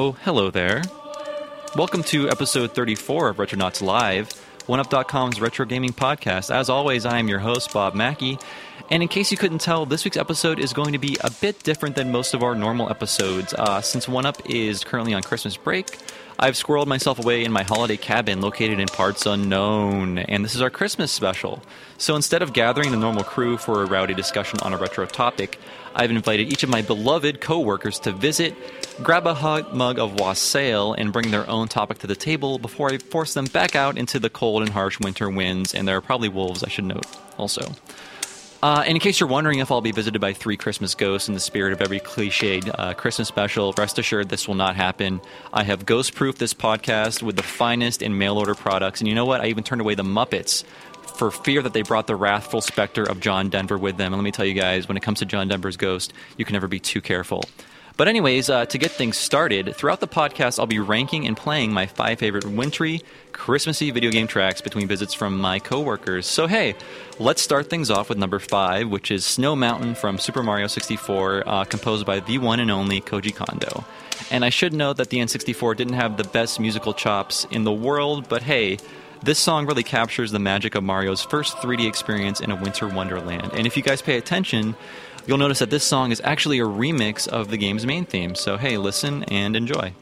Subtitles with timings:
[0.00, 0.82] Oh, hello there.
[1.74, 4.28] Welcome to episode 34of Retronauts Live,
[4.68, 6.54] OneUp.com's retro gaming podcast.
[6.54, 8.38] As always, I am your host, Bob Mackey.
[8.92, 11.64] And in case you couldn't tell, this week's episode is going to be a bit
[11.64, 13.52] different than most of our normal episodes.
[13.54, 15.98] Uh, since OneUp is currently on Christmas break,
[16.38, 20.62] I've squirreled myself away in my holiday cabin located in parts unknown, and this is
[20.62, 21.60] our Christmas special.
[21.96, 25.58] So instead of gathering the normal crew for a rowdy discussion on a retro topic,
[25.98, 28.54] I've invited each of my beloved coworkers to visit,
[29.02, 32.88] grab a hot mug of wassail, and bring their own topic to the table before
[32.92, 36.00] I force them back out into the cold and harsh winter winds, and there are
[36.00, 37.04] probably wolves, I should note,
[37.36, 37.74] also.
[38.60, 41.34] Uh, and in case you're wondering if I'll be visited by three Christmas ghosts in
[41.34, 45.20] the spirit of every cliched uh, Christmas special, rest assured this will not happen.
[45.52, 49.00] I have ghost proofed this podcast with the finest in mail order products.
[49.00, 49.40] And you know what?
[49.40, 50.64] I even turned away the Muppets
[51.18, 54.12] for fear that they brought the wrathful specter of John Denver with them.
[54.12, 56.52] And let me tell you guys, when it comes to John Denver's ghost, you can
[56.52, 57.44] never be too careful.
[57.98, 61.72] But, anyways, uh, to get things started, throughout the podcast, I'll be ranking and playing
[61.72, 63.02] my five favorite wintry,
[63.32, 66.24] Christmassy video game tracks between visits from my coworkers.
[66.24, 66.76] So, hey,
[67.18, 71.42] let's start things off with number five, which is Snow Mountain from Super Mario 64,
[71.44, 73.84] uh, composed by the one and only Koji Kondo.
[74.30, 77.72] And I should note that the N64 didn't have the best musical chops in the
[77.72, 78.78] world, but hey,
[79.22, 83.50] this song really captures the magic of Mario's first 3D experience in a winter wonderland.
[83.52, 84.76] And if you guys pay attention,
[85.26, 88.34] you'll notice that this song is actually a remix of the game's main theme.
[88.34, 89.92] So, hey, listen and enjoy.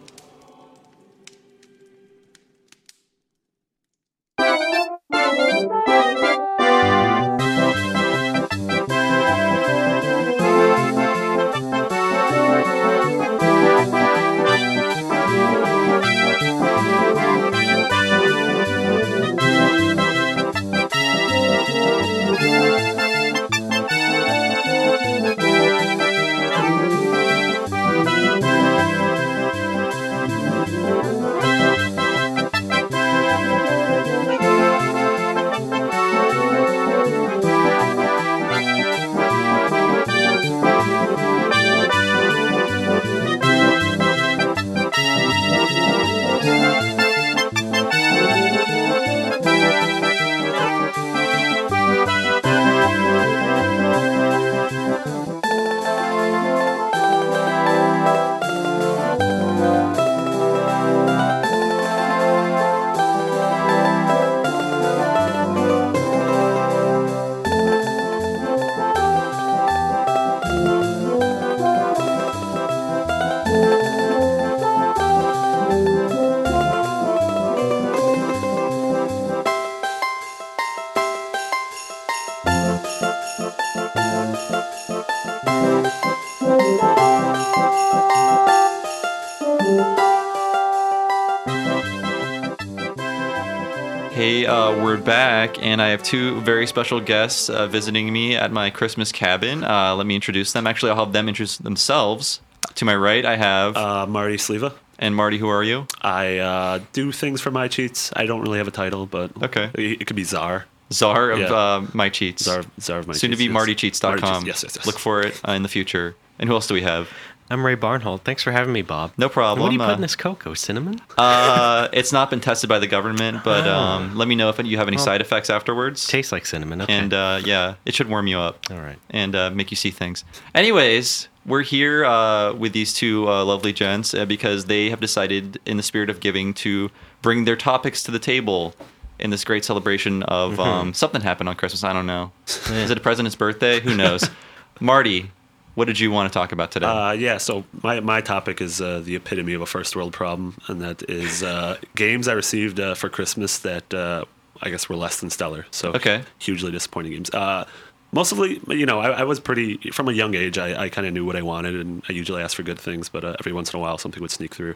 [95.87, 99.63] I have two very special guests uh, visiting me at my Christmas cabin.
[99.63, 100.67] Uh, let me introduce them.
[100.67, 102.41] Actually, I'll have them introduce themselves.
[102.75, 103.77] To my right, I have.
[103.77, 104.75] Uh, Marty Sliva.
[104.99, 105.87] and Marty, who are you?
[106.03, 108.11] I uh, do things for my cheats.
[108.17, 109.71] I don't really have a title, but Okay.
[109.75, 110.67] it, it could be Czar.
[110.93, 111.53] Czar of Yeah.
[111.55, 112.43] uh, My Cheats.
[112.43, 113.47] Czar, Czar of my Soon to cheats.
[113.49, 114.01] be yes.
[114.01, 114.11] MartyCheats.com.
[114.21, 114.87] Marty Cheats, Yes, yes, yes.
[114.87, 116.17] Look for it uh, in the future.
[116.41, 117.09] And who else do we have?
[117.49, 118.23] I'm Ray Barnholt.
[118.23, 119.13] Thanks for having me, Bob.
[119.17, 119.63] No problem.
[119.63, 120.55] What do you put uh, in this cocoa?
[120.55, 121.01] Cinnamon?
[121.17, 123.73] Uh, it's not been tested by the government, but Oh.
[123.73, 126.07] um, let me know if you have any Well, side effects afterwards.
[126.09, 126.83] Tastes like cinnamon.
[126.83, 126.93] Okay.
[126.93, 128.59] And uh, yeah, it should warm you up.
[128.71, 128.99] All right.
[129.11, 130.25] and uh, make you see things.
[130.57, 135.61] Anyways, we're here uh, with these two uh, lovely gents uh, because they have decided,
[135.65, 136.91] in the spirit of giving, to
[137.23, 138.75] bring their topics to the table
[139.21, 140.61] in this great celebration of Mm-hmm.
[140.61, 141.85] um, something happened on Christmas.
[141.85, 142.33] I don't know.
[142.47, 143.79] Is it a president's birthday?
[143.79, 144.29] Who knows?
[144.81, 145.31] Marty,
[145.77, 146.87] what did you want to talk about today?
[146.87, 150.57] Uh, yeah, so my, my topic is uh, the epitome of a first world problem,
[150.67, 154.25] and that is uh, games I received uh, for Christmas that uh,
[154.63, 155.67] I guess were less than stellar.
[155.71, 156.25] So Okay.
[156.39, 157.31] hugely disappointing games.
[157.31, 157.67] Uh,
[158.13, 160.59] mostly, you know, I, I was pretty from a young age.
[160.59, 163.09] I, I kind of knew what I wanted, and I usually asked for good things,
[163.09, 164.75] but uh, every once in a while, something would sneak through.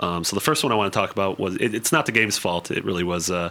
[0.00, 2.12] Um, so the first one I want to talk about was it, it's not the
[2.12, 2.70] game's fault.
[2.70, 3.50] It really was uh,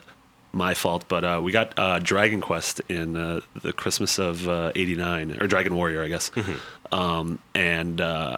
[0.51, 1.05] my fault.
[1.07, 5.75] But uh, we got uh, Dragon Quest in uh, the Christmas of '89, or Dragon
[5.75, 6.31] Warrior, I guess.
[6.91, 8.37] Um, and uh,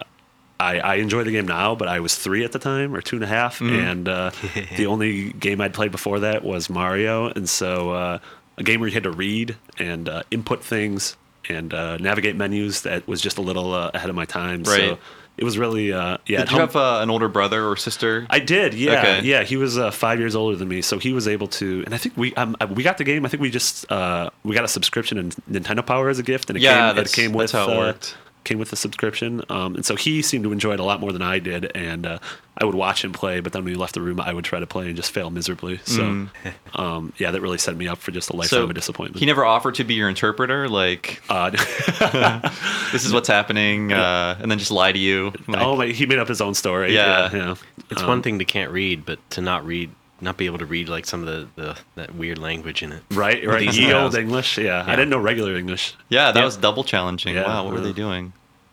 [0.60, 3.16] I, I enjoy the game now, but I was three at the time, or two
[3.16, 4.30] and a half, and uh,
[4.76, 8.18] the only game I'd played before that was Mario, and so uh,
[8.58, 11.16] a game where you had to read and uh, input things
[11.48, 14.62] and uh, navigate menus that was just a little uh, ahead of my time.
[14.64, 14.80] Right.
[14.80, 14.98] So
[15.40, 16.40] it was really uh, yeah.
[16.40, 18.26] did you helped- have uh, an older brother or sister?
[18.30, 19.20] I did, yeah, Okay.
[19.26, 19.42] yeah.
[19.42, 21.82] He was uh, five years older than me, so he was able to.
[21.86, 23.24] And I think we um, we got the game.
[23.24, 26.50] I think we just uh, we got a subscription in Nintendo Power as a gift,
[26.50, 28.16] and it Yeah, came, it came with that's how it uh, worked.
[28.50, 31.12] Came with the subscription, um, and so he seemed to enjoy it a lot more
[31.12, 31.70] than I did.
[31.76, 32.18] And uh,
[32.58, 34.58] I would watch him play, but then when he left the room, I would try
[34.58, 35.78] to play and just fail miserably.
[35.84, 36.26] So,
[36.74, 39.20] um, yeah, that really set me up for just a lifetime So of disappointment.
[39.20, 41.50] he never offered to be your interpreter, like uh,
[42.92, 45.32] this is what's happening, uh, and then just lie to you.
[45.46, 46.92] Like, oh, he made up his own story.
[46.94, 47.30] Yeah.
[47.32, 47.38] yeah.
[47.38, 47.54] yeah.
[47.90, 50.66] It's Um, one thing to can't read, but to not read, not be able to
[50.66, 53.02] read like some of the, the that weird language in it.
[53.10, 53.60] Right, right.
[53.60, 54.14] These Ye old.
[54.14, 54.58] English.
[54.58, 54.84] Yeah.
[54.86, 55.94] I didn't know regular English.
[56.08, 56.44] yeah, that Yeah.
[56.44, 57.34] was double challenging.
[57.34, 58.32] Yeah, wow, what were they doing?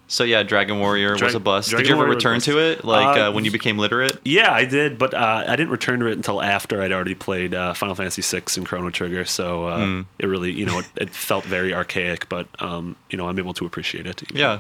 [0.10, 1.70] So yeah, Dragon Warrior was a bust.
[1.70, 4.18] Dragon Did you ever Warrior return to it, like uh, Uh, when you became literate?
[4.24, 7.54] Yeah, I did, but uh, I didn't return to it until after I'd already played
[7.54, 9.26] uh, Final Fantasy VI and Chrono Trigger.
[9.26, 10.02] So uh, Hmm.
[10.18, 13.54] it really, you know, it, it felt very archaic, but um, you know, I'm able
[13.56, 14.24] to appreciate it.
[14.34, 14.60] Yeah.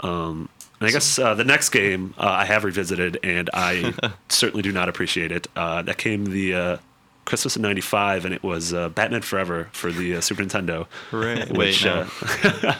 [0.00, 0.48] And
[0.80, 3.94] I guess uh, the next game uh, I have revisited, and I
[4.28, 5.48] certainly do not appreciate it.
[5.56, 6.76] Uh, that came the uh,
[7.24, 10.86] Christmas of '95, and it was uh, Batman Forever for the uh, Super Nintendo.
[11.12, 12.06] Wait, Which, no.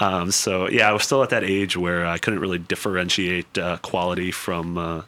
[0.00, 3.76] um, so yeah, I was still at that age where I couldn't really differentiate uh,
[3.78, 5.02] quality from, uh,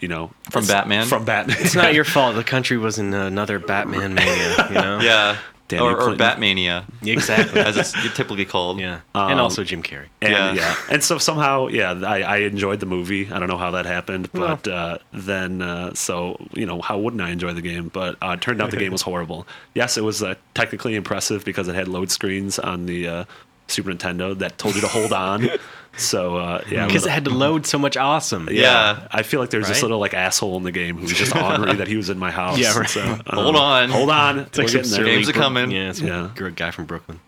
[0.00, 1.06] you know, From Batman?
[1.06, 1.56] From Batman.
[1.60, 2.36] It's not your fault.
[2.36, 4.66] The country was in another Batman mania.
[4.68, 4.98] You know.
[5.02, 5.38] yeah.
[5.68, 7.60] Danny or, or Batmania, Exactly.
[7.60, 8.78] as it's typically called.
[8.78, 9.00] yeah.
[9.16, 10.06] Um, and also Jim Carrey.
[10.22, 10.52] And, Yeah.
[10.52, 10.76] yeah.
[10.88, 13.32] And so somehow, yeah, I, I enjoyed the movie.
[13.32, 17.20] I don't know how that happened, but uh, then, uh, so, you know, how wouldn't
[17.20, 17.88] I enjoy the game?
[17.88, 19.44] But uh, it turned out the game was horrible.
[19.74, 23.24] Yes, it was uh, technically impressive because it had load screens on the uh,
[23.68, 25.48] Super Nintendo that told you to hold on.
[25.98, 26.84] So, uh, yeah.
[26.86, 28.50] Because it had to load so much awesome.
[28.52, 29.08] Yeah.
[29.10, 31.74] I feel like there's this little like asshole in the game who was just ornery
[31.76, 32.58] that he was in my house.
[32.58, 32.86] Yeah, right.
[32.86, 33.88] So, um, Hold on.
[33.88, 34.40] hold on.
[34.40, 35.00] It's like We're some getting there.
[35.00, 35.70] surly Games are Brook- coming.
[35.70, 36.30] Yeah, some Yeah.
[36.36, 37.18] gr- guy from Brooklyn.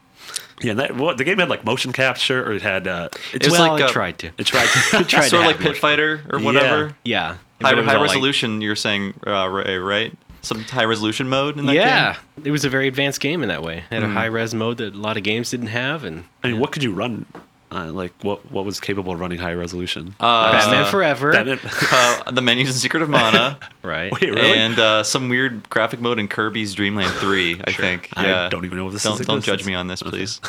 [0.61, 2.87] Yeah, that, well, the game had like motion capture, or it had.
[2.87, 4.27] Uh, it, was well, like it a- tried to.
[4.37, 4.99] it tried to.
[5.01, 5.79] It tried Sort to of like Pit.
[5.79, 6.95] Fighter or whatever.
[7.07, 7.37] Yeah.
[7.37, 10.13] High, But it was high all like- resolution, you're saying, uh, Ray, right?
[10.49, 11.85] Some high resolution mode in that yeah,
[12.15, 12.23] game?
[12.39, 13.79] Yeah, it was a very advanced game in that way.
[13.91, 14.11] It had Hmm.
[14.11, 16.73] a high res mode that a lot of games didn't have, and I mean, what
[16.73, 17.27] could you run?
[17.71, 20.15] Uh, like, what what was capable of running high resolution?
[20.19, 21.61] Uh, Batman Forever, Batman-
[21.93, 24.11] uh, the menus in Secret of Mana, right?
[24.11, 24.55] Wait, really?
[24.59, 28.09] and uh, some weird graphic mode in Kirby's Dream Land 3, I think.
[28.17, 28.49] I Yeah.
[28.49, 29.59] don't even know if this don't, is Don't exists.
[29.65, 30.41] judge me on this, please.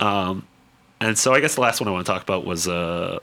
[0.00, 0.44] Um,
[1.00, 3.18] And so I guess the last one I want to talk about was uh,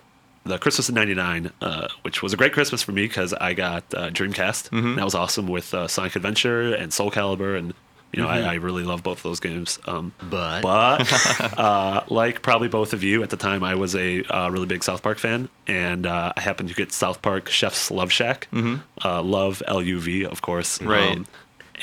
[0.45, 3.83] the Christmas of '99, uh, which was a great Christmas for me because I got
[3.93, 4.69] uh, Dreamcast.
[4.69, 4.95] Mm-hmm.
[4.95, 7.73] That was awesome with uh, Sonic Adventure and Soul Calibur, and
[8.13, 9.77] you know I, I really love both of those games.
[9.85, 14.23] Um, But- but uh, like probably both of you at the time, I was a
[14.25, 17.91] uh, really big South Park fan, and uh, I happened to get South Park Chef's
[17.91, 18.47] Love Shack,
[19.03, 20.77] uh, Love L U V, of course.
[20.77, 20.87] Mm-hmm.
[20.87, 21.25] Um, Right.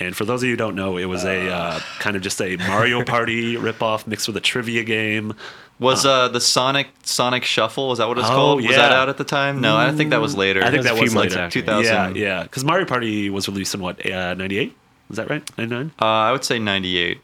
[0.00, 2.40] And for those of you who don't know, it was a uh, kind of just
[2.40, 5.34] a Mario Party ripoff mixed with a trivia game.
[5.78, 8.56] Was uh, the Sonic Sonic Shuffle, is that what it's Oh, called?
[8.58, 8.76] Was yeah.
[8.76, 9.60] that out at the time?
[9.60, 10.62] No, I think that was later.
[10.62, 11.50] I think That that was a was few later.
[11.50, 12.16] 2000.
[12.16, 12.42] Yeah, yeah.
[12.44, 14.76] Because Mario Party was released in what, '98?
[15.10, 15.42] Is that right?
[15.58, 15.90] '99.
[16.00, 17.20] Uh, I would say 98.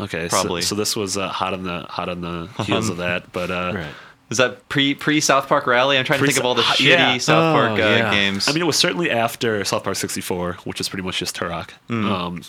[0.00, 0.62] Okay, Probably.
[0.62, 3.50] So, so this was uh, hot on the hot on the heels of that, but
[3.50, 3.86] uh, Right.
[4.30, 5.96] Is that pre pre South Park Rally?
[5.96, 7.18] I'm trying to think of all the uh, shitty yeah.
[7.18, 8.10] South Oh, Park uh, yeah.
[8.10, 8.48] games.
[8.48, 11.70] I mean, it was certainly after South Park 64, which is pretty much just Turok.
[11.88, 12.12] Hmm.
[12.12, 12.42] Um,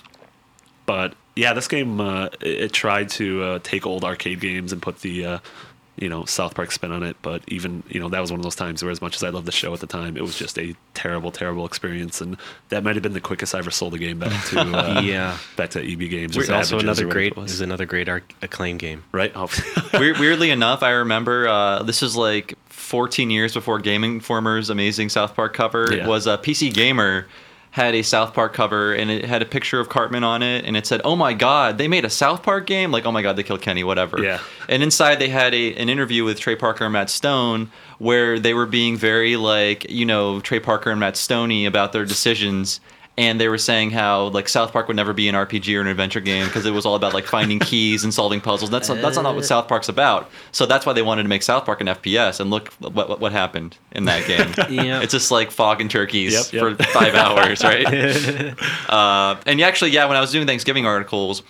[0.85, 4.81] but yeah, this game uh, it, it tried to uh, take old arcade games and
[4.81, 5.39] put the uh,
[6.01, 7.15] you know South Park spin on it.
[7.21, 9.29] But even you know that was one of those times where, as much as I
[9.29, 12.37] loved the show at the time, it was just a terrible, terrible experience, and
[12.69, 14.59] that might have been the quickest I ever sold a game back to
[14.97, 15.37] uh, Yeah.
[15.55, 16.37] back to EB Games.
[16.37, 17.51] or It's also another or great it was.
[17.51, 19.03] is another great arc, acclaim game.
[19.11, 19.31] right.
[19.35, 19.49] Oh.
[19.93, 25.09] Weir- weirdly enough, I remember uh, this is like 14 years before Gaming Informer's amazing
[25.09, 25.87] South Park cover.
[25.91, 26.05] Yeah.
[26.05, 27.27] It was a PC Gamer
[27.71, 30.75] had a South Park cover and it had a picture of Cartman on it and
[30.75, 33.35] it said, "Oh my God, they made a South Park game!" Like, "Oh my God,
[33.35, 34.21] they killed Kenny," whatever.
[34.21, 34.39] Yeah.
[34.67, 38.53] And inside they had a an interview with Trey Parker and Matt Stone where they
[38.53, 42.79] were being very like, you know, Trey Parker and Matt Stoney about their decisions.
[43.19, 45.87] And they were saying how like South Park would never be an RPG or an
[45.87, 48.71] adventure game because it was all about like finding keys and solving puzzles.
[48.71, 50.29] That's not, that's not what South Park's about.
[50.53, 52.39] So that's why they wanted to make South Park an FPS.
[52.39, 54.53] And look what what, what happened in that game.
[54.69, 55.01] Yeah.
[55.01, 56.77] It's just like fog and turkeys Yep, yep.
[56.77, 57.85] for five hours, right?
[58.89, 61.43] uh, and actually, yeah, when I was doing Thanksgiving articles,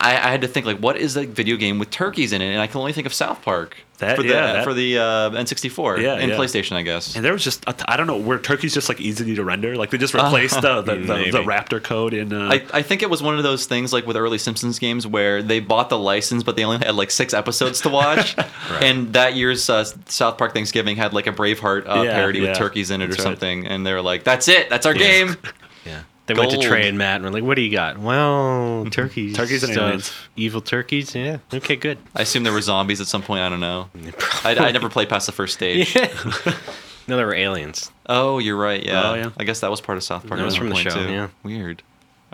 [0.00, 2.46] I, I had to think like, what is a video game with turkeys in it?
[2.50, 4.98] And I can only think of South Park That- for the yeah, that- for the
[4.98, 6.36] uh, N64 Yeah, and yeah.
[6.38, 7.14] PlayStation, I guess.
[7.14, 9.90] And there was just I don't know were turkeys just like easy to render like
[9.90, 13.10] they just replaced the, the, the, the Raptor code in uh, I, I think it
[13.10, 16.42] was one of those things like with early Simpsons games where they bought the license,
[16.42, 18.36] but they only had like six episodes to watch.
[18.80, 22.48] And that year's uh, South Park Thanksgiving had like a Braveheart uh, Yeah, parody yeah.
[22.50, 23.20] with turkeys in it or right.
[23.20, 23.66] something.
[23.66, 24.70] And they were like, that's it.
[24.70, 25.36] That's our game.
[25.86, 26.02] Yeah.
[26.34, 29.34] They went to Trey and Matt and were like, "What do you got?" Well, turkeys,
[29.36, 29.84] Turkeys and stuff.
[29.84, 30.12] aliens.
[30.36, 31.14] evil turkeys.
[31.14, 31.38] Yeah.
[31.52, 31.98] Okay, good.
[32.14, 33.42] I assume there were zombies at some point.
[33.42, 33.88] I don't know.
[34.44, 35.94] I, I never played past the first stage.
[37.08, 37.90] no, there were aliens.
[38.06, 38.84] Oh, you're right.
[38.84, 39.02] Yeah.
[39.10, 39.30] Oh, yeah.
[39.38, 40.38] I guess that was part of South Park.
[40.38, 41.10] That was from the show, too.
[41.10, 41.28] yeah.
[41.42, 41.82] Weird.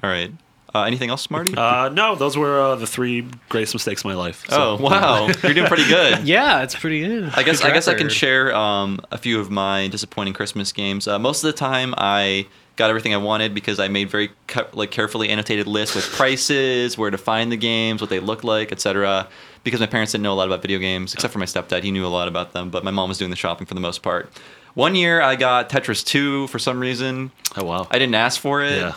[0.02, 0.32] All right.
[0.74, 1.54] Uh, anything else, Marty?
[1.56, 4.44] Uh, no, those were uh, the three greatest mistakes of my life.
[4.50, 6.28] oh wow, you're doing pretty good.
[6.28, 7.30] Yeah, it's pretty good.
[7.34, 10.72] I guess Good I guess I can share um, a few of my disappointing Christmas
[10.72, 11.08] games.
[11.08, 12.46] Uh, most of the time, I
[12.76, 16.96] got everything I wanted because I made very ca- like carefully annotated lists with prices,
[16.96, 19.28] where to find the games, what they look like, etc.
[19.64, 21.82] Because my parents didn't know a lot about video games, except for my stepdad.
[21.82, 23.80] He knew a lot about them, but my mom was doing the shopping for the
[23.80, 24.30] most part.
[24.74, 27.32] One year, I got Tetris 2 for some reason.
[27.56, 27.88] Oh wow.
[27.90, 28.76] I didn't ask for it.
[28.78, 28.94] Yeah.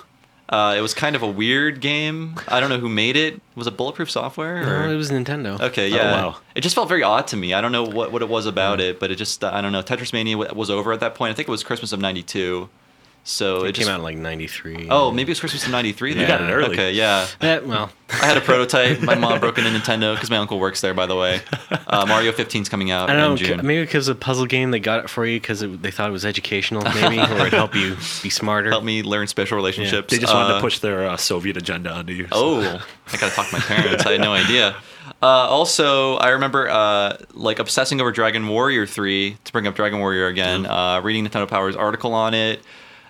[0.49, 2.35] Uh, it was kind of a weird game.
[2.47, 3.39] I don't know who made it.
[3.55, 4.63] Was it Bulletproof Software?
[4.63, 5.61] No, it was Nintendo.
[5.61, 5.95] Okay, yeah.
[5.95, 6.11] Oh, yeah.
[6.25, 6.37] wow.
[6.55, 7.53] It just felt very odd to me.
[7.53, 9.71] I don't know what, what it was about it, but it just, uh, I don't
[9.71, 9.83] know.
[9.83, 11.31] Tetris Mania was over at that point.
[11.31, 12.67] I think it was Christmas of 92.
[13.23, 14.87] So it, It just, came out in like '93.
[14.89, 16.27] Oh, maybe it was Christmas of 93 then.
[16.27, 16.71] got it early.
[16.73, 17.27] Okay, yeah.
[17.41, 19.01] Eh, well, I had a prototype.
[19.01, 21.41] My mom broke into Nintendo because my uncle works there, by the way.
[21.87, 23.31] Uh, Mario 15's coming out I don't know.
[23.33, 23.59] in c- June.
[23.63, 26.13] Maybe because of a puzzle game, they got it for you because they thought it
[26.13, 28.69] was educational, maybe, or it'd help you be smarter.
[28.71, 30.11] Help me learn special relationships.
[30.11, 32.23] They just wanted Uh, to push their uh, Soviet agenda onto you.
[32.23, 34.05] so- Oh, I gotta talk to my parents.
[34.07, 34.75] I had no idea.
[35.21, 39.99] Uh, also, I remember uh, like obsessing over Dragon Warrior 3 to bring up Dragon
[39.99, 40.65] Warrior again.
[40.65, 42.61] Uh, reading Nintendo Power's article on it.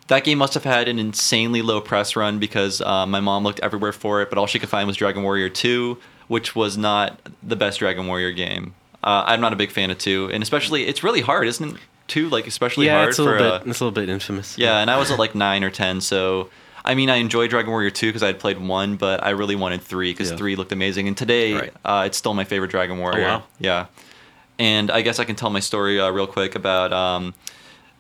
[0.10, 3.60] That game must have had an insanely low press run because uh, my mom looked
[3.62, 5.98] everywhere for it, but all she could find was Dragon Warrior 2,
[6.28, 8.74] which was not the best Dragon Warrior game.
[9.04, 11.82] Uh, I'm not a big fan of 2, and especially it's really hard, isn't it?
[12.08, 13.68] 2 like especially yeah, hard it's a for little uh, bit.
[13.70, 14.58] It's a little bit infamous.
[14.58, 16.50] yeah, and I was at like nine or ten, so
[16.84, 19.56] I mean, I enjoyed Dragon Warrior two because I had played one, but I really
[19.56, 20.38] wanted three because Yeah.
[20.38, 21.08] three looked amazing.
[21.08, 21.74] And today, Right.
[21.86, 23.22] uh, it's still my favorite Dragon Warrior.
[23.24, 23.44] wow.
[23.60, 23.86] Yeah,
[24.58, 26.92] and I guess I can tell my story uh, real quick about.
[26.92, 27.36] Um,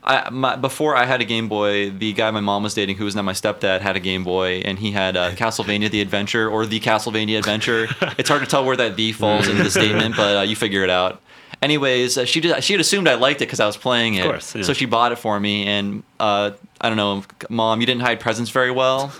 [0.03, 3.05] I, my, before I had a Game Boy, the guy my mom was dating, who
[3.05, 6.49] was now my stepdad, had a Game Boy, and he had uh, Castlevania: The Adventure
[6.49, 7.87] or the Castlevania Adventure.
[8.17, 10.83] it's hard to tell where that "the" falls into the statement, but uh, you figure
[10.83, 11.21] it out.
[11.61, 14.23] Anyways, uh, she did, she had assumed I liked it because I was playing it,
[14.23, 14.61] course, yeah.
[14.61, 15.67] so she bought it for me.
[15.67, 19.11] And uh, I don't know, mom, you didn't hide presents very well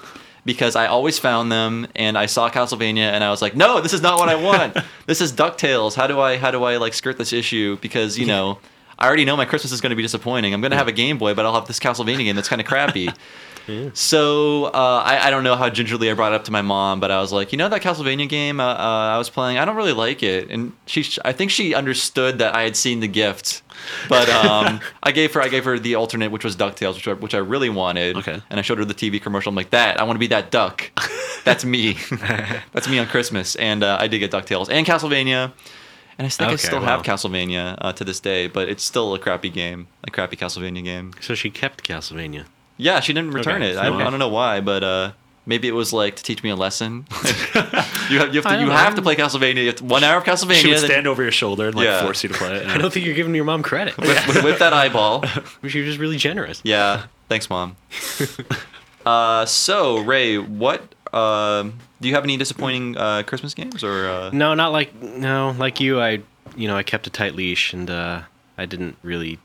[0.45, 3.93] because I always found them, and I saw Castlevania, and I was like, no, this
[3.93, 4.77] is not what I want.
[5.05, 5.95] this is Ducktales.
[5.95, 7.77] How do I how do I like skirt this issue?
[7.81, 8.59] Because you know.
[8.99, 10.53] I already know my Christmas is going to be disappointing.
[10.53, 12.61] I'm going to have a Game Boy, but I'll have this Castlevania game that's kind
[12.61, 13.09] of crappy.
[13.93, 16.99] So uh, I, I don't know how gingerly I brought it up to my mom,
[16.99, 19.65] but I was like, you know that Castlevania game uh, uh, I was playing, I
[19.65, 23.07] don't really like it, and she, I think she understood that I had seen the
[23.07, 23.61] gift,
[24.07, 27.13] but um, I gave her, I gave her the alternate, which was Ducktales, which I,
[27.13, 28.17] which I really wanted.
[28.17, 28.41] Okay.
[28.49, 29.49] And I showed her the TV commercial.
[29.49, 30.89] I'm like, that I want to be that duck.
[31.45, 31.97] That's me.
[32.73, 35.53] That's me on Christmas, and uh, I did get Ducktales and Castlevania.
[36.19, 36.85] And I think I still wow.
[36.85, 40.83] have Castlevania uh, to this day, but it's still a crappy game, a crappy Castlevania
[40.83, 41.13] game.
[41.21, 42.43] So she kept Castlevania.
[42.75, 43.71] Yeah, she didn't return Okay.
[43.71, 43.77] it.
[43.77, 44.03] I, Okay.
[44.03, 45.11] I don't know why, but uh,
[45.45, 47.07] maybe it was like to teach me a lesson.
[47.23, 49.61] you have, you have to, you don't have to play Castlevania.
[49.61, 50.55] You have to- one hour of Castlevania.
[50.55, 52.03] She would then stand over your shoulder and like Yeah.
[52.03, 52.67] force you to play it.
[52.67, 53.97] I don't think you're giving your mom credit.
[53.97, 55.23] whip, whip- whip that eyeball.
[55.67, 56.59] She was just really generous.
[56.65, 57.05] Yeah.
[57.29, 57.77] Thanks, mom.
[59.05, 64.07] uh, so Ray, what um do you have any disappointing uh, Christmas games or?
[64.07, 65.99] Uh, No, not like no, like you.
[65.99, 66.21] I,
[66.55, 68.21] you know, I kept a tight leash, and uh,
[68.57, 69.39] I didn't really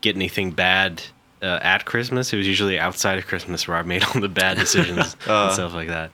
[0.00, 1.02] get anything bad
[1.42, 2.32] uh, at Christmas.
[2.32, 5.44] It was usually outside of Christmas where I made all the bad decisions Uh.
[5.44, 6.10] and stuff like that.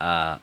[0.00, 0.38] Uh,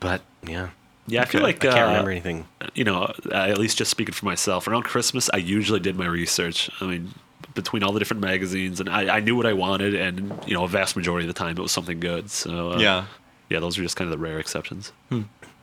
[0.00, 0.70] but yeah,
[1.06, 1.46] Yeah, I feel Okay.
[1.52, 2.46] like I can't uh, remember anything.
[2.74, 6.70] you know, at least just speaking for myself, around Christmas, I usually did my research.
[6.80, 7.14] I mean,
[7.54, 10.64] between all the different magazines, and I, I knew what I wanted, and you know,
[10.64, 12.30] a vast majority of the time, it was something good.
[12.30, 13.06] So uh, yeah.
[13.48, 14.92] yeah, those are just kind of the rare exceptions.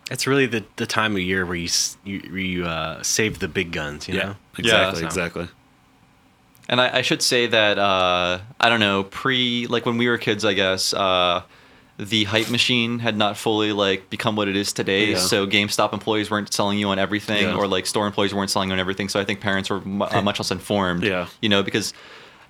[0.10, 1.70] It's really the, the time of year where you
[2.04, 4.08] you, where you uh, save the big guns.
[4.08, 4.36] You Yeah, know.
[4.58, 5.48] exactly, so- exactly.
[6.70, 10.18] And I, I should say that uh, I don't know pre like when we were
[10.18, 11.42] kids, I guess uh,
[12.02, 15.12] the hype machine had not fully like become what it is today.
[15.12, 15.18] Yeah.
[15.18, 17.56] So GameStop employees weren't selling you on everything, Yeah.
[17.56, 19.08] or like store employees weren't selling you on everything.
[19.08, 21.04] So I think parents were mu- uh, much less informed.
[21.04, 21.28] Yeah.
[21.42, 21.94] you know because.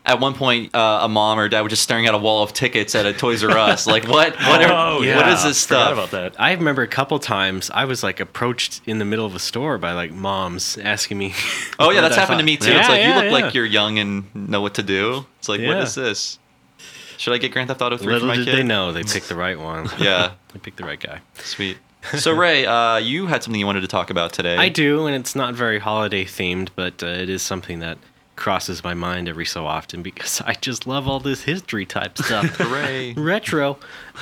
[0.03, 2.53] At one point, uh, a mom or dad was just staring at a wall of
[2.53, 3.86] tickets at a Toys R Us.
[3.86, 4.34] Like, what?
[4.39, 5.31] What, are, Oh, yeah.
[5.31, 5.93] is this Forgot stuff?
[5.93, 6.41] about that.
[6.41, 9.77] I remember a couple times I was like approached in the middle of a store
[9.77, 11.36] by like moms asking me.
[11.77, 12.72] Oh yeah, that's I happened to me too.
[12.72, 13.46] Yeah, it's like yeah, you look yeah.
[13.46, 15.27] like you're young and know what to do.
[15.38, 15.84] It's like, what Yeah.
[15.84, 16.39] is this?
[17.22, 18.56] Should I get Grand Theft Auto 3 for Little my did kid?
[18.56, 19.88] they know they picked the right one.
[20.00, 21.22] Yeah, they picked the right guy.
[21.36, 21.78] sweet.
[22.18, 24.58] So Ray, uh, you had something you wanted to talk about today.
[24.58, 28.00] I do, and it's not very holiday themed, but uh, it is something that
[28.36, 32.56] crosses my mind every so often because I just love all this history type stuff.
[32.56, 33.13] Hooray!
[33.13, 33.78] Retro.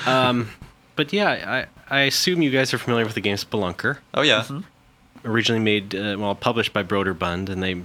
[0.06, 0.50] Um,
[0.98, 4.00] but yeah, I, I assume you guys are familiar with the game Spelunker.
[4.14, 4.44] Oh yeah,
[5.24, 7.82] Originally made, uh, well, published by Broderbund, and they,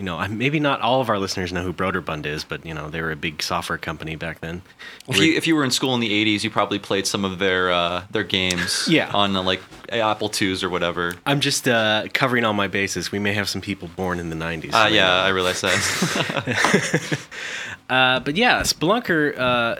[0.00, 2.88] you know, maybe not all of our listeners know who Broderbund is, but you know,
[2.88, 4.62] they were a big software company back then.
[5.06, 7.38] if you if you were in school in the '80s, you probably played some of
[7.38, 8.88] their uh, their games.
[9.00, 9.10] Yeah.
[9.12, 9.60] on uh, like
[9.92, 11.16] Apple IIs or whatever.
[11.26, 13.12] I'm just uh, covering all my bases.
[13.12, 14.70] We may have some people born in the 90s.
[14.72, 17.18] Ah, so yeah, I realize that.
[17.90, 19.74] Uh, but yeah, Spelunker, uh,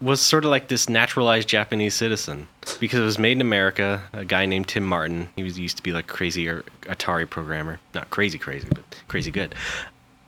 [0.00, 2.48] was sort of like this naturalized Japanese citizen
[2.80, 4.02] because it was made in America.
[4.12, 5.28] A guy named Tim Martin.
[5.36, 9.54] He was used to be like crazy Atari programmer, not crazy crazy, but crazy good.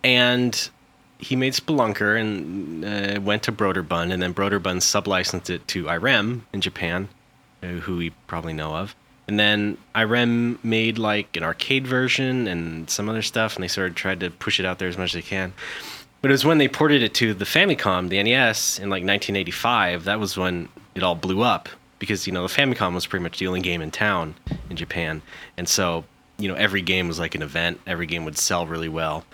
[0.02, 0.70] And
[1.18, 6.42] he made Spelunker and uh, went to Broderbund, and then Broderbund sublicensed it to Irem
[6.52, 7.08] in Japan,
[7.62, 8.94] uh, who we probably know of.
[9.26, 13.90] And then Irem made like an arcade version and some other stuff, and they sort
[13.90, 15.52] of tried to push it out there as much as they can.
[16.20, 20.04] But it was when they ported it to the Famicom, the NES, in like 1985.
[20.04, 23.38] That was when it all blew up because you know the Famicom was pretty much
[23.38, 24.34] the only game in town
[24.70, 25.22] in Japan,
[25.56, 26.04] and so
[26.38, 27.80] you know every game was like an event.
[27.86, 29.24] Every game would sell really well,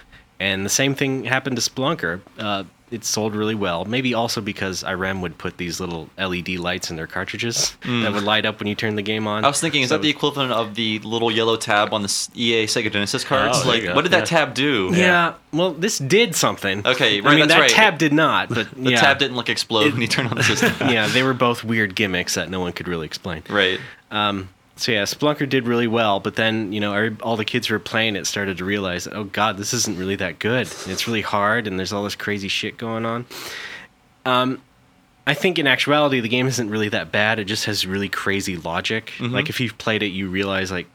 [0.40, 2.20] and the same thing happened to Splunker.
[2.38, 3.84] Uh, it sold really well.
[3.84, 8.22] Maybe also because Irem would put these little LED lights in their cartridges that would
[8.24, 9.42] light up when you turn the game on.
[9.42, 9.46] Mm.
[9.46, 12.28] I was thinking, is So that the equivalent of the little yellow tab on the
[12.34, 13.60] EA Sega Genesis cards?
[13.64, 14.38] Oh, like, what did that Yeah.
[14.46, 14.90] tab do?
[14.94, 15.34] Yeah.
[15.52, 16.86] Well, this did something.
[16.86, 17.70] Okay, right, I mean, that's that right.
[17.70, 19.00] tab did not, but The yeah.
[19.00, 20.72] tab didn't like explode when you turned on the system.
[20.88, 23.42] yeah, they were both weird gimmicks that no one could really explain.
[23.48, 23.80] Right.
[24.10, 27.74] Um, so yeah, Splunker did really well, but then you know all the kids who
[27.74, 30.68] were playing it started to realize, oh god, this isn't really that good.
[30.86, 33.26] It's really hard, and there's all this crazy shit going on.
[34.26, 34.60] Um,
[35.26, 37.38] I think in actuality, the game isn't really that bad.
[37.38, 39.12] It just has really crazy logic.
[39.32, 40.86] Like if you've played it, you realize like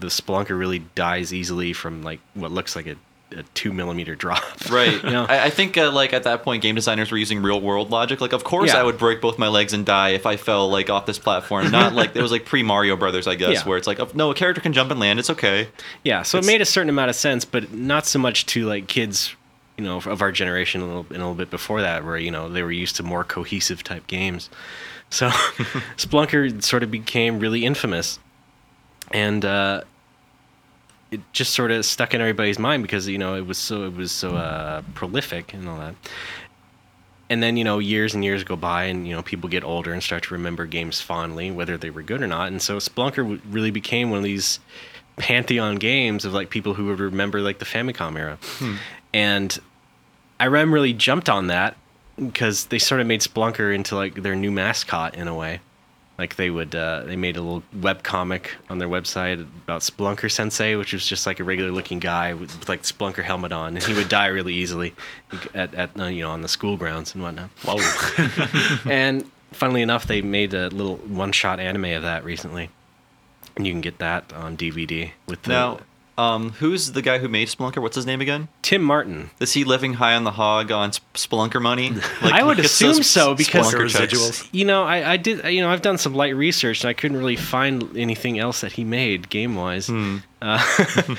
[0.00, 2.96] the Splunker really dies easily from like what looks like a,
[3.36, 4.42] a two millimeter drop.
[4.70, 5.02] Right.
[5.02, 5.24] You know?
[5.28, 8.20] I, I think uh, like at that point, game designers were using real world logic.
[8.20, 8.80] Like, of course, Yeah.
[8.80, 11.70] I would break both my legs and die if I fell like off this platform.
[11.70, 13.64] Not like it was like pre Mario Brothers, I guess, Yeah.
[13.68, 15.18] where it's like, oh, no, a character can jump and land.
[15.18, 15.68] It's okay.
[16.04, 18.64] Yeah, so It's- it made a certain amount of sense, but not so much to
[18.66, 19.34] like kids,
[19.76, 22.30] you know, of our generation, a little, and a little bit before that, where you
[22.30, 24.50] know they were used to more cohesive type games.
[25.08, 25.28] So
[25.96, 28.18] Splunker sort of became really infamous,
[29.10, 29.82] and uh,
[31.10, 33.94] it just sort of stuck in everybody's mind because you know it was so it
[33.94, 35.94] was so uh, prolific and all that.
[37.28, 39.92] And then you know years and years go by, and you know people get older
[39.92, 42.48] and start to remember games fondly, whether they were good or not.
[42.48, 44.60] And so Splunker really became one of these
[45.16, 48.38] pantheon games of like people who would remember like the Famicom era.
[49.12, 49.58] And
[50.38, 51.76] Irem really jumped on that
[52.16, 55.60] because they sort of made Splunker into like their new mascot in a way.
[56.20, 60.30] Like they would, uh, they made a little web comic on their website about Splunker
[60.30, 63.74] Sensei, which was just like a regular looking guy with, with like Splunker helmet on,
[63.74, 64.92] and he would die really easily
[65.54, 67.48] at, at uh, you know on the school grounds and whatnot.
[67.64, 67.80] Whoa.
[68.90, 72.68] And funnily enough, they made a little one shot anime of that recently,
[73.56, 75.80] and you can get that on DVD with the Now,
[76.20, 77.80] um, who's the guy who made Spelunker?
[77.80, 78.48] What's his name again?
[78.62, 79.30] Tim Martin.
[79.40, 81.92] Is he living high on the hog on Sp- Spelunker money?
[82.22, 84.12] Like, I would assume so, because- Spelunker Spelunker checks.
[84.14, 84.48] residuals.
[84.52, 85.44] You know, I, I did.
[85.46, 88.72] You know, I've done some light research, and I couldn't really find anything else that
[88.72, 89.86] he made game wise.
[89.88, 90.18] Hmm.
[90.42, 90.58] Uh,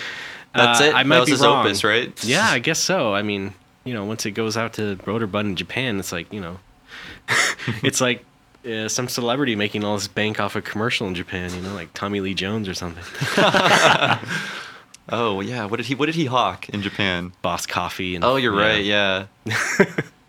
[0.56, 0.96] That's uh, it.
[0.96, 1.66] I might that was be his wrong.
[1.66, 2.24] opus, right?
[2.26, 3.14] Yeah, I guess so.
[3.14, 3.54] I mean,
[3.86, 6.60] you know, once it goes out to Broderbund in Japan, it's like you know,
[7.84, 8.26] it's like
[8.70, 11.54] uh, some celebrity making all this bank off a commercial in Japan.
[11.54, 13.04] You know, like Tommy Lee Jones or something.
[15.10, 15.66] Oh yeah.
[15.66, 17.34] What did he What did he hawk in Japan?
[17.42, 18.16] Boss Coffee.
[18.16, 18.84] And Oh, you're right.
[18.84, 19.26] Yeah.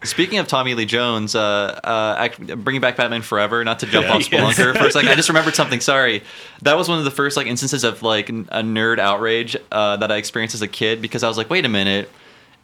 [0.04, 4.06] Speaking of Tommy Lee Jones, uh, uh, act, bringing back Batman Forever, not to jump
[4.08, 4.14] Yeah.
[4.14, 5.78] off Spelunker for a second, I just remembered something.
[5.80, 6.24] Sorry,
[6.62, 10.10] that was one of the first like instances of like a nerd outrage uh, that
[10.10, 12.10] I experienced as a kid because I was like, wait a minute,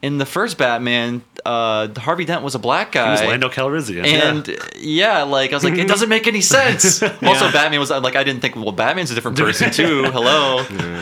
[0.01, 3.07] in the first Batman, uh, Harvey Dent was a black guy.
[3.07, 4.07] He was Lando Calrissian.
[4.07, 5.23] And yeah.
[5.25, 7.03] like I was like, it doesn't make any sense.
[7.23, 10.05] Also, Batman was like, I didn't think, well, Batman's a different person too.
[10.05, 10.59] Hello.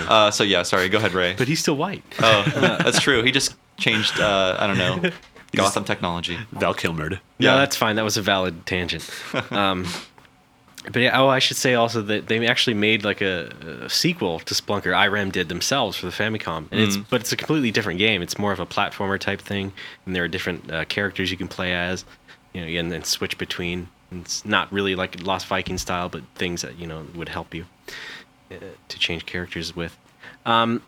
[0.09, 0.89] Uh, so yeah, sorry.
[0.89, 1.35] Go ahead, Ray.
[1.37, 2.03] But he's still white.
[2.21, 2.43] Oh,
[2.83, 3.23] that's true.
[3.23, 4.19] He just changed.
[4.19, 5.11] Uh, I don't know.
[5.55, 6.39] Gotham technology.
[6.53, 7.11] Val Kilmer.
[7.11, 7.57] Yeah, Yeah.
[7.57, 7.97] that's fine.
[7.97, 9.09] That was a valid tangent.
[9.51, 9.87] Um,
[10.93, 13.49] but yeah, oh, I should say also that they actually made like a,
[13.83, 14.95] a sequel to Splunker.
[14.95, 18.23] Irem did themselves for the Famicom, and it's but it's a completely different game.
[18.23, 19.73] It's more of a platformer type thing,
[20.05, 22.05] and there are different uh, characters you can play as,
[22.53, 23.89] you know, and then switch between.
[24.11, 27.55] And It's not really like Lost Viking style, but things that you know would help
[27.55, 27.67] you
[28.51, 28.57] uh,
[28.89, 29.97] to change characters with.
[30.45, 30.83] Um,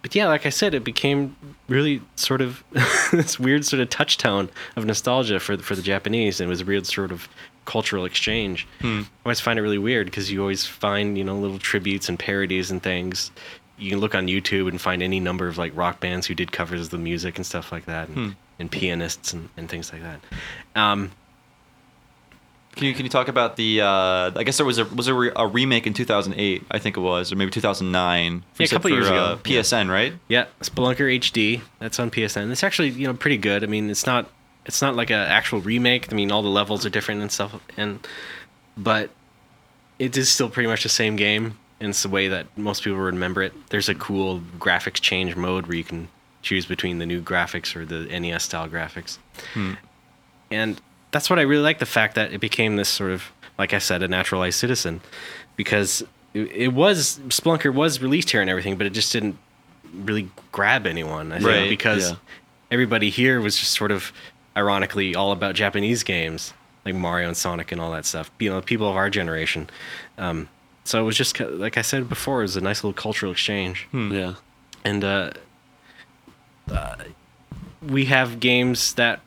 [0.00, 1.34] but yeah, like I said, it became
[1.66, 2.62] really sort of
[3.12, 6.60] this weird sort of touchstone of nostalgia for the, for the Japanese, and it was
[6.60, 7.28] a weird sort of
[7.64, 8.66] cultural exchange.
[8.82, 12.18] I always find it really weird because you always find you know little tributes and
[12.18, 13.30] parodies and things.
[13.78, 16.52] You can look on YouTube and find any number of like rock bands who did
[16.52, 20.02] covers of the music and stuff like that, and, and pianists and, and things like
[20.02, 20.20] that.
[20.76, 21.10] Um,
[22.76, 23.80] Can you can you talk about the?
[23.82, 26.64] Uh, I guess there was a was a, re- a remake in 2008.
[26.70, 28.44] I think it was, or maybe 2009.
[28.58, 29.16] Yeah, a couple for, years ago.
[29.16, 30.12] uh, PSN, right?
[30.28, 31.62] Yeah, Spelunker HD.
[31.78, 32.50] That's on PSN.
[32.50, 33.62] It's actually you know pretty good.
[33.62, 34.28] I mean, it's not
[34.66, 36.12] it's not like an actual remake.
[36.12, 38.06] I mean, all the levels are different and stuff, and
[38.76, 39.10] but
[39.98, 41.58] it is still pretty much the same game.
[41.80, 43.52] And it's the way that most people remember it.
[43.70, 46.08] There's a cool graphics change mode where you can
[46.40, 49.18] choose between the new graphics or the NES style graphics.
[49.52, 49.72] Hmm.
[50.50, 53.24] And that's what I really like the fact that it became this sort of,
[53.58, 55.00] like I said, a naturalized citizen,
[55.56, 59.36] because it, it was Splunker was released here and everything, but it just didn't
[59.92, 61.32] really grab anyone.
[61.32, 62.16] I think Right, because yeah.
[62.70, 64.12] everybody here was just sort of,
[64.56, 66.52] ironically, all about Japanese games
[66.84, 68.30] like Mario and Sonic and all that stuff.
[68.38, 69.70] You know, people of our generation.
[70.18, 70.48] Um,
[70.84, 73.88] so it was just like I said before, it was a nice little cultural exchange
[73.92, 74.34] Yeah.
[74.84, 75.30] and uh,
[76.70, 76.96] uh,
[77.82, 79.20] we have games that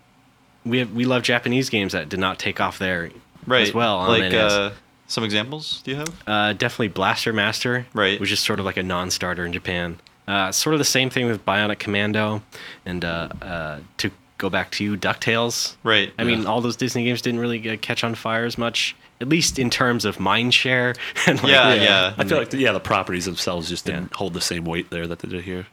[0.66, 3.10] we have, we love Japanese games that did not take off there
[3.46, 3.68] Right.
[3.68, 3.98] as well.
[3.98, 4.52] On like NES.
[4.52, 4.74] uh,
[5.08, 5.82] some examples.
[5.84, 6.24] Do you have?
[6.28, 8.20] Uh, definitely Blaster Master, Right.
[8.20, 10.00] which is sort of like a non-starter in Japan.
[10.28, 12.44] Uh, sort of the same thing with Bionic Commando,
[12.86, 15.76] and uh, uh, to go back to Ducktales.
[15.84, 16.14] Right.
[16.20, 19.30] I mean, all those Disney games didn't really uh, catch on fire as much, at
[19.30, 20.94] least in terms of mind share.
[21.28, 22.14] and like, Yeah, yeah.
[22.18, 24.18] I feel like yeah, the properties themselves just didn't Yeah.
[24.18, 25.66] hold the same weight there that they did here.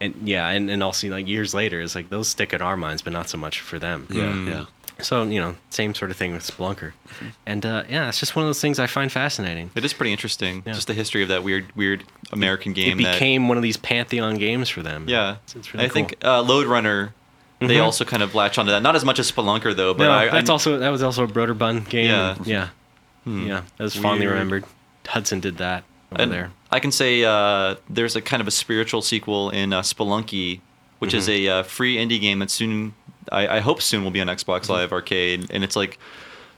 [0.00, 3.00] and yeah, and, and also like years later, it's like those stick in our minds,
[3.02, 4.06] but not so much for them.
[4.10, 4.48] Yeah, Mm.
[4.48, 4.64] yeah.
[4.98, 6.92] So you know, same sort of thing with Splunker,
[7.44, 9.70] and uh, yeah, it's just one of those things I find fascinating.
[9.74, 10.62] It is pretty interesting.
[10.66, 10.72] Yeah.
[10.72, 12.98] Just the history of that weird, weird American game.
[12.98, 15.04] it that, became one of these pantheon games for them.
[15.06, 15.36] yeah.
[15.44, 16.30] it's, it's really I think cool.
[16.30, 17.12] uh, Lode Runner.
[17.60, 17.82] They Mhm.
[17.84, 18.82] also kind of latch onto that.
[18.82, 21.24] Not as much as Spelunker though, but no, I, that's I, also that was also
[21.24, 22.06] a Broderbund game.
[22.10, 22.34] Yeah.
[22.36, 22.68] and yeah,
[23.26, 24.64] yeah, that was fondly remembered.
[25.06, 26.50] Hudson did that over and there.
[26.70, 30.60] I can say uh, there's a kind of a spiritual sequel in uh, Spelunky,
[30.98, 31.48] which is Mm-hmm.
[31.48, 32.92] a uh, free indie game that soon,
[33.32, 34.72] I, I hope soon will be on Xbox Mm-hmm.
[34.72, 35.98] Live Arcade, and it's like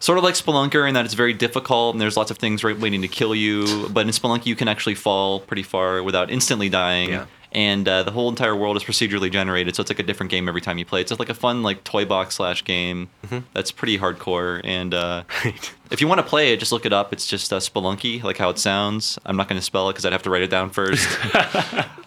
[0.01, 2.79] sort of like Spelunker in that it's very difficult and there's lots of things right
[2.79, 3.89] waiting to kill you.
[3.91, 7.11] But in Spelunky, you can actually fall pretty far without instantly dying.
[7.11, 7.27] Yeah.
[7.53, 10.49] And uh, the whole entire world is procedurally generated, so it's like a different game
[10.49, 11.01] every time you play.
[11.01, 13.39] It's just like a fun like toy box slash game Mm-hmm.
[13.55, 14.61] that's pretty hardcore.
[14.65, 15.25] And uh,
[15.91, 17.13] if you want to play it, just look it up.
[17.13, 19.19] It's just uh, Spelunky, like how it sounds.
[19.25, 21.09] I'm not going to spell it because I'd have to write it down first.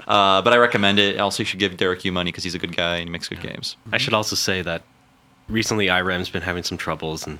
[0.07, 1.19] uh, but I recommend it.
[1.19, 3.27] Also, you should give Derek Yu money because he's a good guy and he makes
[3.27, 3.77] good games.
[3.91, 4.83] I should also say that
[5.49, 7.39] recently IREM's been having some troubles, and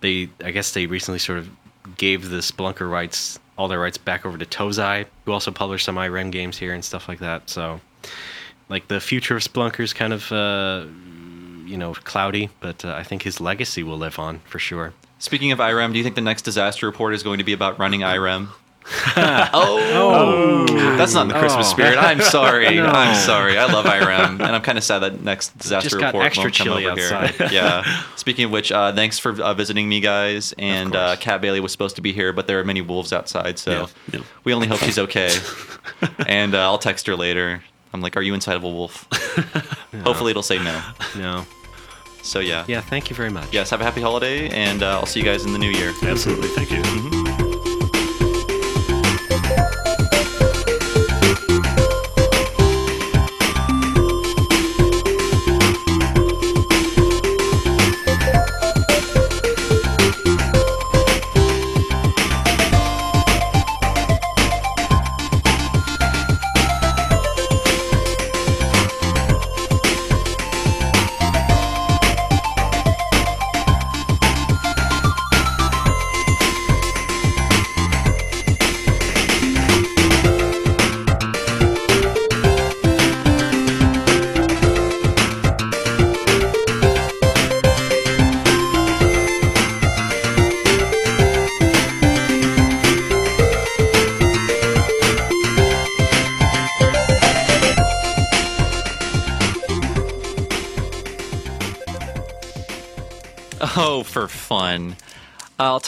[0.00, 1.48] they, I guess they recently sort of
[1.96, 5.98] gave the Splunker rights, all their rights back over to Tozai, who also published some
[5.98, 7.50] IREM games here and stuff like that.
[7.50, 7.82] So,
[8.70, 10.86] like the future of Splunker's kind of, uh,
[11.66, 14.94] you know, cloudy, but uh, I think his legacy will live on for sure.
[15.18, 17.78] Speaking of IREM, do you think the next disaster report is going to be about
[17.78, 18.48] running IREM?
[19.52, 20.66] oh,
[20.98, 21.70] that's not in the Christmas Oh.
[21.70, 21.96] spirit.
[21.98, 22.66] I'm sorry.
[22.80, 22.86] No.
[22.86, 23.56] I'm sorry.
[23.58, 26.54] I love IREM, and I'm kind of sad that next disaster Just report extra won't
[26.56, 27.30] come chilly over outside.
[27.34, 27.48] here.
[27.52, 28.02] Yeah.
[28.16, 30.54] Speaking of which, uh, thanks for uh, visiting me, guys.
[30.58, 31.16] And uh.
[31.16, 33.86] Kat Bailey was supposed to be here, but there are many wolves outside, so Yeah,
[34.12, 34.20] yeah.
[34.44, 35.30] we only hope she's okay.
[36.26, 37.62] and uh, I'll text her later.
[37.92, 39.06] I'm like, "Are you inside of a wolf?"
[40.04, 40.82] Hopefully, it'll say no.
[41.16, 41.44] No.
[42.22, 42.64] So yeah.
[42.68, 43.52] Yeah, thank you very much.
[43.52, 43.70] Yes.
[43.70, 45.92] Have a happy holiday, and uh, I'll see you guys in the new year.
[46.02, 46.48] Absolutely.
[46.48, 47.19] Thank you.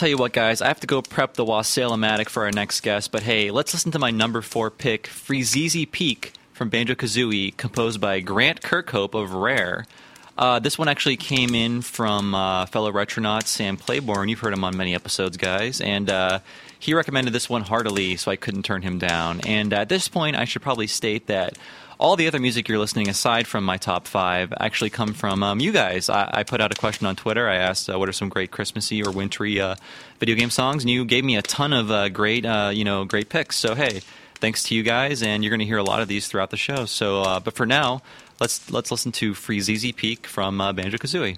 [0.03, 0.61] Tell you what, guys.
[0.61, 3.93] I have to go prep the Wassail-O-Matic for our next guest, but hey, let's listen
[3.93, 9.33] to my number four pick, Freezeezy Peak from Banjo Kazooie, composed by Grant Kirkhope of
[9.33, 9.85] Rare.
[10.37, 14.27] Uh, this one actually came in from uh, fellow retronaut Sam Claiborn.
[14.27, 16.39] You've heard him on many episodes, guys, and uh,
[16.77, 19.39] he recommended this one heartily, so I couldn't turn him down.
[19.47, 21.57] And at this point, I should probably state that
[22.03, 25.61] all the other music you're listening, aside from my top five, actually come from um,
[25.61, 26.09] you guys.
[26.09, 27.47] I, I put out a question on Twitter.
[27.47, 29.75] I asked uh, what are some great Christmassy or wintry uh,
[30.19, 33.05] video game songs, and you gave me a ton of uh, great, uh, you know,
[33.05, 33.55] great picks.
[33.55, 34.01] So hey,
[34.35, 36.57] thanks to you guys, and you're going to hear a lot of these throughout the
[36.57, 36.85] show.
[36.85, 38.01] So, uh, but for now,
[38.41, 41.37] let's let's listen to Freezeezy Peak from uh, Banjo Kazooie.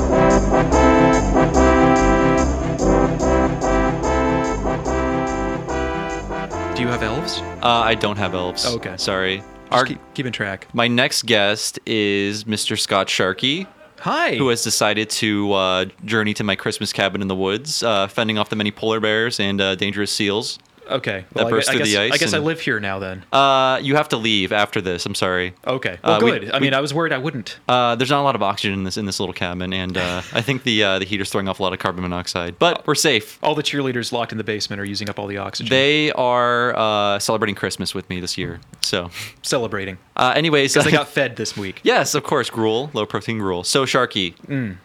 [6.81, 7.37] Do you have elves?
[7.61, 8.65] Uh, I don't have elves.
[8.65, 8.95] Oh, okay.
[8.97, 9.43] Sorry.
[9.69, 10.67] Our, keep, keeping track.
[10.73, 12.75] my next guest is Mr.
[12.75, 13.67] Scott Sharkey,
[13.99, 14.35] Hi.
[14.35, 18.39] who has decided to uh, journey to my Christmas cabin in the woods, uh, fending
[18.39, 20.57] off the many polar bears and uh, dangerous seals.
[20.89, 21.25] Okay.
[21.33, 22.99] that Well, I, burst I through guess, the ice I guess I live here now
[22.99, 23.23] then.
[23.31, 25.05] Uh, you have to leave after this.
[25.05, 25.53] I'm sorry.
[25.65, 25.97] Okay.
[26.03, 26.51] Well, Uh, we- good.
[26.51, 27.59] I we- mean, I was worried I wouldn't.
[27.67, 30.21] Uh, there's not a lot of oxygen in this in this little cabin, and uh,
[30.33, 32.57] I think the uh, the heater's throwing off a lot of carbon monoxide.
[32.59, 33.39] But we're safe.
[33.43, 35.69] All the cheerleaders locked in the basement are using up all the oxygen.
[35.69, 38.59] They are uh, celebrating Christmas with me this year.
[38.81, 39.09] So,
[39.41, 41.79] celebrating uh, anyways, because they got fed this week.
[41.83, 43.63] yes, of course, gruel, low protein gruel.
[43.63, 44.35] So, Sharky,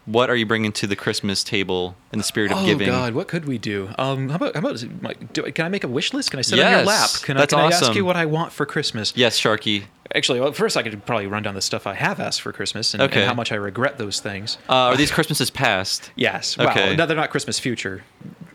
[0.06, 2.62] what are you bringing to the Christmas table in the spirit of Mm.
[2.62, 2.86] Oh giving?
[2.88, 3.90] God, what could we do?
[3.98, 6.30] Um, how about how about my, do, can I make a wish list?
[6.30, 7.10] Can I sit on your lap?
[7.22, 9.12] Can I, can I ask you what I want for Christmas?
[9.16, 9.84] Yes, Sharky.
[10.14, 12.94] Actually, well, first I could probably run down the stuff I have asked for Christmas
[12.94, 14.56] and, and how much I regret those things.
[14.68, 16.10] Uh, are these Christmases past?
[16.14, 16.58] yes.
[16.58, 16.94] okay.
[16.94, 18.04] No, they're not Christmas future.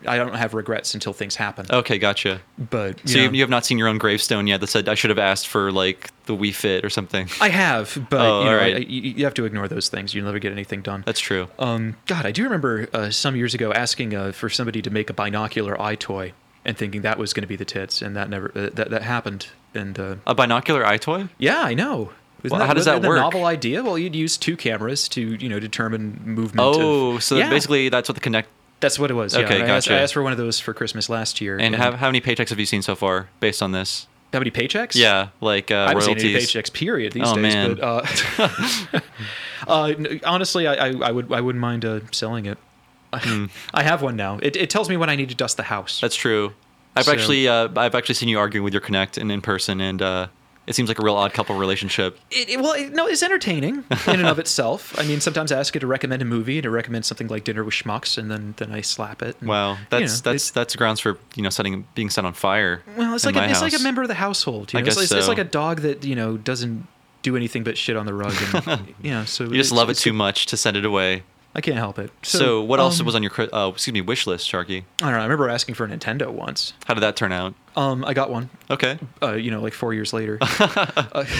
[0.06, 1.66] I don't have regrets until things happen.
[1.70, 2.40] Okay, gotcha.
[2.58, 4.88] But you So you, know, you have not seen your own gravestone yet that said
[4.88, 7.28] I should have asked for like the Wii Fit or something.
[7.40, 8.76] I have, but Oh, you know, alright.
[8.76, 10.14] I- you, you have to ignore those things.
[10.14, 11.04] You'll never get anything done.
[11.06, 11.48] That's true.
[11.58, 15.08] Um, God, I do remember uh, some years ago asking uh, for somebody to make
[15.10, 16.32] a binocular eye toy
[16.64, 19.02] and thinking that was going to be the tits, and that never uh, that that
[19.02, 19.48] happened.
[19.74, 21.28] And uh, A binocular eye toy?
[21.38, 22.10] yeah, I know.
[22.44, 23.18] Well, how does that work?
[23.18, 23.82] A novel idea.
[23.84, 26.60] Well, you'd use two cameras to you know determine movement.
[26.60, 28.46] Oh, of, so yeah, basically that's what the Kinect.
[28.80, 29.32] that's what it was.
[29.34, 29.42] yeah.
[29.44, 29.98] Okay, I asked, gotcha.
[29.98, 31.56] I asked for one of those for Christmas last year.
[31.56, 34.08] And how, how many paychecks have you seen so far based on this?
[34.32, 34.94] how many paychecks?
[34.96, 36.72] Yeah, like uh, I haven't seen any paychecks.
[36.72, 37.12] Period.
[37.12, 37.74] These Oh, days, man.
[37.74, 37.82] but
[38.40, 39.00] uh,
[39.68, 39.94] uh,
[40.24, 42.58] honestly, I, I, I would I wouldn't mind uh, selling it.
[43.74, 44.38] I have one now.
[44.42, 46.00] It, it tells me when I need to dust the house.
[46.00, 46.52] That's true.
[46.96, 49.80] I've So- actually uh, I've actually seen you arguing with your Kinect and in person,
[49.80, 50.26] and uh,
[50.66, 52.18] it seems like a real odd couple relationship.
[52.30, 54.94] It, it- well, it, no, it's entertaining in and of itself.
[54.98, 57.44] I mean, sometimes I ask it to recommend a movie and to recommend something like
[57.44, 59.36] Dinner with Schmucks, and then then I slap it.
[59.40, 62.34] and, Wow, you that's know, that's that's grounds for you know setting being set on
[62.34, 62.82] fire.
[62.96, 64.72] well, it's in like a, it's like a member of the household.
[64.72, 65.28] You I guess it's, it's so.
[65.30, 66.86] like a dog that you know doesn't
[67.22, 68.34] do anything but shit on the rug.
[68.66, 71.22] And, you know, so You just love it it's- too much to send it away.
[71.54, 72.10] I can't help it.
[72.22, 74.84] So, what else um, was on your uh, excuse me wish list, Sharky?
[75.00, 75.18] I don't know.
[75.18, 76.72] I remember asking for a Nintendo once.
[76.86, 77.54] How did that turn out?
[77.76, 78.48] Um, I got one.
[78.70, 78.98] Okay.
[79.22, 80.38] uh, you know, like four years later.
[81.12, 81.24] Uh,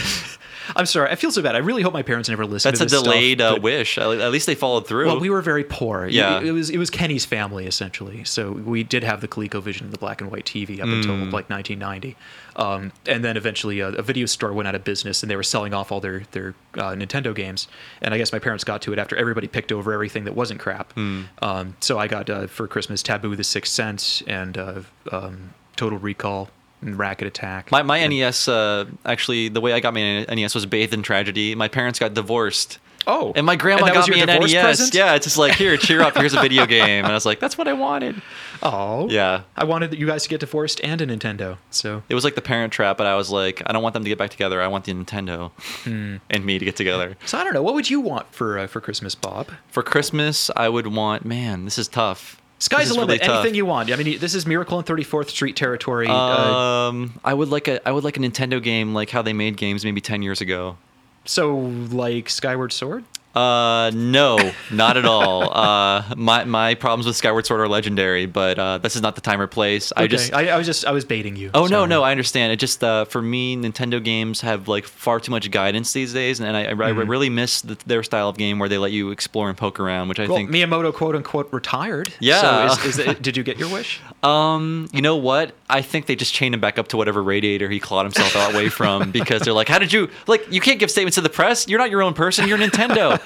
[0.77, 1.11] I'm sorry.
[1.11, 1.55] I feel so bad.
[1.55, 2.75] I really hope my parents never listen.
[2.75, 3.99] That's a delayed stuff, uh, wish.
[3.99, 5.07] At least they followed through.
[5.07, 6.07] Well, we were very poor.
[6.07, 6.41] It- Yeah.
[6.41, 8.25] it, was it was Kenny's family essentially.
[8.25, 11.33] So we did have the ColecoVision, the black and white TV, up until Mm.
[11.33, 12.17] like 1990,
[12.57, 15.43] um, and then eventually uh, a video store went out of business, and they were
[15.43, 17.69] selling off all their their uh, Nintendo games.
[18.01, 20.61] And I guess my parents got to it after everybody picked over everything that wasn't
[20.61, 20.93] crap.
[20.93, 21.23] Hmm.
[21.41, 24.81] Um, so I got uh, for Christmas Taboo: The Sixth Sense and uh,
[25.11, 26.51] um, Total Recall and
[26.83, 27.71] Racket Attack.
[27.71, 31.03] My my and- NES uh, actually the way I got my NES was bathed in
[31.03, 31.55] tragedy.
[31.55, 32.79] My parents got divorced.
[33.05, 34.55] Oh, And my grandma was got me an NES.
[34.63, 34.95] present?
[34.95, 36.17] Yeah, it's just like here, cheer up.
[36.17, 38.23] Here's a video game, and I was like, that's what I wanted.
[38.63, 41.57] Oh, Yeah, I wanted you guys to get divorced and a Nintendo.
[41.73, 44.05] So it was like the Parent Trap, but I was like, I don't want them
[44.05, 44.63] to get back together.
[44.63, 45.51] I want the Nintendo
[45.83, 46.19] Hmm.
[46.31, 47.17] and me to get together.
[47.27, 47.63] So I don't know.
[47.63, 49.49] What would you want for uh, for Christmas, Bob?
[49.67, 51.25] For Christmas, I would want.
[51.25, 52.41] Man, this is tough.
[52.63, 53.21] Sky's the is limit.
[53.21, 53.35] really.
[53.35, 53.91] Anything you want.
[53.93, 56.07] I mean, this is Miracle on 34th Street territory.
[56.07, 59.33] uh, Um, I would like a I would like a Nintendo game like how they
[59.33, 60.77] made games maybe ten years ago.
[61.25, 63.05] so like Skyward Sword.
[63.35, 65.51] Uh, no, not at all.
[65.63, 69.21] Uh, my my problems with Skyward Sword are legendary, but uh, this is not the
[69.21, 69.93] time or place.
[69.97, 71.51] I just I, I was just I was baiting you.
[71.55, 72.53] Oh no, no, I understand.
[72.53, 76.41] It just uh, for me, Nintendo games have like far too much guidance these days,
[76.41, 77.09] and I, I, I Mm-hmm.
[77.11, 80.09] really miss the, their style of game where they let you explore and poke around,
[80.09, 80.51] which I Well, think.
[80.51, 82.13] Miyamoto quote unquote retired.
[82.21, 82.41] Yeah.
[82.75, 84.01] So is, is it, did you get your wish?
[84.23, 85.55] Um, you know what?
[85.69, 88.55] I think they just chained him back up to whatever radiator he clawed himself out
[88.55, 90.47] away from because they're like, "How did you like?
[90.51, 91.67] You can't give statements to the press.
[91.69, 92.49] You're not your own person.
[92.49, 93.21] You're Nintendo."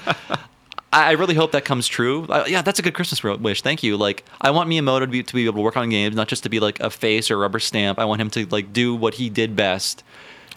[0.91, 2.25] I I really hope that comes true.
[2.25, 3.61] Uh, yeah, that's a good Christmas wish.
[3.61, 3.97] Thank you.
[3.97, 6.43] Like, I want Miyamoto to be to be able to work on games, not just
[6.43, 7.99] to be like a face or a rubber stamp.
[7.99, 10.03] I want him to like do what he did best.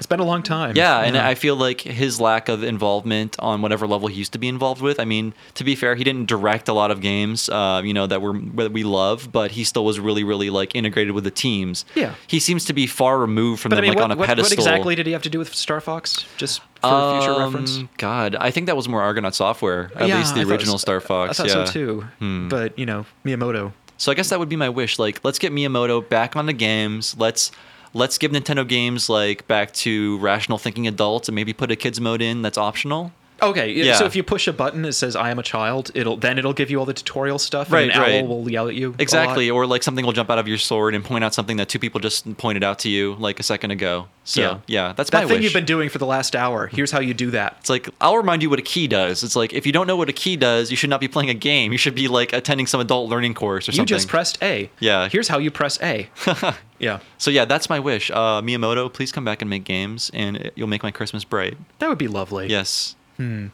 [0.01, 0.77] It's been a long time.
[0.77, 4.39] Yeah, and I feel like his lack of involvement on whatever level he used to
[4.39, 4.99] be involved with.
[4.99, 8.07] I mean, to be fair, he didn't direct a lot of games, uh, you know,
[8.07, 11.31] that were that we love, but he still was really, really like integrated with the
[11.31, 11.85] teams.
[11.95, 12.15] Yeah.
[12.27, 14.17] he seems to be far removed from But I them, mean, like what, on a
[14.17, 16.25] what, what exactly did he have to do with Star Fox?
[16.39, 17.79] Just for future Um, reference.
[17.99, 20.81] God, I think that was more Argonaut Software, at Yeah, least the I original was-
[20.83, 21.39] Star Fox.
[21.39, 21.65] I thought yeah.
[21.67, 22.01] so too.
[22.21, 22.49] Hmm.
[22.49, 23.73] But you know, Miyamoto.
[23.99, 24.99] So I guess that would be my wish.
[24.99, 27.15] Like, let's get Miyamoto back on the games.
[27.19, 27.53] Let's
[27.93, 32.01] let's give Nintendo games like back to rational thinking adults, and maybe put a kids
[32.01, 33.13] mode in that's optional.
[33.43, 33.95] Okay, yeah.
[33.97, 36.53] So if you push a button that says "I am a child," it'll then it'll
[36.53, 37.71] give you all the tutorial stuff.
[37.73, 38.23] Right, and an right.
[38.23, 38.95] owl will yell at you.
[38.99, 41.69] Exactly, or like something will jump out of your sword and point out something that
[41.69, 44.07] two people just pointed out to you like a second ago.
[44.25, 44.59] So Yeah.
[44.67, 45.45] yeah, that's That my thing wish.
[45.45, 46.69] you've been doing for the last hour.
[46.69, 47.57] Here's how you do that.
[47.61, 49.25] It's like I'll remind you what a key does.
[49.25, 51.31] It's like if you don't know what a key does, you should not be playing
[51.31, 51.73] a game.
[51.73, 53.83] You should be like attending some adult learning course or something.
[53.83, 54.71] You just pressed A.
[54.79, 55.09] Yeah.
[55.09, 56.09] Here's how you press A.
[56.79, 57.01] yeah.
[57.19, 58.11] so yeah, that's my wish.
[58.11, 61.57] Uh, Miyamoto, please come back and make games, and you'll make my Christmas bright.
[61.79, 62.49] That would be lovely.
[62.49, 62.95] Yes.
[63.21, 63.53] Any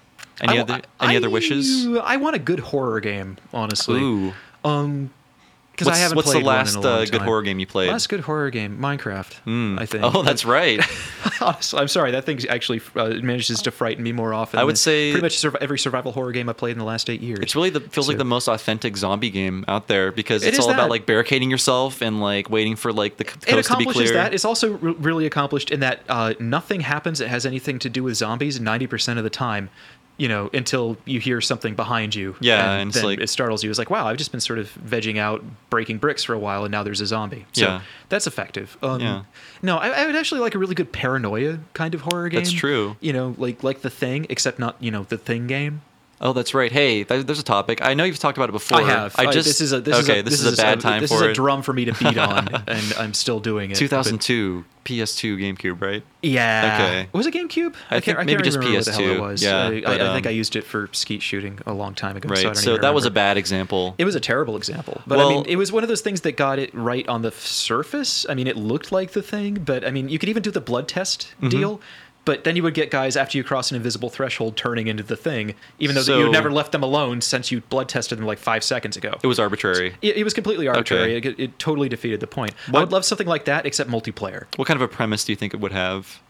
[0.59, 1.87] I- other I- any other wishes?
[1.87, 4.01] I want a good horror game, honestly.
[4.01, 4.33] Ooh.
[4.65, 5.11] Um,
[5.77, 7.91] because I What's, haven't what's the played in last uh, good horror game you played?
[7.91, 9.35] Last good horror game, Minecraft.
[9.41, 9.79] Hmm.
[9.79, 10.05] I think.
[10.05, 10.81] Oh, that's right.
[11.41, 12.13] I'm sorry.
[12.13, 14.59] That thing actually uh, manages to frighten me more often.
[14.59, 17.11] I would than say- pretty much every survival horror game I played in the last
[17.11, 17.41] eight years.
[17.43, 20.65] It's really the feels like the most authentic zombie game out there because it's is
[20.65, 23.77] all about like barricading yourself and like waiting for like the c- it coast to
[23.77, 24.23] be accomplishes clear.
[24.23, 24.33] that.
[24.33, 28.03] It's also re- really accomplished in that uh, nothing happens that has anything to do
[28.03, 29.69] with zombies 90% of the time.
[30.19, 32.37] You know, until you hear something behind you.
[32.41, 33.69] Yeah, and, and it's then like- it startles you.
[33.69, 36.65] It's like, wow, I've just been sort of vegging out, breaking bricks for a while,
[36.65, 37.45] and now there's a zombie.
[37.53, 37.81] So Yeah.
[38.09, 38.79] that's effective.
[38.83, 39.23] Um, Yeah.
[39.63, 42.39] No, I, I would actually like a really good paranoia kind of horror game.
[42.41, 42.97] That's true.
[43.01, 45.83] You know, like like the Thing, except not you know the Thing game.
[46.21, 46.73] Oh, that's right.
[46.73, 47.83] Hey, th- there's a topic.
[47.83, 48.79] I know you've talked about it before.
[48.79, 49.15] I have.
[49.19, 50.15] I just this is a this okay.
[50.15, 51.35] is a, this, is a bad time this for is a it.
[51.35, 53.75] drum for me to beat on, and I'm still doing it.
[53.75, 56.03] but- 2002 PS2 GameCube, right?
[56.23, 56.79] Yeah.
[56.81, 57.09] Okay.
[57.13, 57.75] Was it GameCube?
[57.91, 59.21] I think maybe can't just remember what the hell it PS2.
[59.21, 59.43] was.
[59.43, 61.95] Yeah, I, but, I, I think um, I used it for skeet shooting a long
[61.95, 62.29] time ago.
[62.29, 62.39] Right.
[62.39, 63.97] So, I So, that was a bad example.
[63.99, 66.37] It was a terrible example, but I mean, it was one of those things that
[66.37, 68.25] got it right on the surface.
[68.29, 70.61] I mean, it looked like the thing, but I mean, you could even do the
[70.61, 71.49] blood test Mm-hmm.
[71.49, 71.81] deal.
[72.27, 75.17] But then you would get guys after you cross an invisible threshold turning into the
[75.17, 78.39] thing, even though So- you never left them alone since you blood tested them like
[78.39, 79.19] five seconds ago.
[79.23, 79.95] it was arbitrary.
[80.03, 81.17] It, it was completely arbitrary.
[81.17, 81.29] Okay.
[81.31, 82.53] It, it totally defeated the point.
[82.75, 84.45] I would love something like that, except multiplayer.
[84.57, 86.21] What kind of a premise do you think it would have?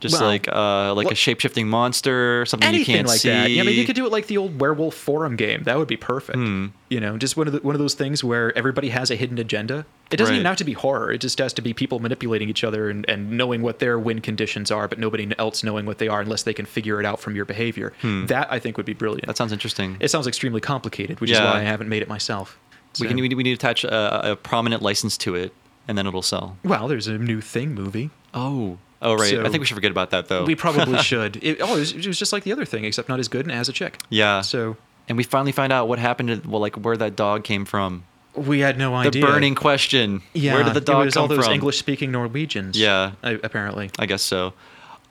[0.00, 3.30] Just Well, like uh, like a look- shape shifting monster, something you can't like see.
[3.30, 3.50] that.
[3.50, 5.62] Yeah, I mean, you could do it like the old werewolf forum game.
[5.64, 6.36] That would be perfect.
[6.38, 6.66] Hmm.
[6.90, 9.38] You know, just one of the, one of those things where everybody has a hidden
[9.38, 9.86] agenda.
[10.10, 11.10] It doesn't even have to be horror.
[11.10, 14.20] It just has to be people manipulating each other and, and knowing what their win
[14.20, 17.18] conditions are, but nobody else knowing what they are unless they can figure it out
[17.18, 17.94] from your behavior.
[18.02, 19.24] That I think would be brilliant.
[19.24, 19.30] Hmm.
[19.30, 19.96] That sounds interesting.
[20.00, 22.58] it sounds extremely complicated, which is why I haven't made it myself.
[23.00, 25.54] we So- can we need, we need to attach a, a prominent license to it,
[25.88, 26.58] and then it'll sell.
[26.62, 28.10] well, there's a new thing movie.
[28.34, 29.30] Oh, oh right.
[29.30, 30.44] So- I think we should forget about that though.
[30.44, 31.36] We probably should.
[31.42, 33.44] It, oh, it was, it was just like the other thing, except not as good
[33.46, 33.98] and as a chick.
[34.08, 34.40] yeah.
[34.40, 34.76] So
[35.08, 38.04] and we finally find out what happened to well, like where that dog came from.
[38.34, 39.20] we had no The idea.
[39.26, 40.22] The burning question.
[40.32, 41.46] Yeah, Where did the dog it was come all those?
[41.48, 42.78] English-speaking Norwegians.
[42.78, 43.12] Yeah.
[43.22, 43.90] apparently.
[43.98, 44.54] I guess so.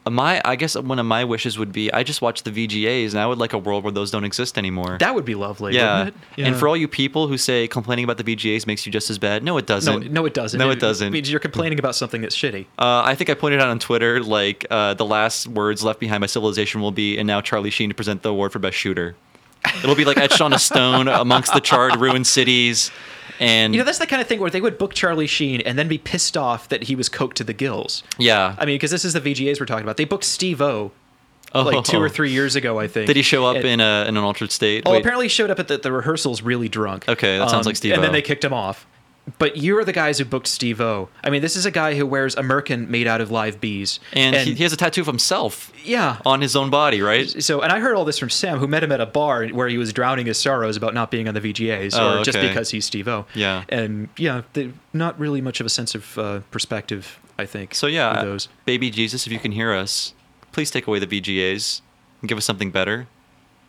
[0.10, 3.20] My, I guess one of my wishes would be I just watch the VGAs, and
[3.20, 4.98] I would like a world where those don't exist anymore.
[5.00, 5.76] That would be lovely.
[5.76, 6.06] yeah.
[6.06, 6.44] wouldn't it?
[6.44, 9.20] And for all you people who say complaining about the VGAs makes you just as
[9.20, 10.12] bad, no, it doesn't.
[10.12, 10.58] no, it doesn't.
[10.58, 11.12] No, it doesn't.
[11.12, 12.66] means you're complaining about something that's shitty.
[12.80, 16.22] Uh, I think I pointed out on Twitter, like uh, the last words left behind
[16.22, 19.16] by Civilization will be, and now Charlie Sheen to present the award for best shooter.
[19.84, 22.90] It'll be like etched on a stone amongst the charred, ruined cities,
[23.42, 25.78] and You know, that's the kind of thing where they would book Charlie Sheen and
[25.78, 28.04] then be pissed off that he was coked to the gills.
[28.18, 28.56] yeah.
[28.58, 29.98] I mean, because this is the VGAs we're talking about.
[29.98, 30.92] They booked Steve O
[31.54, 33.08] oh, like two or three years ago, I think.
[33.08, 34.84] Did he show up And- in a in an altered state?
[34.86, 37.08] Oh, Wait, apparently he showed up at the, the rehearsals really drunk.
[37.08, 37.96] Um, Okay, that sounds like Steve-O.
[37.96, 38.86] And then they kicked him off.
[39.38, 41.10] But you're the guys who booked Steve O.
[41.24, 44.00] I mean, this is a guy who wears a merkin made out of live bees.
[44.14, 46.18] and, he, he has a tattoo of himself yeah.
[46.26, 47.30] on his own body, right?
[47.44, 49.68] So, and I heard all this from Sam, who met him at a bar where
[49.68, 52.72] he was drowning his sorrows about not being on the VGAs, Oh, or just because
[52.72, 53.26] he's Steve O.
[53.36, 53.64] Yeah.
[53.70, 57.76] And yeah, the, not really much of a sense of uh, perspective, I think.
[57.76, 58.48] So yeah, those.
[58.66, 60.14] baby Jesus, if you can hear us,
[60.52, 61.82] please take away the VGAs
[62.22, 63.08] and give us something better.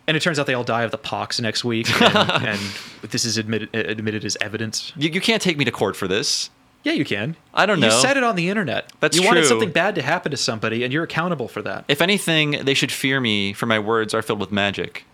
[0.07, 2.61] And it turns out they all die of the pox next week, and, and
[3.03, 4.93] this is admitted admitted as evidence.
[4.97, 6.51] You, you can't take me to court for this.
[6.83, 7.37] Yeah, you can.
[7.55, 7.87] I don't know.
[7.87, 8.91] You said it on the internet.
[8.99, 9.23] That's true.
[9.23, 11.85] you wanted something bad to happen to somebody, and you're accountable for that.
[11.87, 15.05] If anything, they should fear me, for my words are filled with magic.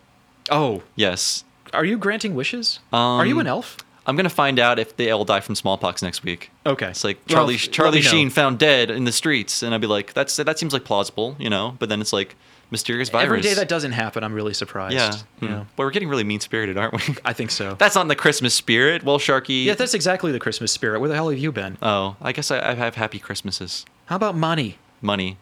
[0.50, 1.44] Oh, Yes.
[1.74, 2.80] are you granting wishes?
[2.90, 3.76] Um, are you an elf?
[4.06, 6.50] I'm gonna find out if they all die from smallpox next week.
[6.64, 6.86] Okay.
[6.88, 8.10] It's like Charlie let Charlie me know.
[8.10, 11.36] Sheen found dead in the streets, and I'd be like, that's that seems like plausible,
[11.38, 11.76] you know.
[11.78, 12.34] But then it's like
[12.70, 13.24] mysterious virus.
[13.26, 14.94] Every day that doesn't happen, I'm really surprised.
[14.94, 15.54] yeah, You Hmm.
[15.54, 17.16] know, Well, we're getting really mean spirited, aren't we?
[17.24, 17.74] I think so.
[17.78, 19.02] that's not the Christmas spirit.
[19.04, 19.64] Well, Sharky.
[19.64, 21.00] yeah, that's exactly the Christmas spirit.
[21.00, 21.78] Where the hell have you been?
[21.82, 23.84] Oh, I guess I, I have happy Christmases.
[24.06, 24.78] How about money?
[25.00, 25.38] Money.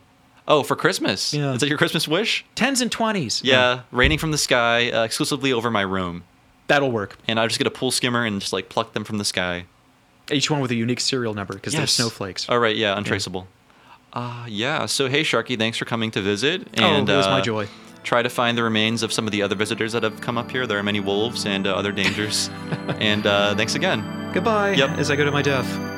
[0.49, 1.35] Oh, for Christmas.
[1.35, 1.55] Yeah.
[1.55, 2.45] Is that your Christmas wish?
[2.55, 3.41] Tens and twenties.
[3.43, 6.23] Yeah, raining from the sky uh, exclusively over my room,
[6.69, 7.17] That'll work.
[7.27, 9.67] and I just get a pool skimmer and just like pluck them from the sky.
[10.31, 12.49] Each one with a unique serial number because they're snowflakes.
[12.49, 13.47] All right, yeah, untraceable.
[14.17, 14.87] Uh, yeah.
[14.87, 16.67] So hey, Sharky, thanks for coming to visit.
[16.79, 17.69] Oh, And, it was my uh, joy.
[18.03, 20.51] Try to find the remains of some of the other visitors that have come up
[20.51, 20.67] here.
[20.67, 22.49] There are many wolves and uh, other dangers.
[22.99, 24.31] and uh, thanks again.
[24.33, 24.73] Goodbye.
[24.73, 24.91] Yep.
[24.99, 25.96] As I go to my death.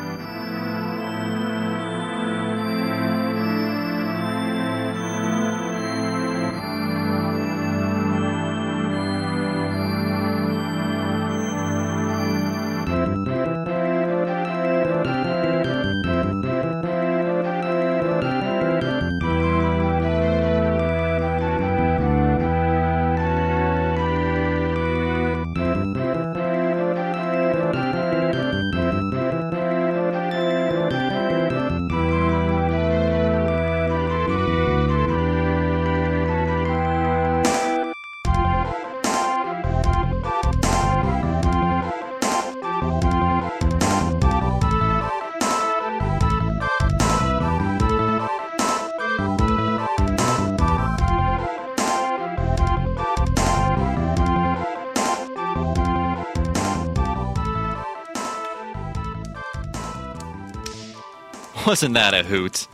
[61.69, 62.67] Wasn't that a hoot?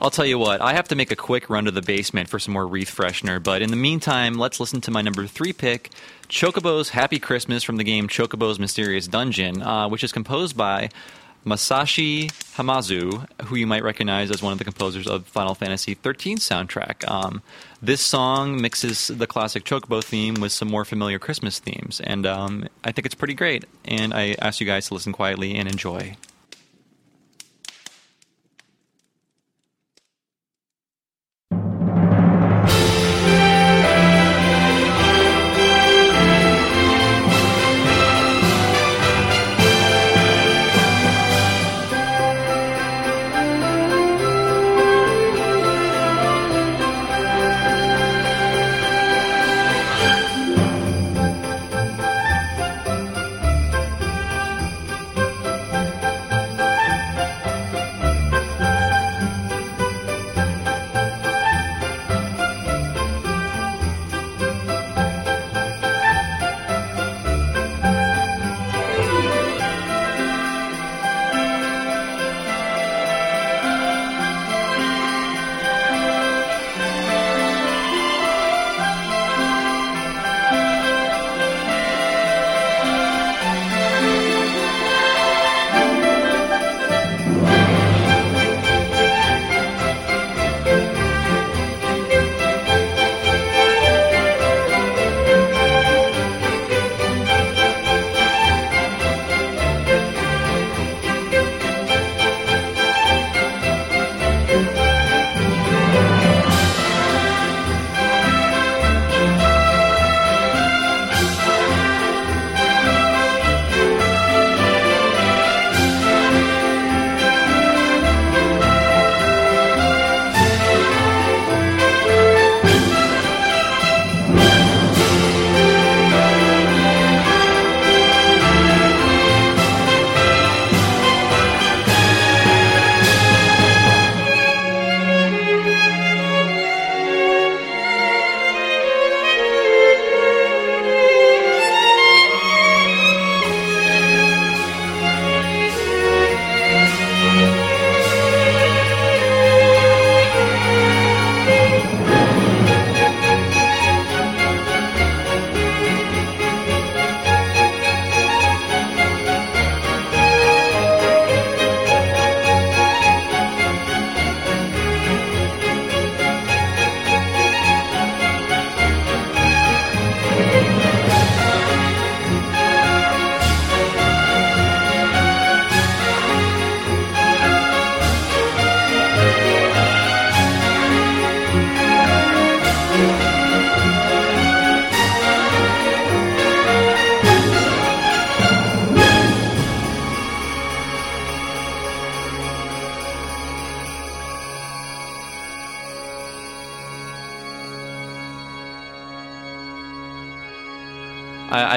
[0.00, 2.40] I'll tell you what, I have to make a quick run to the basement for
[2.40, 5.90] some more wreath freshener, but in the meantime, let's listen to my number three pick,
[6.28, 10.88] Chocobo's Happy Christmas from the game Chocobo's Mysterious Dungeon, uh, which is composed by
[11.46, 16.34] Masashi Hamauzu, who you might recognize as one of the composers of Final Fantasy XIII
[16.34, 17.08] soundtrack.
[17.08, 17.42] Um,
[17.80, 22.66] this song mixes the classic Chocobo theme with some more familiar Christmas themes, and um,
[22.82, 23.64] I think it's pretty great.
[23.84, 26.16] And I ask you guys to listen quietly and enjoy.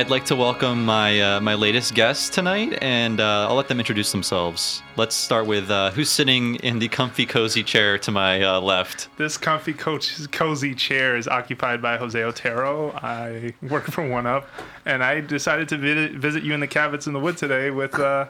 [0.03, 3.79] I'd like to welcome my uh, my latest guests tonight, and uh, I'll let them
[3.79, 4.83] introduce themselves.
[4.97, 9.07] Let's start with uh, who's sitting in the comfy, cozy chair to my uh, left.
[9.15, 12.91] This comfy, coach, cozy chair is occupied by Jose Otero.
[12.91, 14.45] I work for One Up,
[14.85, 17.97] and I decided to visit, visit you in the cabins in the wood today with
[17.97, 18.25] uh,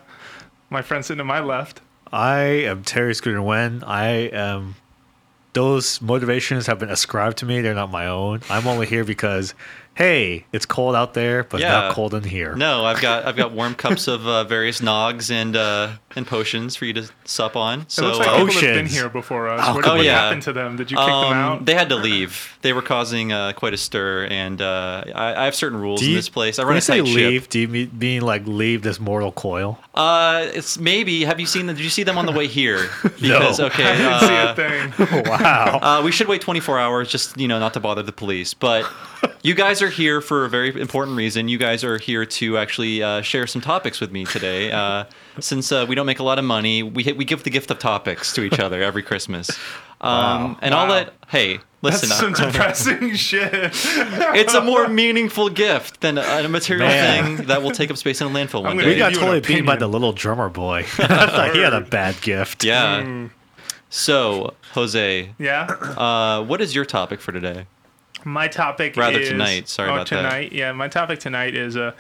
[0.69, 1.81] my friend sitting to my left.
[2.11, 3.83] I am Terry Scooter Wen.
[3.83, 4.75] I am.
[5.53, 7.61] Those motivations have been ascribed to me.
[7.61, 8.41] They're not my own.
[8.49, 9.53] I'm only here because,
[9.95, 11.71] hey, it's cold out there, but Yeah.
[11.71, 12.55] not cold in here.
[12.55, 16.75] No, I've got I've got warm cups of uh, various nogs and uh, and potions
[16.75, 17.81] for you to sup on.
[17.81, 19.61] It So looks like uh, people have been here before us.
[19.63, 20.19] Oh, what what oh, yeah.
[20.21, 20.75] happened to them?
[20.77, 21.65] Did you kick them um, out?
[21.65, 22.57] they had to leave.
[22.61, 26.07] They were causing uh, quite a stir, and uh, I, I have certain rules Do
[26.09, 26.59] in this place.
[26.59, 27.15] I when run you a say tight ship.
[27.15, 29.79] leave, do you mean, mean like leave this mortal coil?
[29.93, 31.23] Uh, it's maybe.
[31.23, 31.75] Have you seen them?
[31.75, 32.89] Did you see them on the way here?
[33.23, 33.65] Because No.
[33.67, 35.23] okay, I didn't see uh, a thing.
[35.29, 35.79] wow.
[35.81, 38.53] Uh, we should wait 24 hours, just you know, not to bother the police.
[38.53, 38.85] But
[39.43, 41.47] you guys are here for a very important reason.
[41.47, 44.71] You guys are here to actually uh, share some topics with me today.
[44.71, 45.03] Uh,
[45.39, 47.77] since uh, we don't make a lot of money, we we give the gift of
[47.77, 49.51] topics to each other every Christmas.
[50.01, 52.09] Um, And I'll let hey listen.
[52.09, 53.49] That's some uh, depressing shit.
[53.53, 57.37] it's a more meaningful gift than a, a material Man.
[57.37, 58.85] thing that will take up space in a landfill one day.
[58.85, 60.79] we got give you an totally beaten by the little drummer boy.
[60.97, 62.63] I thought he had a bad gift.
[62.63, 63.27] yeah.
[63.89, 65.65] So Jose, Yeah.
[65.65, 67.67] uh, what is your topic for today?
[68.25, 70.17] My topic Rather is tonight, sorry oh, about that.
[70.17, 70.51] tonight.
[70.51, 71.93] Yeah, my topic tonight is uh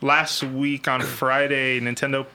[0.00, 2.26] last week on Friday Nintendo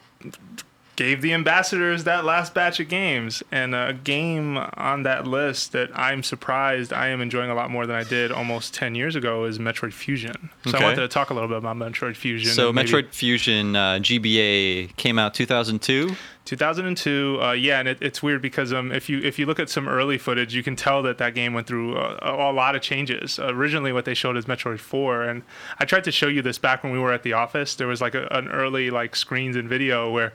[0.97, 5.91] gave the ambassadors that last batch of games and a game on that list that
[5.93, 9.45] I'm surprised I am enjoying a lot more than I did almost 10 years ago
[9.45, 10.49] is Metroid Fusion.
[10.63, 10.79] So Okay.
[10.79, 12.51] I wanted to talk a little bit about Metroid Fusion.
[12.51, 16.15] So and maybe- Metroid Fusion uh, GBA came out 2002.
[16.47, 19.69] 2002 uh, yeah and it, it's weird because um, if you if you look at
[19.69, 22.75] some early footage you can tell that that game went through a, a, a lot
[22.75, 25.43] of changes originally what they showed is metroid 4 and
[25.79, 28.01] i tried to show you this back when we were at the office there was
[28.01, 30.33] like a, an early like screens and video where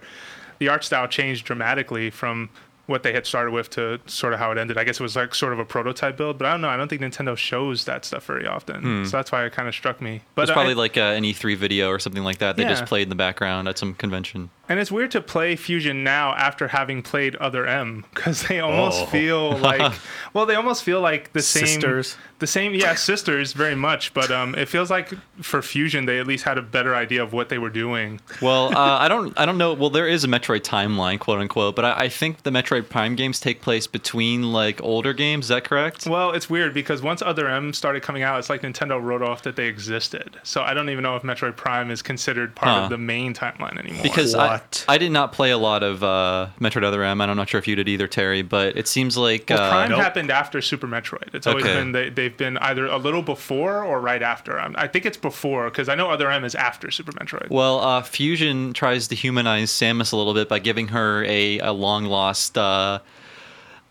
[0.58, 2.50] the art style changed dramatically from
[2.86, 4.76] what they had started with to sort of how it ended.
[4.76, 6.68] I guess it was like sort of a prototype build, but I don't know.
[6.68, 9.74] I don't think Nintendo shows that stuff very often, so that's why it kind of
[9.74, 10.20] struck me.
[10.34, 12.56] But It's I- probably like uh, an E3 video or something like that.
[12.56, 14.50] They just played in the background at some convention.
[14.72, 19.02] And it's weird to play Fusion now after having played Other M because they almost
[19.02, 19.06] Oh.
[19.06, 19.92] feel like,
[20.32, 22.16] well, they almost feel like the same Sisters.
[22.38, 24.14] the same, yeah, sisters very much.
[24.14, 25.12] But um, it feels like
[25.42, 28.18] for Fusion they at least had a better idea of what they were doing.
[28.40, 29.74] Well, uh, I don't, I don't know.
[29.74, 33.14] Well, there is a Metroid timeline, quote unquote, but I, I think the Metroid Prime
[33.14, 35.44] games take place between like older games.
[35.44, 36.06] Is that correct?
[36.06, 39.42] Well, it's weird because once Other M started coming out, it's like Nintendo wrote off
[39.42, 40.40] that they existed.
[40.44, 42.84] So I don't even know if Metroid Prime is considered part Huh.
[42.84, 44.02] of the main timeline anymore.
[44.02, 44.84] Because I, What?
[44.88, 47.20] I did not play a lot of uh, Metroid Other M.
[47.20, 49.90] I'm not sure if you did either, Terry, but it seems like Well, uh, Prime
[49.90, 50.00] Nope.
[50.00, 51.34] happened after Super Metroid.
[51.34, 51.74] It's always Okay.
[51.74, 54.58] been they, they've been either a little before or right after.
[54.58, 57.50] Um, I think it's before because I know Other M is after Super Metroid.
[57.50, 61.72] Well, uh, Fusion tries to humanize Samus a little bit by giving her a, a
[61.72, 62.56] long lost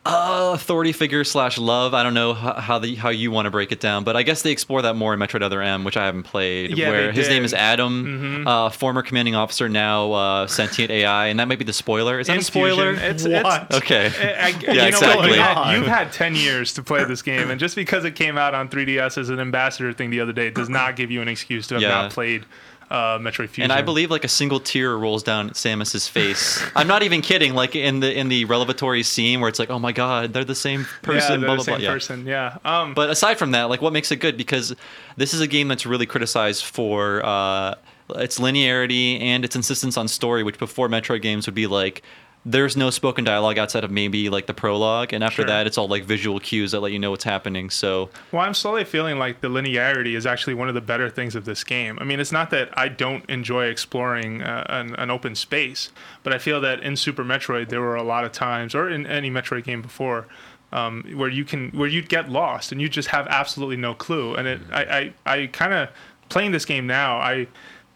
[0.03, 1.93] uh, authority figure slash love.
[1.93, 4.23] I don't know how, how the how you want to break it down, but I
[4.23, 6.75] guess they explore that more in Metroid Other M, which I haven't played.
[6.75, 7.45] Yeah, where they his name did.
[7.45, 7.45] Mm-hmm.
[7.45, 11.73] is Adam, uh, former commanding officer, now uh, sentient AI, and that might be the
[11.73, 12.19] spoiler.
[12.19, 12.93] Is that In a spoiler?
[12.93, 13.67] It's, What?
[13.69, 14.11] It's, okay.
[14.19, 15.17] I, I, you Yeah, know exactly.
[15.29, 15.75] What, you had, on?
[15.75, 18.69] you've had 10 years to play this game, and just because it came out on
[18.69, 21.75] 3DS as an ambassador thing the other day does not give you an excuse to
[21.75, 21.89] have Yeah.
[21.89, 22.45] not played
[22.91, 23.63] uh, Metroid Fusion.
[23.63, 26.61] And I believe like a single tear rolls down Samus's face.
[26.75, 27.53] I'm not even kidding.
[27.53, 30.53] Like in the in the revelatory scene where it's like, oh my god, they're the
[30.55, 31.41] same yeah, person.
[31.41, 31.83] they're blah the blah same blah.
[31.83, 31.93] Yeah.
[31.93, 32.25] person.
[32.27, 32.57] Yeah.
[32.65, 34.35] Um, But aside from that, like what makes it good?
[34.37, 34.75] Because
[35.15, 37.75] this is a game that's really criticized for uh,
[38.15, 42.03] its linearity and its insistence on story, which before Metroid games would be like
[42.43, 45.45] there's no spoken dialogue outside of maybe like the prologue, and after Sure.
[45.45, 47.69] that, it's all like visual cues that let you know what's happening.
[47.69, 51.35] So Well, I'm slowly feeling like the linearity is actually one of the better things
[51.35, 51.99] of this game.
[52.01, 55.91] I mean, it's not that I don't enjoy exploring uh, an, an open space,
[56.23, 59.05] but I feel that in Super Metroid there were a lot of times, or in
[59.05, 60.25] any Metroid game before,
[60.71, 64.33] um, where you can where you'd get lost and you just have absolutely no clue.
[64.35, 65.89] And it, I, I, I kind of
[66.29, 67.47] playing this game now, I,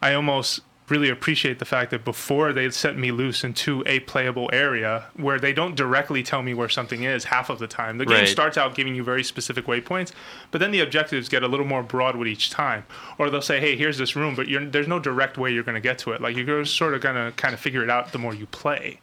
[0.02, 4.49] I almost really appreciate the fact that before they set me loose into a playable
[4.53, 7.97] area where they don't directly tell me where something is half of the time.
[7.97, 8.27] The game Right.
[8.27, 10.11] starts out giving you very specific waypoints,
[10.51, 12.86] but then the objectives get a little more broad with each time.
[13.17, 15.73] Or they'll say, "Hey, here's this room," but you're, there's no direct way you're going
[15.75, 16.21] to get to it.
[16.21, 18.99] Like you're sort of going to kind of figure it out the more you play.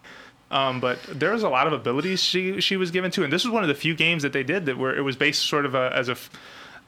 [0.53, 3.43] Um, but there was a lot of abilities she she was given to, and this
[3.45, 5.67] was one of the few games that they did that where it was based sort
[5.67, 6.13] of a, as a.
[6.13, 6.31] f-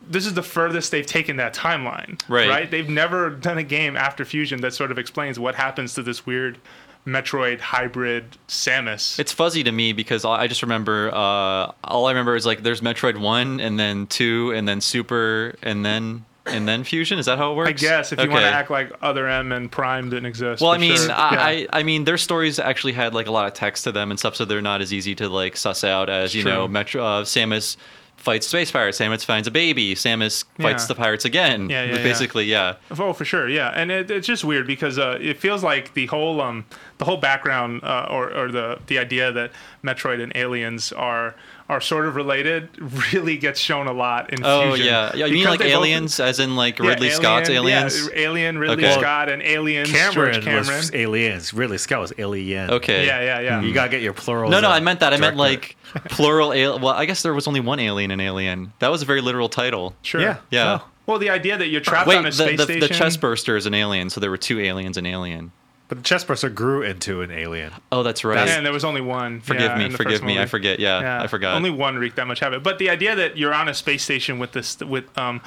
[0.09, 2.21] This is the furthest they've taken that timeline.
[2.29, 2.49] Right.
[2.49, 2.71] Right.
[2.71, 6.27] They've never done a game after Fusion that sort of explains what happens to this
[6.27, 6.59] weird
[7.07, 9.19] Metroid hybrid Samus.
[9.19, 12.81] it's fuzzy to me because I just remember uh, all I remember is like there's
[12.81, 17.19] Metroid one and then two and then Super and then and then Fusion.
[17.19, 17.69] Is that how it works?
[17.69, 20.63] I guess if you want to act like Other M and Prime didn't exist.
[20.63, 21.13] Well, I mean, sure.
[21.13, 21.67] I, Yeah.
[21.73, 24.19] I I mean, their stories actually had like a lot of text to them and
[24.19, 26.53] stuff, so they're not as easy to like suss out as you True.
[26.53, 27.77] know, Metro uh, Samus
[28.25, 30.89] fights space pirates, Samus finds a baby, Samus fights Yeah.
[30.89, 31.69] the pirates again.
[31.71, 32.77] Yeah, yeah, basically, yeah.
[32.99, 36.07] Oh, for sure, yeah, and it, it's just weird because uh, it feels like the
[36.07, 36.65] whole um,
[36.99, 39.53] the whole background uh, or, or the the idea that
[39.85, 41.35] Metroid and aliens are
[41.69, 42.69] are sort of related
[43.15, 44.87] really gets shown a lot in Oh Fusion.
[44.87, 45.25] yeah, yeah.
[45.27, 48.09] You mean like they both- aliens, as in like Yeah, Ridley Scott's Alien- aliens?
[48.13, 49.01] Yeah, Alien, Ridley Okay.
[49.01, 50.67] Scott, and Aliens, Cameron, George Cameron.
[50.67, 51.55] was aliens.
[51.55, 52.71] Ridley Scott was alien.
[52.71, 53.07] Okay.
[53.07, 53.61] Yeah, yeah, yeah.
[53.63, 54.51] You gotta get your plural.
[54.51, 55.15] No, no, I uh, meant that.
[55.15, 55.77] I meant like
[56.11, 56.53] plural.
[56.53, 58.73] Al- well, I guess there was only one alien in Alien.
[58.81, 59.95] That was a very literal title.
[60.03, 60.21] Sure.
[60.21, 60.37] Yeah.
[60.51, 60.79] Yeah.
[60.83, 60.89] Oh.
[61.07, 62.81] Well, the idea that you're trapped Wait, on a the, space the, station.
[62.81, 65.53] the chest burster is an alien, so there were two aliens in Alien.
[65.95, 67.73] But the chest burster grew into an alien.
[67.93, 68.49] Oh, that's right.
[68.49, 69.41] and there was only one.
[69.41, 70.35] forgive yeah, me, forgive first me.
[70.35, 70.49] I movie.
[70.49, 70.81] forget.
[70.81, 71.55] Yeah, I forgot.
[71.55, 72.65] Only one wreaked that much havoc.
[72.65, 75.41] But the idea that you're on a space station with this with um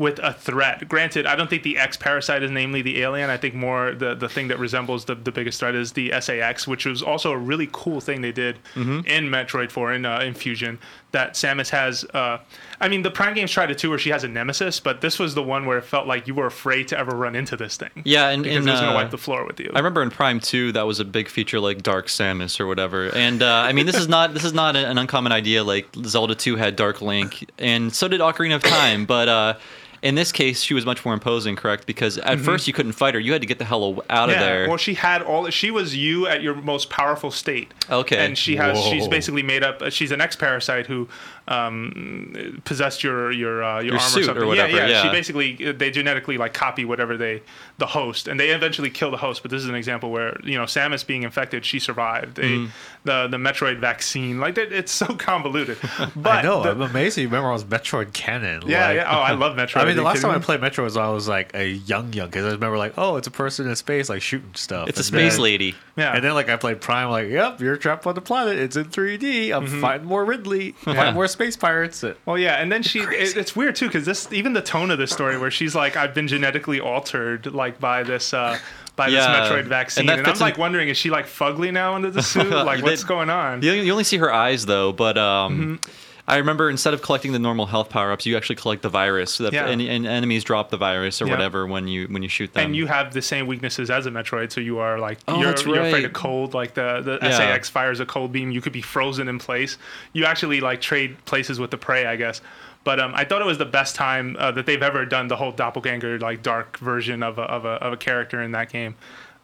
[0.00, 0.88] with a threat.
[0.88, 3.28] Granted, I don't think the X parasite is namely the alien.
[3.28, 6.66] I think more the the thing that resembles the, the biggest threat is the SAX,
[6.66, 9.06] which was also a really cool thing they did Mm-hmm.
[9.06, 10.78] in Metroid 4 in uh, in Fusion.
[11.12, 12.04] That Samus has.
[12.14, 12.38] Uh,
[12.80, 15.18] I mean, the Prime games tried it too, where she has a nemesis, but this
[15.18, 17.76] was the one where it felt like you were afraid to ever run into this
[17.76, 17.90] thing.
[18.04, 19.70] Yeah, and because in, it was going uh, to wipe the floor with you.
[19.74, 23.14] I remember in Prime Two that was a big feature, like Dark Samus or whatever.
[23.14, 25.62] And uh, I mean, this is not this is not an uncommon idea.
[25.64, 29.04] Like Zelda Two had Dark Link, and so did Ocarina of Time.
[29.04, 29.54] But uh,
[30.02, 31.86] In this case, she was much more imposing, correct?
[31.86, 34.30] Because at first you couldn't fight her; you had to get the hell aw- out
[34.30, 34.66] of there.
[34.66, 35.48] Well, she had all.
[35.50, 37.72] She was you at your most powerful state.
[37.90, 38.16] Okay.
[38.24, 38.82] And she has.
[38.82, 39.82] She's basically made up.
[39.92, 41.06] She's an X-parasite who
[41.48, 44.48] um, possessed your your uh, your, Your arm suit or or something.
[44.48, 47.42] whatever, Yeah, yeah, She basically they genetically like copy whatever they
[47.80, 49.42] the host, and they eventually kill the host.
[49.42, 52.36] But this is an example where you know Samus being infected, she survived.
[52.36, 52.66] They, Mm-hmm.
[53.02, 55.78] The the Metroid vaccine, like it, it's so convoluted.
[56.14, 56.62] But I know.
[56.62, 58.62] the- I'm amazed you remember I was Metroid canon.
[58.66, 59.04] yeah, like- yeah.
[59.16, 59.76] Oh, I love Metroid.
[59.82, 62.12] I mean, the last time I played Metro was when I was like a young,
[62.12, 62.44] young kid.
[62.44, 64.86] I remember like, oh, it's a person in space like shooting stuff.
[64.90, 65.74] it's a space then- lady.
[65.96, 66.14] Yeah.
[66.14, 68.58] And then like I played Prime, like, yep, you're trapped on the planet.
[68.58, 69.50] It's in 3D.
[69.50, 69.80] I'm Mm-hmm.
[69.80, 70.94] fighting more Ridley, Yeah.
[70.94, 72.04] fighting more space pirates.
[72.26, 72.98] Well, yeah, and then she.
[73.00, 75.96] It, it's weird too because this even the tone of the story where she's like,
[75.96, 78.58] "I've been genetically altered like by this." uh
[78.96, 81.24] by Yeah, this Metroid vaccine, that and, I'm fits in- like wondering, is she like
[81.26, 82.50] fugly now under the suit?
[82.50, 83.62] Like, what's going on?
[83.62, 85.90] You, you only see her eyes though, but um, Mm-hmm.
[86.28, 89.32] I remember instead of collecting the normal health power ups, you actually collect the virus.
[89.34, 89.66] So that Yeah.
[89.66, 91.32] any, and enemies drop the virus or Yeah.
[91.32, 92.66] whatever when you when you shoot them.
[92.66, 95.46] And you have the same weaknesses as a Metroid, so you are like Oh, you're,
[95.50, 96.52] that's you're afraid of cold.
[96.54, 97.36] Like the the Yeah.
[97.36, 99.76] SAX fires a cold beam, you could be frozen in place.
[100.12, 102.42] You actually like trade places with the prey, I guess.
[102.82, 105.36] But um, I thought it was the best time uh, that they've ever done the
[105.36, 108.94] whole doppelganger like dark version of a of a, of a character in that game.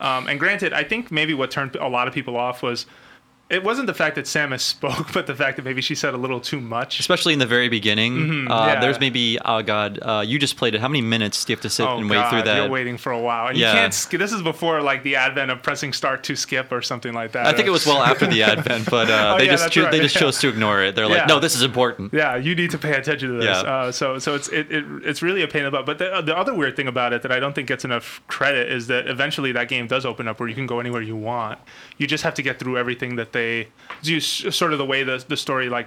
[0.00, 2.86] Um, and granted, I think maybe what turned a lot of people off was
[3.48, 6.16] it wasn't the fact that Samus spoke, but the fact that maybe she said a
[6.16, 6.98] little too much.
[6.98, 8.14] especially in the very beginning.
[8.16, 8.80] uh, Mm-hmm, yeah.
[8.80, 10.80] There's maybe oh god, uh, you just played it.
[10.80, 12.56] How many minutes do you have to sit Oh and wait God, through that?
[12.62, 13.72] you're waiting for a while, and Yeah.
[13.72, 13.94] you can't.
[13.94, 17.32] Sk- this is before like the advent of pressing start to skip or something like
[17.32, 17.46] that.
[17.46, 19.74] I think it was well after the advent, but uh, Oh, they yeah, just that's
[19.74, 20.96] choo- they just chose to ignore it.
[20.96, 22.12] They're like, no, this is important.
[22.12, 23.44] Yeah, you need to pay attention to this.
[23.44, 23.60] Yeah.
[23.70, 25.86] Uh, so, so it's it, it it's really a pain in the butt.
[25.86, 28.72] But the, the other weird thing about it that I don't think gets enough credit
[28.72, 31.60] is that eventually that game does open up where you can go anywhere you want.
[31.98, 33.68] You just have to get through everything that they
[34.02, 34.20] do.
[34.20, 35.86] Sort of the way the the story like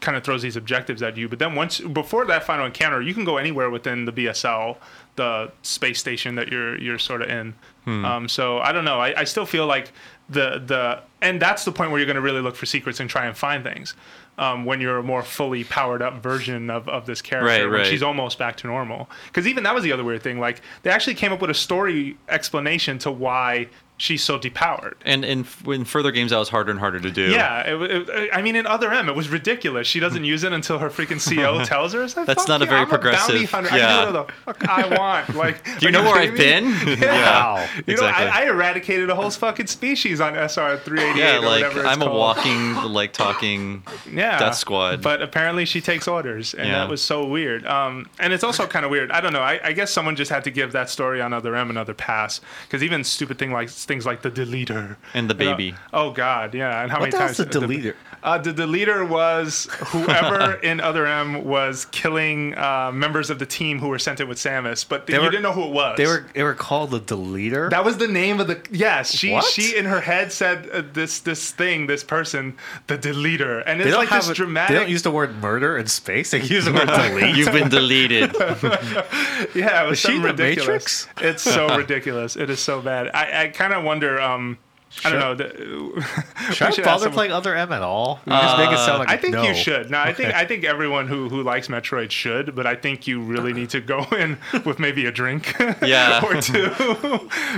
[0.00, 1.28] kind of throws these objectives at you.
[1.28, 4.78] But then once before that final encounter, you can go anywhere within the BSL,
[5.16, 7.54] the space station that you're you're sort of in.
[7.86, 9.00] Um, so I don't know.
[9.00, 9.90] I, I still feel like
[10.28, 13.10] the the and that's the point where you're going to really look for secrets and
[13.10, 13.94] try and find things.
[14.38, 17.80] Um, when you're a more fully powered up version of, of this character, Right, when
[17.80, 17.86] right.
[17.86, 19.10] she's almost back to normal.
[19.26, 20.38] Because even that was the other weird thing.
[20.40, 23.66] Like they actually came up with a story explanation to why
[24.00, 24.94] she's so depowered.
[25.04, 27.30] And in in further games, that was harder and harder to do.
[27.30, 29.86] Yeah, it, it, I mean, in Other M, it was ridiculous.
[29.86, 32.00] She doesn't use it until her freaking CO tells her.
[32.00, 33.76] Like, That's fuck not a yeah, very I'm bounty progressive- hunter.
[33.76, 33.86] yeah.
[34.00, 35.34] I can do the fuck I want.
[35.40, 36.64] Like, Do you know where I've been?
[37.00, 37.66] Wow.
[37.86, 38.26] You know, Exactly.
[38.26, 42.10] I, I eradicated a whole fucking species on SR 388 Yeah, like whatever I'm a
[42.12, 43.82] walking, like talking.
[44.10, 44.38] yeah.
[44.38, 45.02] Death Squad.
[45.02, 46.78] But apparently she takes orders, and Yeah.
[46.80, 47.66] that was so weird.
[47.66, 49.10] Um, and it's also kind of weird.
[49.12, 49.40] I don't know.
[49.42, 52.40] I, I guess someone just had to give that story on Other M another pass
[52.66, 55.74] because even stupid thing like things like the deleter And the you know- baby.
[55.92, 56.82] oh God, yeah.
[56.82, 57.94] And how What many the times hell's the deleter?
[58.22, 63.78] Uh, the deleter was whoever in Other M was killing uh, members of the team
[63.78, 65.96] who were sent in with Samus, but They you were- didn't know who it was.
[65.96, 67.70] They were they were called the deleter.
[67.70, 69.10] That was the name of the yes.
[69.12, 69.44] She What?
[69.44, 72.56] she in her head said uh, this this thing this person
[72.88, 74.74] the deleter and they it's don't like have this a- dramatic.
[74.74, 76.30] They don't use the word murder in space.
[76.30, 77.36] They use the word delete.
[77.36, 78.34] You've been deleted.
[79.54, 81.06] yeah, it was Is she something the ridiculous.
[81.18, 82.36] It's so ridiculous.
[82.36, 83.10] It is so bad.
[83.14, 84.20] I, I kind of wonder.
[84.20, 84.58] Um,
[85.04, 85.34] I don't know.
[85.36, 85.44] The,
[86.52, 88.20] Should I should bother someone- playing other M at all?
[88.26, 89.42] You just make it sound like I think no.
[89.44, 89.90] you should.
[89.90, 93.20] No, I think I think everyone who, who likes Metroid should, but I think you
[93.22, 96.20] really need to go in with maybe a drink, Yeah.
[96.24, 96.68] or two,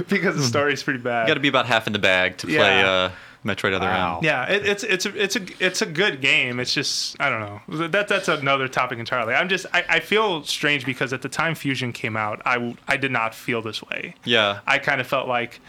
[0.09, 1.22] because the story's pretty bad.
[1.22, 2.91] You got to be about half in the bag to play Yeah.
[2.91, 3.11] uh,
[3.45, 4.18] Metroid Other Wow.
[4.18, 4.24] M.
[4.24, 6.61] Yeah, it, it's it's a, it's a it's a good game.
[6.61, 7.89] It's just I don't know.
[7.89, 9.35] That that's another topic entirely.
[9.35, 12.97] I'm just I, I feel strange because at the time Fusion came out, I I
[12.97, 14.14] did not feel this way.
[14.24, 14.61] Yeah.
[14.66, 15.61] I kind of felt like.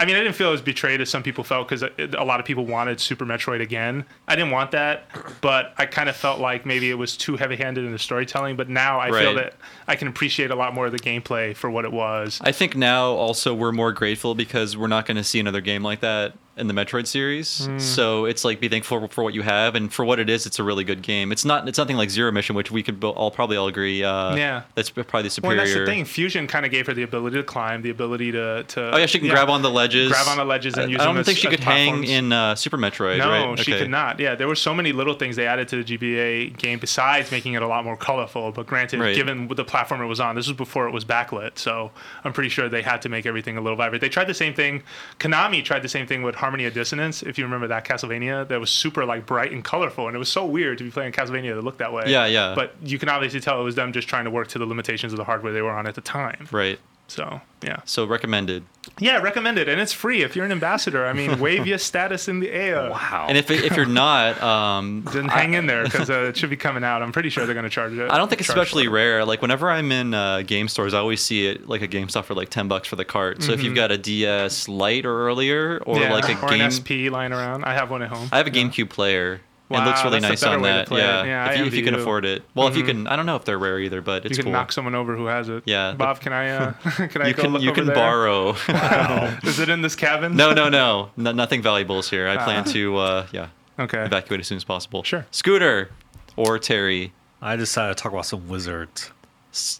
[0.00, 2.46] I mean, I didn't feel as betrayed as some people felt because a lot of
[2.46, 4.06] people wanted Super Metroid again.
[4.26, 5.04] I didn't want that,
[5.42, 8.56] but I kind of felt like maybe it was too heavy-handed in the storytelling.
[8.56, 11.70] But now I feel that I can appreciate a lot more of the gameplay for
[11.70, 12.40] what it was.
[12.40, 15.82] I think now also we're more grateful because we're not going to see another game
[15.82, 17.64] like that in the Metroid series.
[17.66, 17.78] Hmm.
[17.78, 20.58] So it's like be thankful for what you have, and for what it is, it's
[20.58, 21.32] a really good game.
[21.32, 24.04] It's not it's nothing like Zero Mission, which we could all probably all agree.
[24.04, 24.62] Uh, Yeah.
[24.74, 25.56] that's probably the superior.
[25.56, 26.04] Well, that's the thing.
[26.04, 28.64] Fusion kind of gave her the ability to climb, the ability to.
[28.64, 30.10] to Oh yeah, she can grab on the ledges.
[30.10, 32.32] Grab on the ledges and I, use I don't as- think she could hang in
[32.32, 33.18] uh, Super Metroid.
[33.18, 33.58] No, right?
[33.58, 33.80] she Okay.
[33.82, 34.20] could not.
[34.20, 37.54] Yeah, there were so many little things they added to the GBA game besides making
[37.54, 38.52] it a lot more colorful.
[38.52, 39.14] But granted, Right.
[39.16, 41.90] given the platform it was on, this was before it was backlit, so
[42.24, 44.00] I'm pretty sure they had to make everything a little vibrant.
[44.02, 44.82] They tried the same thing.
[45.18, 47.22] Konami tried the same thing with Harmony of Dissonance.
[47.22, 50.30] If you remember that Castlevania, that was super like bright and colorful, and it was
[50.30, 52.04] so weird to be playing Castlevania that looked that way.
[52.06, 52.54] Yeah, yeah.
[52.54, 55.12] But you can obviously tell it was them just trying to work to the limitations
[55.12, 56.48] of the hardware they were on at the time.
[56.50, 56.78] Right.
[57.10, 58.62] So yeah, So recommended.
[59.00, 61.04] yeah, recommended, and it's free if you're an ambassador.
[61.06, 62.88] I mean, wave your status in the air.
[62.88, 63.26] Wow.
[63.28, 66.56] And if if you're not, um, Then hang in there because uh, it should be
[66.56, 67.02] coming out.
[67.02, 68.08] I'm pretty sure they're going to charge it.
[68.10, 68.90] I don't think it's especially it.
[68.90, 69.24] rare.
[69.24, 72.34] Like whenever I'm in uh, game stores, I always see it like a GameStop for
[72.34, 73.42] like ten bucks for the cart.
[73.42, 76.02] So if you've got a DS Lite or earlier, or Mm-hmm.
[76.04, 77.64] Yeah, like a or game, an SP lying around.
[77.64, 78.28] I have one at home.
[78.30, 79.40] I have a GameCube player.
[79.70, 80.90] It Wow, looks really nice on that.
[80.90, 82.42] Yeah, Yeah, if, you, if you can afford it.
[82.56, 84.46] Well, if you can, I don't know if they're rare either, but it's you can
[84.46, 84.52] cool.
[84.52, 85.62] knock someone over who has it.
[85.64, 86.50] Yeah, Bob, can I?
[86.50, 86.72] Uh,
[87.08, 87.94] can I you go can look you over can there?
[87.94, 88.50] borrow.
[89.44, 90.34] Is it in this cabin?
[90.36, 92.28] no, no, no, no, nothing valuable is here.
[92.28, 93.48] I plan to uh, yeah
[93.78, 94.02] Okay.
[94.04, 95.02] evacuate as soon as possible.
[95.04, 95.24] Sure.
[95.30, 95.90] Scooter
[96.36, 97.12] or Terry.
[97.40, 99.10] I decided to talk about some wizards.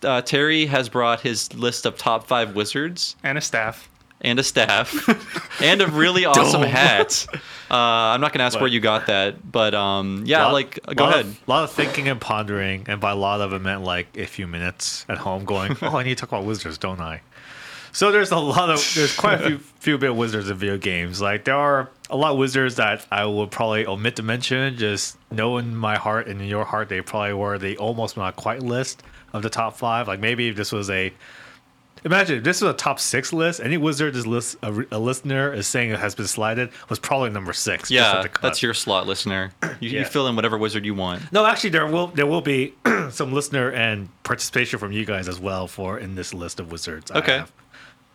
[0.02, 3.88] Uh, Terry has brought his list of top five wizards And a staff.
[4.20, 5.08] And a staff
[5.62, 7.26] and a really awesome hat.
[7.70, 11.08] Uh, I'm not gonna ask where you got that, but um, yeah, Lot- like go
[11.08, 11.26] ahead.
[11.26, 14.26] A lot of thinking and pondering, and by a lot of it meant like a
[14.26, 17.20] few minutes at home, going, "Oh, I need to talk about wizards, don't I?"
[17.92, 20.78] So there's a lot of there's quite a few few bit of wizards in video
[20.78, 21.20] games.
[21.20, 24.76] Like there are a lot of wizards that I will probably omit to mention.
[24.76, 28.36] Just know in my heart and in your heart, they probably were the almost not
[28.36, 29.02] quite list
[29.32, 30.06] of the top five.
[30.08, 31.12] Like maybe if this was a
[32.04, 33.60] Imagine if this was a top six list.
[33.60, 37.30] Any wizard this list a, a listener is saying it has been slided was probably
[37.30, 37.90] number six.
[37.90, 39.52] Yeah, that's your slot, listener.
[39.80, 41.32] You, you fill in whatever wizard you want.
[41.32, 42.74] No, actually, there will there will be
[43.10, 47.10] some listener and participation from you guys as well for in this list of wizards.
[47.10, 47.44] Okay.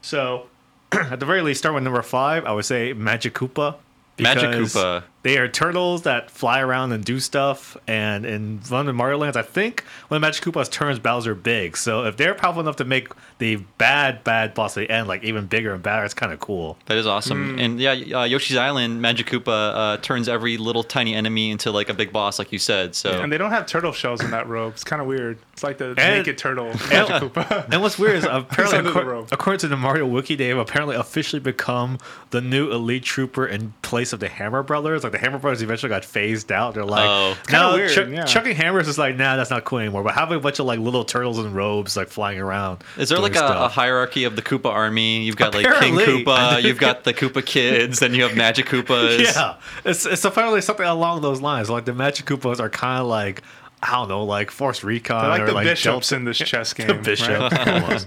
[0.02, 0.48] So,
[0.92, 2.46] at the very least, start with number five.
[2.46, 3.76] I would say Magic Koopa.
[4.20, 5.04] Magic Koopa.
[5.26, 7.76] They are turtles that fly around and do stuff.
[7.88, 11.78] And in one of Mario Lands, I think one of Magic Koopa's turns Bowser big.
[11.78, 13.08] So if they're powerful enough to make
[13.40, 16.40] the bad bad boss at the end like even bigger and badder, it's kind of
[16.40, 16.78] cool.
[16.86, 17.58] That is awesome.
[17.58, 21.90] And yeah, uh, Yoshi's Island, Magic Koopa uh, turns every little tiny enemy into like
[21.90, 22.94] a big boss, like you said.
[22.94, 24.74] So And they don't have turtle shells in that robe.
[24.74, 25.40] It's kind of weird.
[25.54, 26.66] It's like the And- naked turtle.
[26.90, 27.66] Magic Koopa.
[27.74, 30.96] And what's weird is apparently, under the according to the Mario Wiki, they have apparently
[30.96, 31.98] officially become
[32.30, 35.04] the new elite trooper in place of the Hammer Brothers.
[35.04, 36.74] Like the Hammer Brothers eventually got phased out.
[36.74, 37.36] They're like, Oh.
[37.48, 38.26] Kinda now weird, chuck- yeah.
[38.26, 40.04] chucking hammers is like, nah, that's not cool anymore.
[40.04, 42.84] But having a bunch of like little turtles in robes like flying around.
[42.98, 45.24] Is there like a, a hierarchy of the Koopa army?
[45.24, 46.24] You've got like King Apparently.
[46.26, 49.20] Koopa, you've got the Koopa kids, then you have Magic Koopas.
[49.36, 51.70] Yeah, it's it's apparently something along those lines.
[51.70, 53.42] Like the Magic Koopas are kind of like
[53.84, 55.22] I don't know, like Force Recon.
[55.22, 56.88] They're like or the like bishops Delta- in this chess game.
[56.88, 57.52] the bishop.
[57.52, 58.06] right?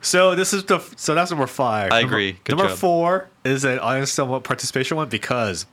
[0.00, 1.92] So this is the so that's number five.
[1.92, 2.32] I Number- agree.
[2.44, 2.78] Good number job.
[2.78, 5.66] four is an honest somewhat participation one because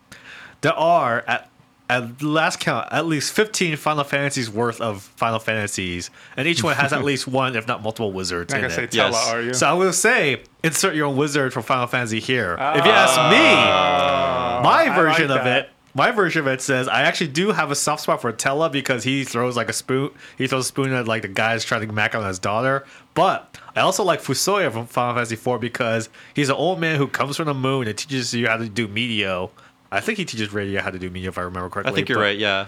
[0.62, 1.50] there are at
[1.90, 6.76] at last count at least fifteen Final Fantasies worth of Final Fantasies, and each one
[6.76, 8.92] has at least one, if not multiple wizards Not in gonna say it.
[8.92, 9.28] Tellah, Yes.
[9.30, 9.54] are you?
[9.56, 12.54] So I will say, insert your own wizard from Final Fantasy here.
[12.54, 14.62] if you ask me, ah.
[14.64, 17.76] my version like of it, my version of it says I actually do have a
[17.76, 20.12] soft spot for Tellah because he throws like a spoon.
[20.38, 22.86] He throws a spoon at like the guys trying to mac on his daughter.
[23.16, 27.08] But I also like Fusoya from Final Fantasy IV because he's an old man who
[27.08, 29.50] comes from the moon and teaches you how to do Meteo.
[29.92, 31.92] I think he teaches Rydia how to do media, if I remember correctly.
[31.92, 32.38] I think you're but- right.
[32.38, 32.68] Yeah.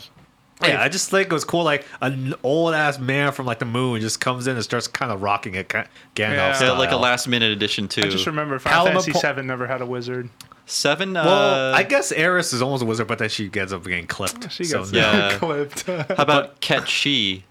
[0.63, 1.63] Yeah, I just think it was cool.
[1.63, 5.11] Like an old ass man from like the moon just comes in and starts kind
[5.11, 6.53] of rocking it, Gandalf Yeah.
[6.53, 6.73] style.
[6.73, 8.03] Yeah, like a last minute addition too.
[8.03, 10.29] I just remember Final Paloma Fantasy Po- VII never had a wizard.
[10.67, 11.17] Seven.
[11.17, 14.05] Uh, Well, I guess Aeris is almost a wizard, but then she gets up getting
[14.05, 14.51] clipped.
[14.51, 14.99] She so gets no.
[14.99, 15.37] Yeah.
[15.39, 15.81] clipped.
[15.87, 17.41] how about Ketchi?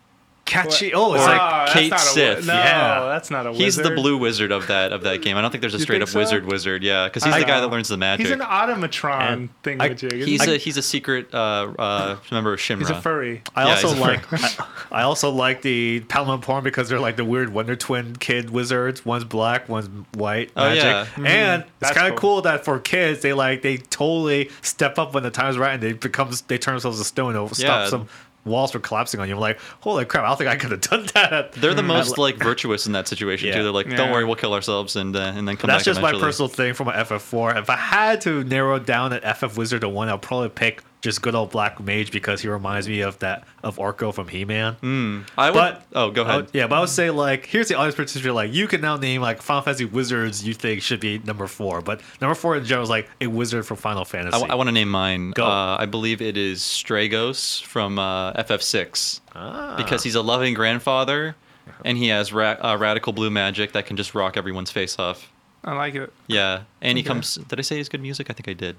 [0.50, 0.92] Catchy.
[0.92, 2.46] Oh, it's Or- like that's Kate not Sith.
[2.46, 3.00] No, Yeah.
[3.06, 3.64] that's not a wizard.
[3.64, 5.36] He's the blue wizard of that of that game.
[5.36, 6.18] I don't think there's a You straight up so?
[6.18, 6.82] wizard wizard.
[6.82, 8.26] Yeah, because he's I the guy that learns the magic.
[8.26, 10.54] He's an automatron And I- He's he?
[10.54, 12.78] a he's a secret uh, uh, member of Shinra.
[12.80, 13.42] He's a furry.
[13.54, 17.16] I Yeah, also like I, I also like the Palom and Porom because they're like
[17.16, 19.04] the weird Wonder Twin kid wizards.
[19.04, 20.50] One's black, one's white.
[20.56, 20.82] Oh, magic.
[20.84, 21.06] yeah.
[21.24, 22.30] and it's kind of cool.
[22.36, 22.42] cool.
[22.42, 25.92] that for kids they like they totally step up when the time's right and they
[25.92, 28.08] becomes they turn themselves to stone and stop some
[28.50, 29.34] walls were collapsing on you.
[29.34, 30.24] I'm like, holy crap!
[30.24, 31.52] I don't think I could have done that.
[31.52, 33.56] They're the most like virtuous in that situation Yeah.
[33.56, 33.62] too.
[33.62, 34.12] They're like, don't Yeah.
[34.12, 35.84] worry, we'll kill ourselves and uh, and then come That's back.
[35.84, 37.56] just my personal thing for my FF4.
[37.58, 41.22] If I had to narrow down an FF Wizard to one, I'll probably pick just
[41.22, 45.24] good old Black Mage because he reminds me of that of Orko from He-Man.
[45.38, 45.54] I would.
[45.54, 46.36] But oh, go ahead.
[46.36, 48.34] would- yeah, but I would say like here's the audience participation.
[48.34, 51.80] Like you can now name like Final Fantasy wizards you think should be number four,
[51.80, 54.44] but number four in general is like a wizard from Final Fantasy.
[54.48, 55.30] I, want to name mine.
[55.30, 55.46] Go.
[55.46, 59.74] Uh, I believe it is Stragos from uh, FF6 Ah.
[59.76, 61.36] because he's a loving grandfather,
[61.84, 65.30] and he has ra- uh, radical blue magic that can just rock everyone's face off.
[65.64, 66.12] I like it.
[66.26, 67.34] Yeah, and he comes.
[67.36, 68.28] Did I say he's good music?
[68.30, 68.76] I think I did.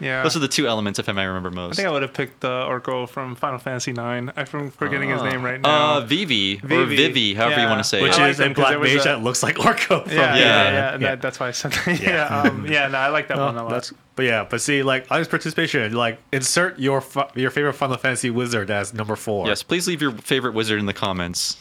[0.00, 0.22] Yeah.
[0.22, 1.74] Those are the two elements, if I may remember most.
[1.74, 4.32] I think I would have picked uh, Orko from Final Fantasy IX.
[4.36, 5.28] I'm forgetting his Ah.
[5.28, 5.98] name right now.
[5.98, 6.96] Uh, Vivi, or Vivi.
[6.96, 8.22] Vivi, however you want to say which it.
[8.22, 10.02] Which is a them 'cause Black there was Mage a- that looks like Orko.
[10.04, 10.72] From yeah, yeah, Yeah.
[10.92, 12.00] yeah, That, that's why I said that.
[12.02, 12.88] yeah, um, yeah.
[12.88, 13.70] No, I like that one a Oh, lot.
[13.72, 17.96] that's but yeah, but see, like audience participation, like insert your fi- your favorite Final
[17.96, 19.46] Fantasy wizard as number four.
[19.46, 21.56] Yes, please leave your favorite wizard in the comments.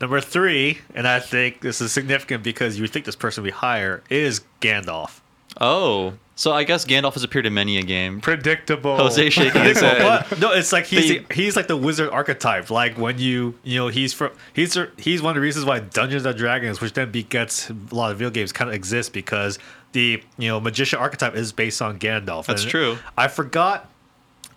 [0.00, 3.48] number three, and I think this is significant because you would think this person would
[3.48, 5.20] be higher, is Gandalf.
[5.58, 8.20] Oh, so I guess Gandalf has appeared in many a game.
[8.20, 8.96] Predictable.
[8.96, 9.98] Jose shaking his head.
[10.30, 12.70] But no, it's like he's The- the, he's like the wizard archetype.
[12.70, 16.24] Like when you you know he's from he's he's one of the reasons why Dungeons
[16.24, 19.58] and Dragons, which then begets a lot of video games, kind of exist because
[19.92, 22.46] the you know magician archetype is based on Gandalf.
[22.46, 22.98] That's And true.
[23.16, 23.90] I forgot.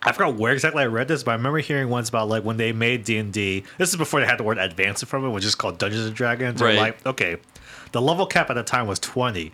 [0.02, 2.56] I forgot where exactly I read this, but I remember hearing once about like when
[2.56, 3.64] they made D and D.
[3.76, 6.14] This is before they had the word "advanced" from it, which is called Dungeons and
[6.14, 6.58] Dragons.
[6.58, 6.78] They're Right.
[6.78, 7.36] like, okay,
[7.92, 9.52] the level cap at the time was twenty.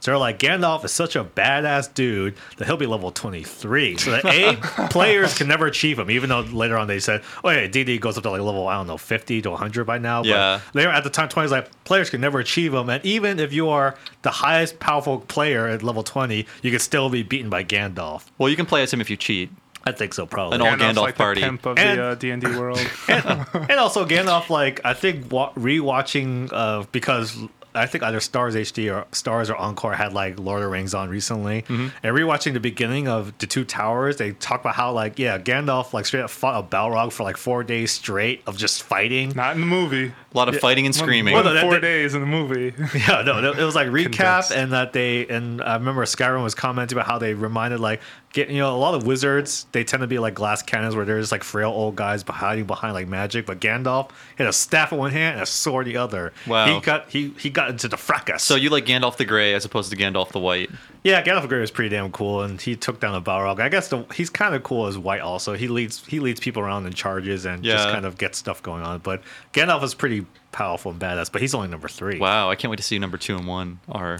[0.00, 3.96] So they're like, Gandalf is such a badass dude that he'll be level 23.
[3.96, 4.56] So that A,
[4.90, 8.16] players can never achieve him, even though later on they said, oh, yeah, DD goes
[8.16, 10.22] up to like level, I don't know, 50 to 100 by now.
[10.22, 10.60] Yeah.
[10.72, 12.88] But they were at the time 20 is like, players can never achieve him.
[12.88, 17.10] And even if you are the highest powerful player at level 20, you can still
[17.10, 18.24] be beaten by Gandalf.
[18.38, 19.50] Well, you can play as him if you cheat.
[19.84, 20.54] I think so, probably.
[20.56, 21.40] And all Gandalf's Gandalf like party.
[21.40, 22.78] the pimp of And- the uh, D&D world.
[23.08, 27.36] and also Gandalf, like I think wa- rewatching uh, because
[27.74, 30.94] I think either Starz HD or Starz or Encore had like Lord of the Rings
[30.94, 31.88] on recently, Mm-hmm.
[32.02, 35.92] and rewatching the beginning of the Two Towers, they talk about how like yeah, Gandalf
[35.92, 39.32] like straight up fought a Balrog for like four days straight of just fighting.
[39.36, 40.12] Not in the movie.
[40.34, 41.32] A lot of fighting and screaming.
[41.32, 42.74] Well, no, that- Four that- days in the movie.
[42.94, 44.50] Yeah, no, no, it was like recap, Condensed.
[44.52, 48.00] and that they and I remember Skyrim was commenting about how they reminded like
[48.34, 51.06] get you know a lot of wizards they tend to be like glass cannons where
[51.06, 54.98] there's like frail old guys hiding behind like magic, but Gandalf had a staff in
[54.98, 56.32] one hand and a sword in the other.
[56.46, 56.66] Wow.
[56.74, 58.42] he got he he got into the fracas.
[58.42, 60.70] so you like Gandalf the Grey as opposed to Gandalf the White.
[61.04, 63.60] yeah, Gandalf the Grey was pretty damn cool, and he took down a Balrog.
[63.60, 65.54] I guess the, he's kind of cool as White also.
[65.54, 68.82] He leads he leads people around in charges and just kind of gets stuff going
[68.82, 68.98] on.
[68.98, 69.22] But
[69.54, 70.26] Gandalf is pretty
[70.58, 72.18] powerful and badass, but he's only number three.
[72.18, 74.18] Wow, I can't wait to see number two and one are.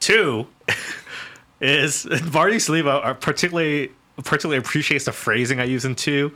[0.00, 0.46] Two
[1.60, 3.90] is Sliva are particularly
[4.22, 6.32] particularly appreciates the phrasing I use in two.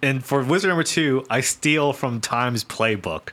[0.00, 3.30] And for Wizard number two, I steal from Time's playbook.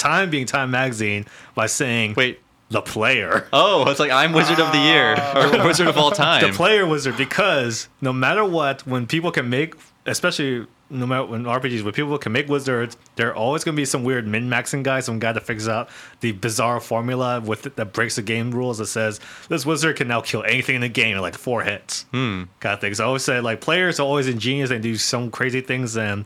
[0.00, 2.40] Time being Time magazine by saying Wait.
[2.70, 3.46] the player.
[3.52, 5.60] Oh, it's like I'm Wizard of the Year ah.
[5.62, 6.42] or Wizard of all time.
[6.42, 11.44] The player wizard because no matter what, when people can make especially no matter when
[11.44, 14.50] RPGs, when people can make wizards, there are always going to be some weird min
[14.50, 15.88] maxing guy, some guy that figures out
[16.20, 20.20] the bizarre formula with that breaks the game rules that says this wizard can now
[20.20, 22.42] kill anything in the game in like four hits, hmm.
[22.58, 22.92] kind of thing.
[22.94, 26.24] So I always say like players are always ingenious and do some crazy things, and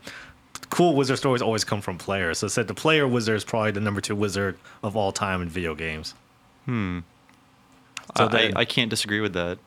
[0.71, 2.39] cool wizard stories always come from players.
[2.39, 5.41] So I said the player wizard is probably the number two wizard of all time
[5.43, 6.15] in video games.
[6.67, 7.03] I,
[8.17, 9.59] So then- I, I can't disagree with that.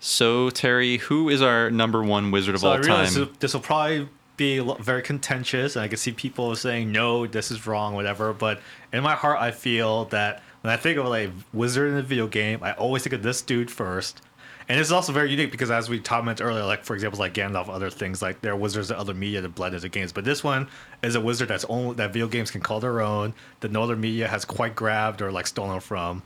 [0.00, 3.30] So Terry, who is our number one wizard of So all I realize time?
[3.40, 7.66] this- will probably be very contentious, and I can see people saying no, this is
[7.66, 8.32] wrong, whatever.
[8.32, 8.60] But
[8.92, 12.28] in my heart, I feel that when I think of like wizard in a video
[12.28, 14.22] game, I always think of this dude first.
[14.70, 17.68] And it's also very unique because, as we commented earlier, like for example, like Gandalf,
[17.70, 20.12] other things like there are wizards and other media that blend into games.
[20.12, 20.68] But this one
[21.02, 23.96] is a wizard that's only that video games can call their own, that no other
[23.96, 26.22] media has quite grabbed or like stolen from.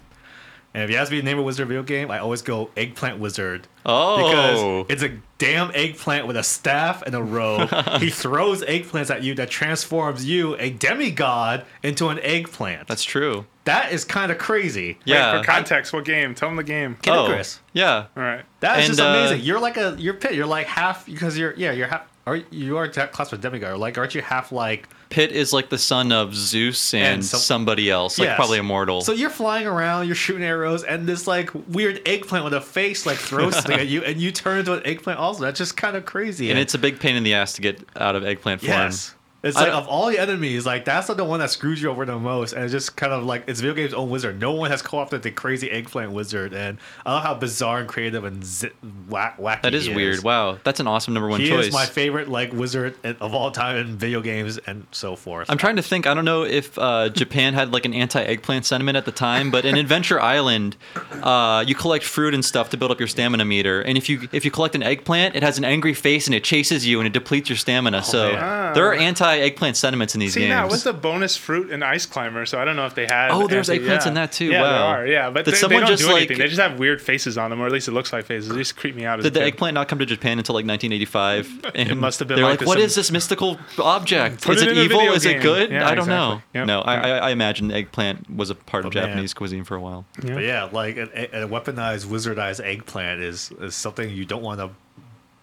[0.74, 3.18] And if you ask me to name a wizard video game, I always go Eggplant
[3.18, 3.68] Wizard.
[3.84, 4.84] Oh.
[4.84, 7.68] Because it's a damn eggplant with a staff and a robe.
[8.00, 12.88] he throws eggplants at you that transforms you, a demigod, into an eggplant.
[12.88, 13.44] That's true.
[13.64, 14.98] that is kind of crazy.
[15.04, 15.38] Yeah.
[15.38, 16.34] For context, what game?
[16.34, 16.96] Tell them the game.
[17.02, 17.60] Kid oh, Icarus.
[17.72, 18.06] yeah.
[18.16, 18.44] All right.
[18.60, 19.40] That is And, just uh, amazing.
[19.44, 20.34] You're like a you're pit.
[20.34, 22.08] You're like half because you're yeah you're half.
[22.24, 23.78] Are you are that class with demigod?
[23.78, 27.38] Like aren't you half like Pit is like the son of Zeus and, And some-
[27.40, 28.36] somebody else, like Yes.
[28.36, 29.02] probably immortal.
[29.02, 33.04] So you're flying around, you're shooting arrows, and this like weird eggplant with a face
[33.04, 35.18] like throws something at you, and you turn into an eggplant.
[35.18, 36.50] Also, that's just kind of crazy.
[36.50, 38.70] and it's a big pain in the ass to get out of eggplant form.
[38.72, 39.14] Yes.
[39.42, 41.90] It's like don't- of all the enemies, like that's not the one that screws you
[41.90, 44.40] over the most, and it's just kind of like it's video game's own wizard.
[44.40, 48.24] No one has co-opted the crazy eggplant wizard, and I love how bizarre and creative
[48.24, 48.70] and zi-
[49.08, 49.62] whack wacky.
[49.62, 50.22] That is he weird.
[50.22, 51.66] Wow, that's an awesome number one He choice.
[51.66, 55.50] is my favorite like wizard of all time in video games and so forth.
[55.50, 56.06] I'm trying to think.
[56.06, 59.64] I don't know if uh, Japan had like an anti-eggplant sentiment at the time, but
[59.64, 60.76] in Adventure Island,
[61.22, 63.80] uh, you collect fruit and stuff to build up your stamina meter.
[63.82, 66.44] And if you if you collect an eggplant, it has an angry face and it
[66.44, 68.02] chases you and it depletes your stamina.
[68.02, 68.74] so man.
[68.74, 68.94] there are
[69.32, 70.50] anti-eggplant sentiments in these See, games.
[70.50, 72.46] now what's the bonus fruit in Ice Climber?
[72.46, 73.30] So I don't know if they had.
[73.30, 74.08] Oh, there's anti- eggplants yeah.
[74.08, 74.44] in that too.
[74.46, 74.70] Yeah, Wow.
[74.70, 75.06] there are.
[75.06, 77.36] Yeah, but Did they, someone they don't just, do like- They just have weird faces
[77.38, 78.48] on them, or at least it looks like faces.
[78.50, 79.18] They used to creep me out.
[79.18, 79.46] As Did a the kid.
[79.54, 81.60] eggplant not come to Japan until like 1985?
[81.74, 84.42] And It must have been They're like like, this what in- is this mystical object?
[84.42, 84.98] Put is it it, evil?
[84.98, 85.70] video Is it good?
[85.70, 86.14] Yeah, I don't exactly.
[86.14, 86.42] know.
[86.54, 86.66] Yep.
[86.66, 89.08] No, I, I, I imagine eggplant was a part of But man.
[89.08, 90.04] Japanese cuisine for a while.
[90.22, 90.38] Yeah.
[90.38, 94.70] Yeah, like a, a weaponized wizardized eggplant is is something you don't want to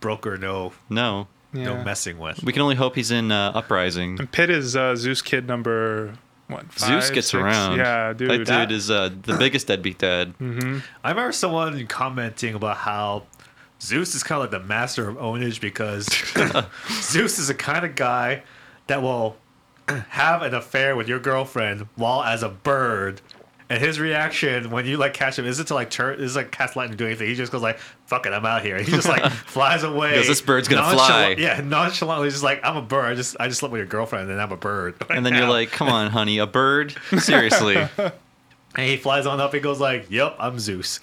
[0.01, 2.43] broker no No, no messing with.
[2.43, 4.19] we can only hope he's in uh, Uprising.
[4.19, 6.13] And Pit is uh, Zeus kid number
[6.47, 6.65] what?
[6.79, 7.33] Zeus gets six?
[7.35, 7.77] around.
[7.77, 8.29] Yeah, dude.
[8.31, 10.37] That dude that- is uh, the biggest deadbeat dad.
[10.39, 10.79] Mm-hmm.
[11.03, 13.23] I remember someone commenting about how
[13.81, 16.07] Zeus is kind of like the master of ownage because
[17.03, 18.43] Zeus is the kind of guy
[18.87, 19.37] that will
[20.09, 23.21] have an affair with your girlfriend while as a bird.
[23.71, 26.75] And his reaction when you like catch him isn't to like turn is like cast
[26.75, 27.27] lightning and do anything.
[27.27, 30.15] He just goes like, "Fuck it, I'm out here." He just like flies away.
[30.15, 33.05] Goes, "This bird's gonna fly." Yeah, nonchalantly, He's just like I'm a bird.
[33.05, 34.95] I just I just slept with your girlfriend, and then I'm a bird.
[35.11, 36.95] And then you're like, come on, honey, a bird?
[37.17, 37.75] Seriously.
[37.97, 38.13] and
[38.75, 39.53] he flies on up.
[39.53, 40.99] He goes like, "Yep, I'm Zeus."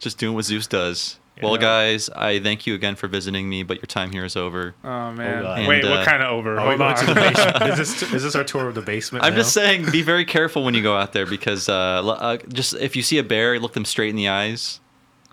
[0.00, 1.18] Just doing what Zeus does.
[1.40, 1.60] Well, Yeah.
[1.60, 4.74] guys, I thank you again for visiting me, but your time here is over.
[4.84, 5.42] Oh man!
[5.42, 5.66] God.
[5.66, 6.58] Wait, uh, what kind of over?
[6.60, 7.70] Are we Hold going to the on.
[7.70, 9.24] Is this is this our tour of the basement?
[9.24, 9.38] I'm now?
[9.38, 11.72] just saying, be very careful when you go out there because uh,
[12.06, 14.80] uh, just if you see a bear, look them straight in the eyes,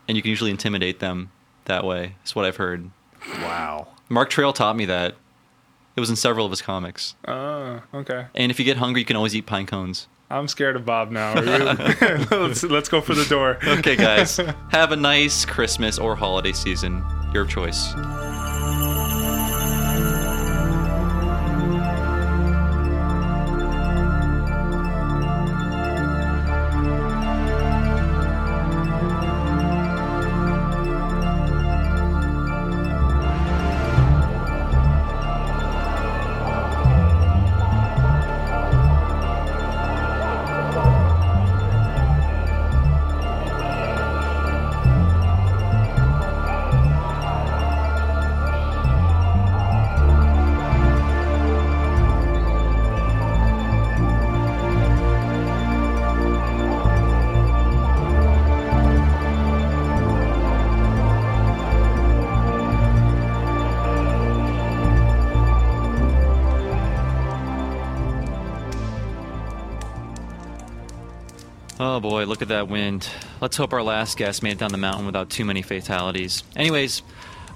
[0.08, 1.32] and you can usually intimidate them
[1.66, 2.16] that way.
[2.20, 2.90] That's what I've heard.
[3.42, 3.88] Wow.
[4.08, 5.16] Mark Trail taught me that.
[5.96, 7.16] It was in several of his comics.
[7.28, 8.28] Oh, okay.
[8.34, 10.08] And if you get hungry, you can always eat pine cones.
[10.32, 11.34] I'm scared of Bob now.
[12.32, 13.58] Let's let's go for the door.
[13.64, 14.38] Okay, guys,
[14.70, 17.04] have a nice Christmas or holiday season.
[17.34, 17.94] Your choice.
[72.00, 73.10] Oh boy, look at that wind.
[73.42, 76.46] Let's hope our last guest made it down the mountain without too many fatalities.
[76.56, 77.02] Anyways,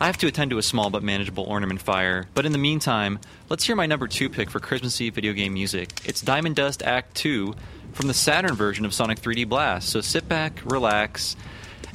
[0.02, 3.20] I have to attend to a small but manageable ornament fire, but in the meantime,
[3.48, 6.02] let's hear my number two pick for Christmassy video game music.
[6.04, 7.56] It's Diamond Dust Act 2
[7.94, 9.88] from the Saturn version of Sonic 3D Blast.
[9.88, 11.38] So sit back, relax,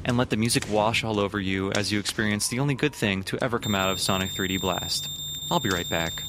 [0.06, 3.24] and let the music wash all over you as you experience the only good thing
[3.24, 5.10] to ever come out of Sonic 3D Blast.
[5.50, 6.22] I'll be right back.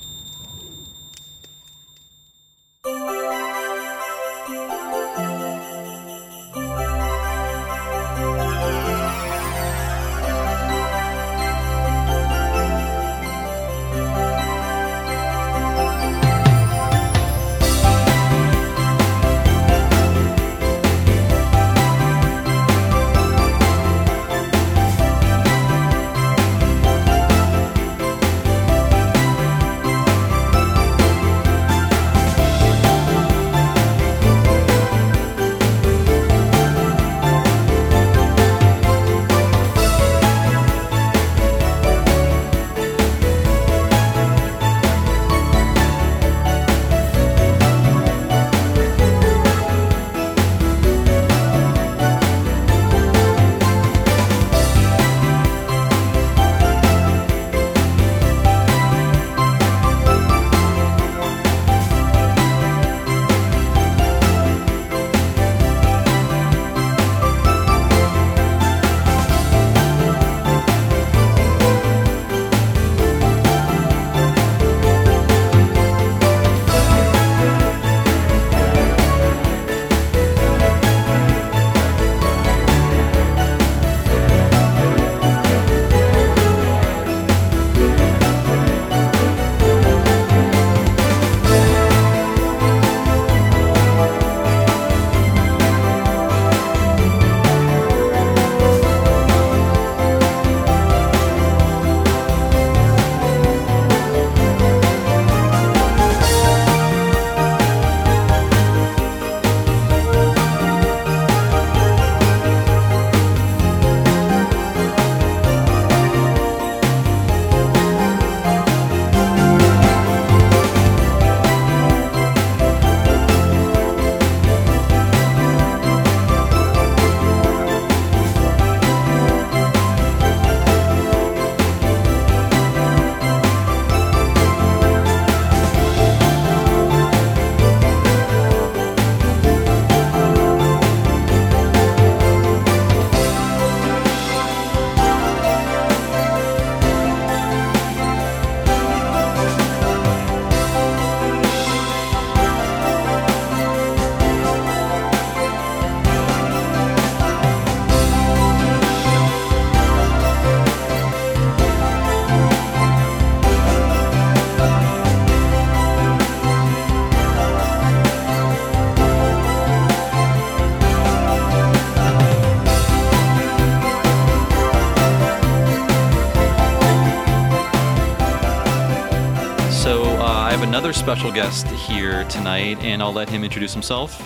[181.09, 184.21] Special guest here tonight, and I'll let him introduce himself.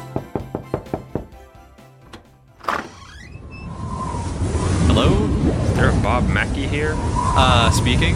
[4.87, 5.13] Hello,
[5.63, 6.95] Is there a Bob Mackey here?
[6.97, 8.15] uh, speaking.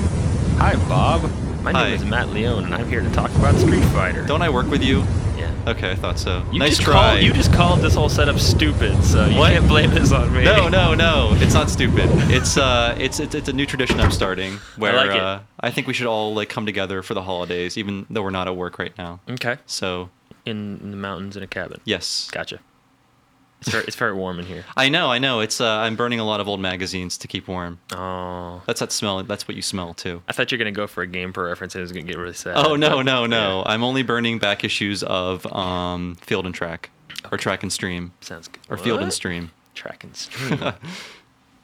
[0.57, 1.21] Hi, Bob.
[1.63, 1.85] My Hi.
[1.85, 4.25] name is Matt Leone, and I'm here to talk about Street Fighter.
[4.25, 5.05] Don't I work with you?
[5.67, 6.43] Okay, I thought so.
[6.51, 6.93] You nice just try.
[7.11, 9.51] Called, you just called this whole setup stupid, so you What?
[9.51, 10.45] can't blame this on me.
[10.45, 11.31] No, no, no.
[11.35, 12.05] It's not stupid.
[12.31, 15.71] It's uh, it's it's, it's a new tradition I'm starting where I, like uh, I
[15.71, 18.55] think we should all like come together for the holidays, even though we're not at
[18.55, 19.19] work right now.
[19.29, 19.57] Okay.
[19.65, 20.09] So
[20.45, 21.81] In, in the mountains in a cabin.
[21.83, 22.59] yes, Gotcha.
[23.61, 24.65] It's very, it's very warm in here.
[24.77, 25.39] I know, I know.
[25.39, 27.79] It's uh, I'm burning a lot of old magazines to keep warm.
[27.91, 28.61] Oh.
[28.67, 29.23] That's that smell.
[29.23, 30.21] That's what you smell too.
[30.27, 32.05] I thought you were gonna go for a game for reference and it was gonna
[32.05, 32.55] get really sad.
[32.55, 33.59] Oh no, but- no, no!
[33.65, 33.71] yeah.
[33.73, 36.91] I'm only burning back issues of um, Field and Track,
[37.31, 38.61] or Track and Stream, Sounds good.
[38.69, 39.51] or Field and Stream.
[39.73, 40.73] Track and stream.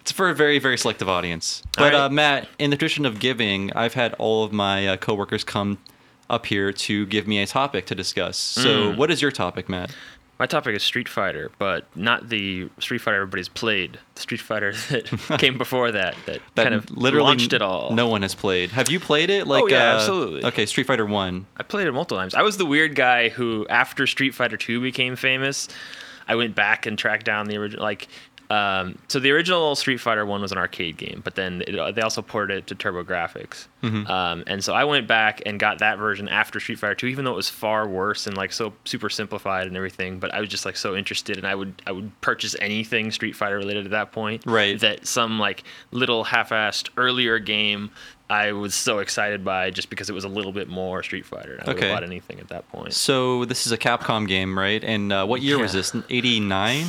[0.02, 1.64] It's for a very, very selective audience.
[1.78, 1.94] But right.
[1.94, 5.78] uh, Matt, in the tradition of giving, I've had all of my uh, coworkers come
[6.30, 8.38] up here to give me a topic to discuss.
[8.38, 8.98] So, Mm.
[8.98, 9.96] what is your topic, Matt?
[10.44, 13.98] My topic is Street Fighter, but not the Street Fighter everybody's played.
[14.16, 15.06] The Street Fighter that
[15.40, 17.94] came before that, that, That kind of literally launched it all.
[17.94, 18.72] No one has played.
[18.72, 19.48] Have you played it?
[19.48, 20.44] Like, Oh, yeah, uh, absolutely.
[20.44, 21.46] Okay, Street Fighter One.
[21.56, 22.36] I played it multiple times.
[22.36, 25.70] I was the weird guy who, after Street Fighter Two became famous,
[26.28, 27.82] I went back and tracked down the original.
[27.82, 28.10] Like,
[28.54, 32.02] um, so the original Street Fighter One was an arcade game, but then it, they
[32.02, 33.68] also ported it to TurboGrafx.
[33.82, 34.12] Mm-hmm.
[34.12, 37.26] Um, and so I went back and got that version after Street Fighter Two, even
[37.26, 40.20] though it was far worse and like so super simplified and everything.
[40.20, 43.36] But I was just like so interested, and I would I would purchase anything Street
[43.36, 44.44] Fighter related at that point.
[44.46, 44.80] Right.
[44.80, 47.90] That some like little half-assed earlier game.
[48.30, 51.62] I was so excited by just because it was a little bit more Street Fighter.
[51.66, 51.92] I Okay.
[51.92, 52.94] bought anything at that point.
[52.94, 54.84] So this is a Capcom game, right?
[54.84, 55.94] And uh, what year was this?
[56.10, 56.86] Eighty nine,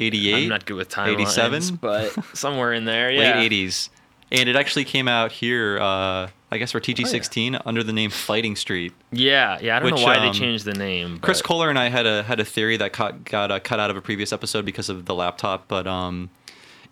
[0.00, 0.34] 88?
[0.34, 1.76] I'm not good with timelines, 87?
[1.76, 3.34] but somewhere in there, yeah.
[3.36, 3.90] late eighties,
[4.32, 5.78] and it actually came out here.
[5.78, 8.92] Uh, I guess for TG sixteen under the name Fighting Street.
[9.12, 9.76] Yeah, yeah.
[9.76, 11.18] I don't Which, know why um, they changed the name.
[11.18, 13.90] Chris Kohler and I had a had a theory that cut, got uh, cut out
[13.90, 16.30] of a previous episode because of the laptop, but um,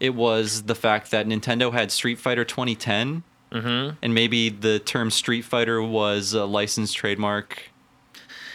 [0.01, 3.23] it was the fact that Nintendo had Street Fighter 2010,
[3.55, 3.97] Mhm.
[4.03, 7.71] and maybe the term Street Fighter was a licensed trademark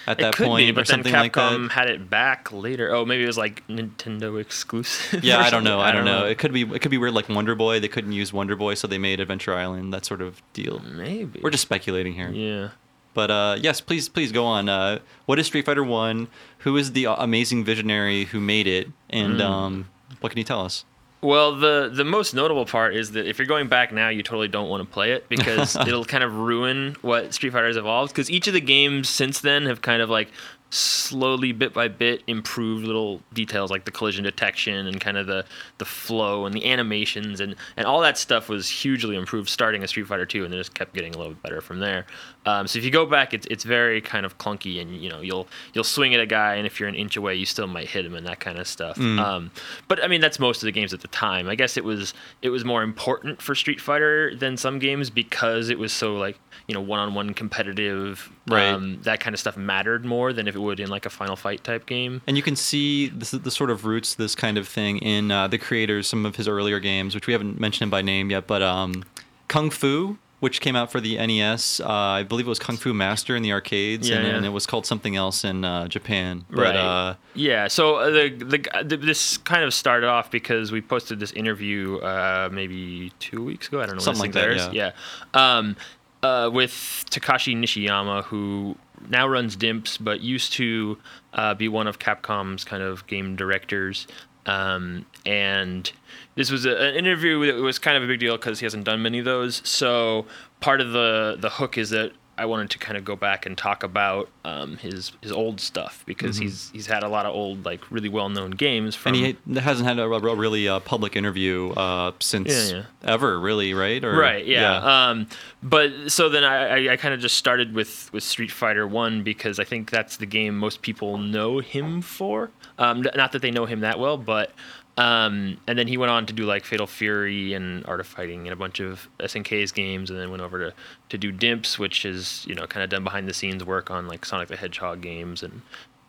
[0.07, 1.71] at that point be, or but then something like Capcom that.
[1.73, 2.91] had it back later.
[2.93, 5.23] Oh, maybe it was like Nintendo exclusive.
[5.23, 5.77] Yeah, I don't know.
[5.79, 5.85] something.
[5.87, 6.25] I don't know.
[6.25, 7.79] It could be it could be weird like Wonder Boy.
[7.79, 9.93] They couldn't use Wonder Boy, so they made Adventure Island.
[9.93, 10.79] That sort of deal.
[10.79, 11.39] Maybe.
[11.43, 12.29] We're just speculating here.
[12.31, 12.69] Yeah.
[13.13, 14.69] But uh, yes, please, please go on.
[14.69, 16.27] Uh, what is Street Fighter One?
[16.59, 18.87] Who is the amazing visionary who made it?
[19.09, 19.41] And Mm.
[19.45, 19.89] um,
[20.21, 20.85] what can you tell us?
[21.21, 24.47] Well, the the most notable part is that if you're going back now, you totally
[24.47, 28.13] don't want to play it because it'll kind of ruin what Street Fighter has evolved.
[28.13, 30.29] Because each of the games since then have kind of like
[30.69, 35.43] slowly, bit by bit, improved little details like the collision detection and kind of the
[35.77, 39.89] the flow and the animations and and all that stuff was hugely improved starting at
[39.89, 42.05] Street Fighter 2, and it just kept getting a little bit better from there.
[42.45, 45.21] Um, so if you go back, it's it's very kind of clunky, and you know
[45.21, 47.89] you'll you'll swing at a guy, and if you're an inch away, you still might
[47.89, 48.97] hit him and that kind of stuff.
[48.99, 49.51] Um,
[49.87, 51.49] but I mean that's most of the games at the time.
[51.49, 55.69] I guess it was it was more important for Street Fighter than some games because
[55.69, 58.29] it was so like you know one on one competitive.
[58.47, 58.69] Right.
[58.69, 61.35] Um, that kind of stuff mattered more than if it would in like a Final
[61.35, 62.21] Fight type game.
[62.25, 65.47] And you can see the, the sort of roots, this kind of thing, in uh,
[65.47, 68.47] the creators, some of his earlier games, which we haven't mentioned him by name yet,
[68.47, 69.03] but um,
[69.47, 71.79] Kung Fu, which came out for the NES.
[71.79, 74.35] Uh, I believe it was Kung Fu Master in the arcades, Yeah, and, yeah.
[74.35, 76.45] and it was called something else in uh, Japan.
[76.49, 77.67] But, Uh, yeah.
[77.67, 82.49] So uh, the, the this kind of started off because we posted this interview uh,
[82.51, 83.81] maybe two weeks ago.
[83.81, 84.01] I don't know.
[84.01, 84.69] Something like that, airs.
[84.71, 84.91] Yeah.
[85.33, 85.75] Um,
[86.21, 86.71] uh, with
[87.09, 88.75] Takashi Nishiyama, who
[89.07, 90.97] now runs Dimps, but used to
[91.33, 94.07] uh, be one of Capcom's kind of game directors.
[94.45, 95.91] Um, and
[96.35, 98.85] this was a, an interview that was kind of a big deal because he hasn't
[98.85, 99.61] done many of those.
[99.67, 100.25] So
[100.59, 103.57] part of the the hook is that I wanted to kind of go back and
[103.57, 107.65] talk about um, his his old stuff because he's he's had a lot of old
[107.65, 111.15] like really well known games from and he hasn't had a, a really uh, public
[111.15, 112.83] interview uh, since Yeah, yeah.
[113.03, 114.03] ever, really, right?
[114.03, 115.27] Or, right yeah, Um,
[115.61, 119.23] but so then i, I, I kind of just started with with street fighter 1
[119.23, 123.51] because i think that's the game most people know him for um, not that they
[123.51, 124.53] know him that well but
[124.99, 128.41] um, and then he went on to do like fatal fury and art of fighting
[128.41, 130.73] and a bunch of snk's games and then went over to
[131.09, 134.07] to do dimps which is you know kind of done behind the scenes work on
[134.07, 135.61] like sonic the hedgehog games and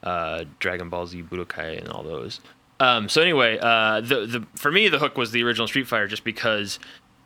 [0.02, 2.40] uh, dragon ball z budokai and all those
[2.80, 6.08] um, so anyway, uh, the the for me the hook was the original Street Fighter
[6.08, 6.78] just because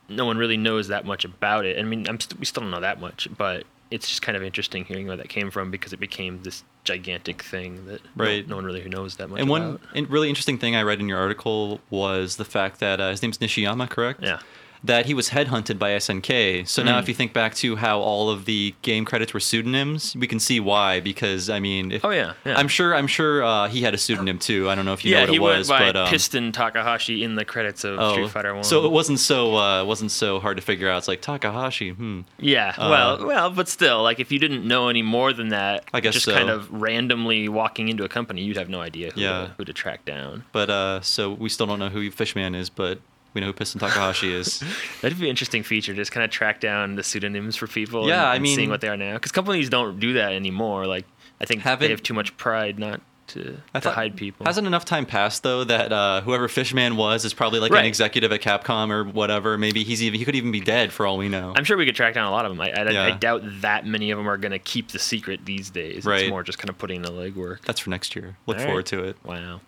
[0.09, 1.79] no one really knows that much about it.
[1.79, 3.65] I mean, st- we still don't know that much, but
[3.95, 7.43] it's just kind of interesting hearing where that came from because it became this gigantic
[7.43, 8.49] thing that no- Right.
[8.49, 9.81] no, one really knows that much And one about.
[9.95, 13.23] in- really interesting thing I read in your article was the fact that uh, his
[13.23, 14.21] name's Nishiyama, correct?
[14.23, 14.41] Yeah.
[14.85, 16.69] That he was headhunted by SNK.
[16.69, 20.15] So now, if you think back to how all of the game credits were pseudonyms,
[20.15, 21.01] we can see why.
[21.01, 22.55] Because I mean, if, Oh, yeah, yeah.
[22.59, 22.95] I'm sure.
[22.95, 24.69] I'm sure uh, he had a pseudonym too.
[24.69, 27.35] I don't know if you know what he it was, but um, Piston Takahashi in
[27.35, 28.63] the credits of oh, Street Fighter One.
[28.63, 30.99] So it wasn't so uh, wasn't so hard to figure out.
[30.99, 31.91] It's like Takahashi.
[31.91, 32.21] Hmm.
[32.39, 35.85] Yeah, Uh, well, well, but still, like if you didn't know any more than that,
[35.95, 36.35] I guess just so.
[36.35, 39.31] kind of randomly walking into a company, you'd have no idea who, Yeah.
[39.47, 40.45] to, who to track down.
[40.53, 43.01] But uh, so we still don't know who Fishman is, but
[43.35, 44.63] we know who Piston Takahashi is.
[45.03, 48.09] That'd be an interesting feature, just kind of track down the pseudonyms for people.
[48.09, 50.87] Yeah, and, I mean- seeing what they are now, because companies don't do that anymore.
[50.87, 51.05] Like
[51.41, 54.45] I think they have too much pride not to, I to thought- hide people.
[54.47, 58.31] Hasn't enough time passed though that uh, whoever Fishman was is probably like an executive
[58.33, 59.57] at Capcom or whatever.
[59.59, 61.55] Maybe he's even he could even be dead for all we know.
[61.57, 62.61] I'm sure we could track down a lot of them.
[62.61, 63.03] I, I, Yeah.
[63.05, 66.05] I doubt that many of them are going to keep the secret these days.
[66.05, 66.23] Right.
[66.25, 67.63] It's more just kind of putting in the legwork.
[67.63, 68.37] That's for next year.
[68.47, 68.67] Look All right.
[68.69, 69.17] forward to it.
[69.25, 69.61] Wow.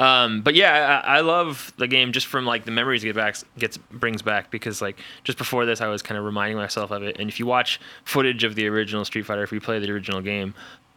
[0.00, 3.16] Um, but yeah, I, I love the game just from like the memories it get
[3.16, 6.90] back gets brings back because like just before this I was kind of reminding myself
[6.90, 7.18] of it.
[7.20, 10.22] And if you watch footage of the original Street Fighter, if you play the original
[10.22, 10.54] game,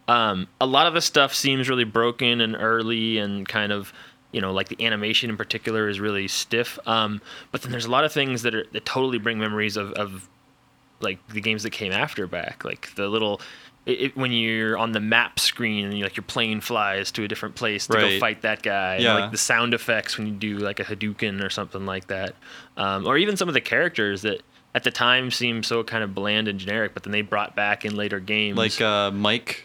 [0.08, 3.92] um, a lot of the stuff seems really broken and early and kind of
[4.32, 6.78] you know like the animation in particular is really stiff.
[6.86, 7.20] Um,
[7.52, 10.30] but then there's a lot of things that are that totally bring memories of, of
[11.00, 13.42] like the games that came after back, like the little.
[13.86, 17.24] It, it- when you're on the map screen and you like your plane flies to
[17.24, 19.14] a different place to go fight that guy, and, Yeah.
[19.14, 22.34] like the sound effects when you do like a Hadouken or something like that,
[22.76, 24.40] um, or even some of the characters that
[24.74, 27.84] at the time seemed so kind of bland and generic, but then they brought back
[27.84, 28.56] in later games.
[28.56, 29.64] Like uh, Mike.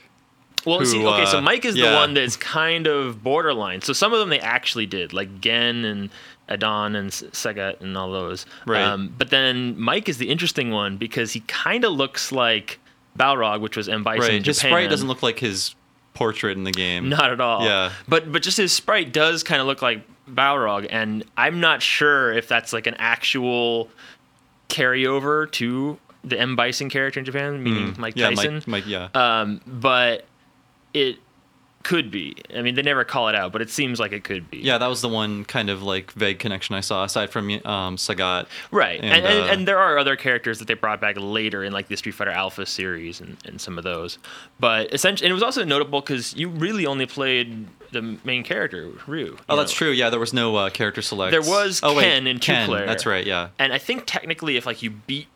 [0.65, 1.89] Well, who, see, okay, so uh, Mike is yeah.
[1.89, 3.81] the one that's kind of borderline.
[3.81, 6.09] So some of them they actually did, like Gen and
[6.49, 8.45] Adon and S- Sagat and all those.
[8.65, 8.81] Right.
[8.83, 12.78] Um, but then Mike is the interesting one because he kind of looks like
[13.17, 14.33] Balrog, which was M Bison Right.
[14.35, 14.71] in His Japan.
[14.71, 15.75] sprite doesn't look like his
[16.13, 17.09] portrait in the game.
[17.09, 17.63] Not at all.
[17.65, 17.91] Yeah.
[18.07, 22.31] But but just his sprite does kind of look like Balrog, and I'm not sure
[22.33, 23.89] if that's like an actual
[24.69, 28.19] carryover to the M Bison character in Japan, meaning Mike Hmm.
[28.19, 28.53] yeah, Tyson.
[28.55, 28.67] Mike.
[28.67, 28.83] Mike.
[28.87, 29.07] Yeah.
[29.13, 30.25] Um, but
[30.93, 31.17] it
[31.83, 32.35] could be.
[32.55, 34.57] I mean, they never call it out, but it seems like it could be.
[34.57, 37.95] yeah, that was the one kind of like vague connection I saw aside from um,
[37.95, 38.47] Sagat.
[38.71, 38.99] Right.
[38.99, 41.71] And, And, and, uh, and there are other characters that they brought back later in
[41.71, 44.17] like the Street Fighter Alpha series and, and some of those.
[44.59, 48.91] But essentially, and it was also notable because you really only played the main character,
[49.07, 49.37] Ryu.
[49.47, 49.91] Oh, that's true.
[49.91, 51.31] Yeah, there was no uh, character select.
[51.31, 52.85] There was oh, wait, Ken in two Ken, player.
[52.85, 53.25] That's right.
[53.25, 53.49] Yeah.
[53.57, 55.27] And I think technically, if like you beat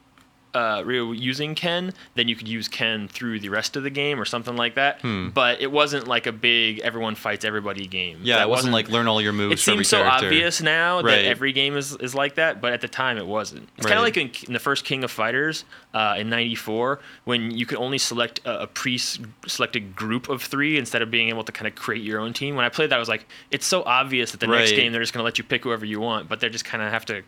[0.53, 4.25] uh, using Ken, then you could use Ken through the rest of the game or
[4.25, 5.01] something like that.
[5.33, 8.19] But it wasn't like a big everyone fights everybody game.
[8.19, 8.25] Hmm.
[8.25, 9.53] Yeah, That it wasn't, like learn all your moves.
[9.61, 10.27] It for every seems so character.
[10.27, 11.03] obvious now Right.
[11.15, 13.67] that every game is, is like that, but at the time it wasn't.
[13.77, 17.51] It's kind of like in, in the first King of Fighters uh, in '94 when
[17.51, 21.51] you could only select a, a pre-selected group of three instead of being able to
[21.51, 22.55] kind of create your own team.
[22.55, 25.01] When I played that, I was like, it's so obvious that the next game they're
[25.01, 27.05] just going to let you pick whoever you want, but they're just kind of have
[27.05, 27.23] to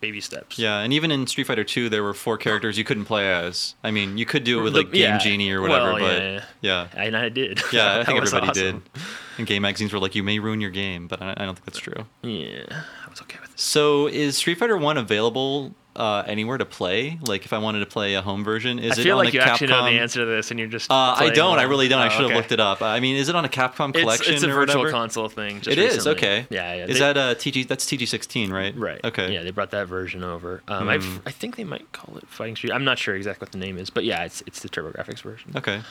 [0.00, 0.58] baby steps.
[0.58, 3.74] Yeah, and even in Street Fighter 2, there were four characters you couldn't play as.
[3.82, 5.18] I mean, you could do it with like Game yeah.
[5.18, 6.88] Genie or whatever, Well, but yeah, yeah.
[6.94, 7.60] And I did.
[7.72, 8.82] Yeah, I think everybody awesome.
[8.94, 9.02] did.
[9.38, 11.64] And game magazines were like, "You may ruin your game," but I, I don't think
[11.64, 12.04] that's true.
[12.22, 13.58] Yeah, I was okay with it.
[13.60, 17.18] So, is Street Fighter One available uh, anywhere to play?
[17.26, 19.34] Like, if I wanted to play a home version, is I it feel on like
[19.34, 19.46] a you Capcom?
[19.48, 20.90] actually know the answer to this, and you're just.
[20.90, 21.58] Uh, I don't.
[21.58, 22.00] I really don't.
[22.00, 22.34] I Oh, should have okay.
[22.36, 22.80] looked it up.
[22.82, 24.90] I mean, is it on a Capcom collection it's a or virtual whatever?
[24.90, 25.60] console thing.
[25.60, 26.12] Just It is recently.
[26.18, 26.46] okay.
[26.50, 26.84] Yeah, yeah.
[26.86, 27.68] Is They- that a TG?
[27.68, 28.74] That's TG16, right?
[28.76, 29.00] Right.
[29.04, 29.32] Okay.
[29.32, 30.62] Yeah, they brought that version over.
[30.68, 32.72] Um, I've, I think they might call it Fighting Street.
[32.72, 35.52] I'm not sure exactly what the name is, but yeah, it's it's the TurboGrafx version.
[35.56, 35.82] Okay.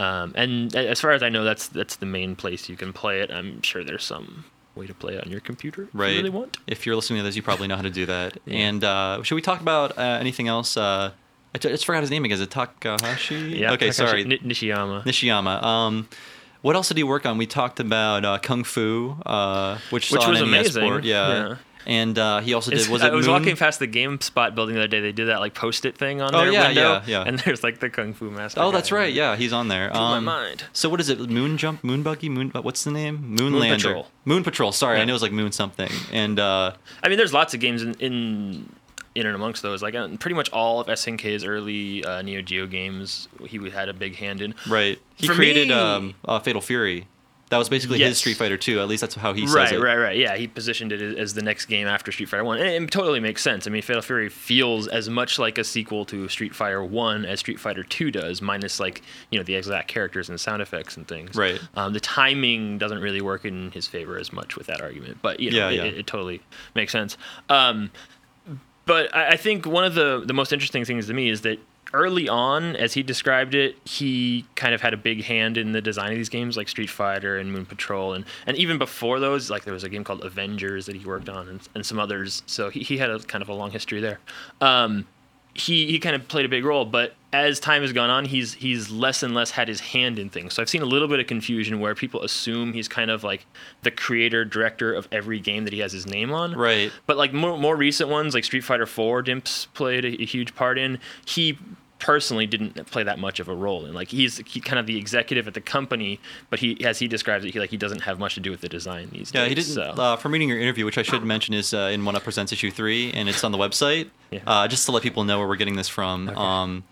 [0.00, 3.20] Um, and as far as I know, that's that's the main place you can play
[3.20, 3.32] it.
[3.32, 4.44] I'm sure there's some
[4.78, 6.10] way to play it on your computer if Right.
[6.12, 6.56] you really want.
[6.66, 8.38] If you're listening to this, you probably know how to do that.
[8.46, 10.76] And uh, should we talk about uh, anything else?
[10.76, 11.10] Uh,
[11.54, 12.34] I just forgot his name again.
[12.36, 13.34] Is it Takahashi?
[13.58, 13.72] Yeah.
[13.72, 14.24] Okay, Takashi sorry.
[14.24, 15.04] Ni- Nishiyama.
[15.04, 15.62] Nishiyama.
[15.62, 16.08] Um,
[16.62, 17.38] what else did he work on?
[17.38, 20.84] We talked about uh, Kung Fu, uh, which, Which saw was amazing.
[21.02, 21.02] Yeah.
[21.04, 21.56] yeah.
[21.86, 22.80] And uh, he also did.
[22.80, 23.34] It's- Was it I was Moon?
[23.40, 25.00] walking past the GameSpot building the other day.
[25.00, 27.22] They did that like post-it thing on Oh, their yeah, window, yeah, yeah.
[27.26, 28.60] and there's like the kung fu master.
[28.60, 29.12] Oh, that's right.
[29.12, 29.90] Yeah, he's on there.
[29.90, 30.64] Blew my Um, mind.
[30.72, 31.18] So what is it?
[31.30, 32.50] Moon jump, moon buggy, moon.
[32.50, 33.34] What's the name?
[33.34, 33.52] Moon.
[33.58, 34.08] Patrol.
[34.24, 34.72] Moon Patrol.
[34.72, 35.90] Sorry, I know it was like Moon something.
[36.12, 36.72] And uh,
[37.02, 38.68] I mean, there's lots of games in in,
[39.14, 39.80] in and amongst those.
[39.82, 43.94] Like uh, pretty much all of SNK's early uh, Neo Geo games, he had a
[43.94, 44.54] big hand in.
[44.68, 47.06] right, he For created me- um, uh, Fatal Fury.
[47.50, 48.80] That was basically his Street Fighter 2.
[48.80, 49.80] At least that's how he right, says it.
[49.80, 50.02] right, right.
[50.08, 50.16] Right.
[50.18, 53.20] Yeah, he positioned it as- the next game after Street Fighter One, and it totally
[53.20, 53.66] makes sense.
[53.66, 57.40] I mean, Fatal Fury feels as much like a sequel to Street Fighter One as
[57.40, 61.06] Street Fighter Two does, minus like you know the exact characters and sound effects and
[61.08, 61.34] things.
[61.36, 61.60] Right.
[61.74, 65.40] Um, the timing doesn't really work in his favor as much with that argument, but
[65.40, 65.84] you know, Yeah, it, yeah.
[65.84, 66.40] It, it totally
[66.74, 67.16] makes sense.
[67.48, 67.90] Um,
[68.86, 71.58] but I, I think one of the the most interesting things to me is that
[71.92, 75.80] early on, as he described it, he kind of had a big hand in the
[75.80, 79.50] design of these games, like Street Fighter and Moon Patrol, and and even before those,
[79.50, 82.42] like there was a game called Avengers that he worked on, and, and some others.
[82.46, 84.20] So he, he had a kind of a long history there.
[84.60, 85.06] Um,
[85.54, 88.54] he he kind of played a big role, but as time has gone on, he's
[88.54, 90.54] he's less and less had his hand in things.
[90.54, 93.44] So I've seen a little bit of confusion where people assume he's kind of like
[93.82, 96.54] the creator director of every game that he has his name on.
[96.54, 96.90] Right.
[97.06, 100.54] But like more more recent ones, like Street Fighter Four, Dimps played a, a huge
[100.54, 100.98] part in.
[101.26, 101.58] He
[101.98, 103.92] personally didn't play that much of a role in.
[103.92, 107.44] Like he's he kind of the executive at the company, but he as he describes
[107.44, 109.48] it, he like he doesn't have much to do with the design these Yeah, days.
[109.48, 109.74] he didn't.
[109.74, 109.82] So.
[110.02, 112.52] Uh, from reading your interview, which I should mention is uh, in One Up Presents
[112.52, 114.08] issue three, and it's on the website.
[114.30, 114.40] Yeah.
[114.46, 116.28] Uh, just to let people know where we're getting this from.
[116.30, 116.84] Um,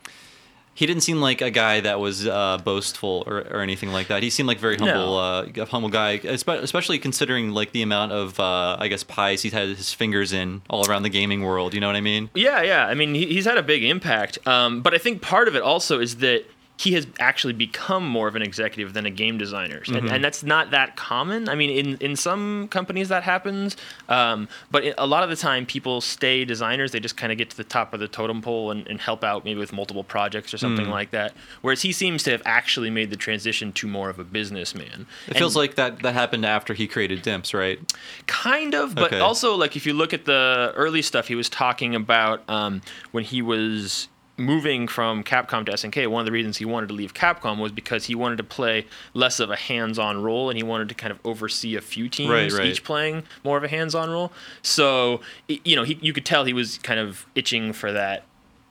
[0.76, 4.22] he didn't seem like a guy that was uh, boastful or, or anything like that.
[4.22, 5.18] He seemed like a very humble, No.
[5.18, 9.54] uh, a humble guy, especially considering like the amount of, uh, I guess, pies he's
[9.54, 11.72] had his fingers in all around the gaming world.
[11.74, 12.28] You know what I mean?
[12.34, 12.86] Yeah, yeah.
[12.86, 14.38] I mean, he, he's had a big impact.
[14.46, 16.44] Um, but I think part of it also is that
[16.78, 20.42] he has actually become more of an executive than a game designer, and, and that's
[20.42, 21.48] not that common.
[21.48, 23.76] I mean, in in some companies that happens,
[24.10, 26.92] um, but a lot of the time people stay designers.
[26.92, 29.24] They just kind of get to the top of the totem pole and, and help
[29.24, 31.32] out maybe with multiple projects or something like that.
[31.62, 35.06] Whereas he seems to have actually made the transition to more of a businessman.
[35.28, 37.80] It feels like that that happened after he created Dimps, right?
[38.26, 39.20] kind of but Okay.
[39.20, 42.82] also like if you look at the early stuff he was talking about um,
[43.12, 44.08] when he was
[44.38, 47.72] moving from capcom to snk one of the reasons he wanted to leave capcom was
[47.72, 48.84] because he wanted to play
[49.14, 52.30] less of a hands-on role and he wanted to kind of oversee a few teams
[52.30, 52.66] Right, right.
[52.66, 54.32] each playing more of a hands-on role
[54.62, 58.24] so you know he, you could tell he was kind of itching for that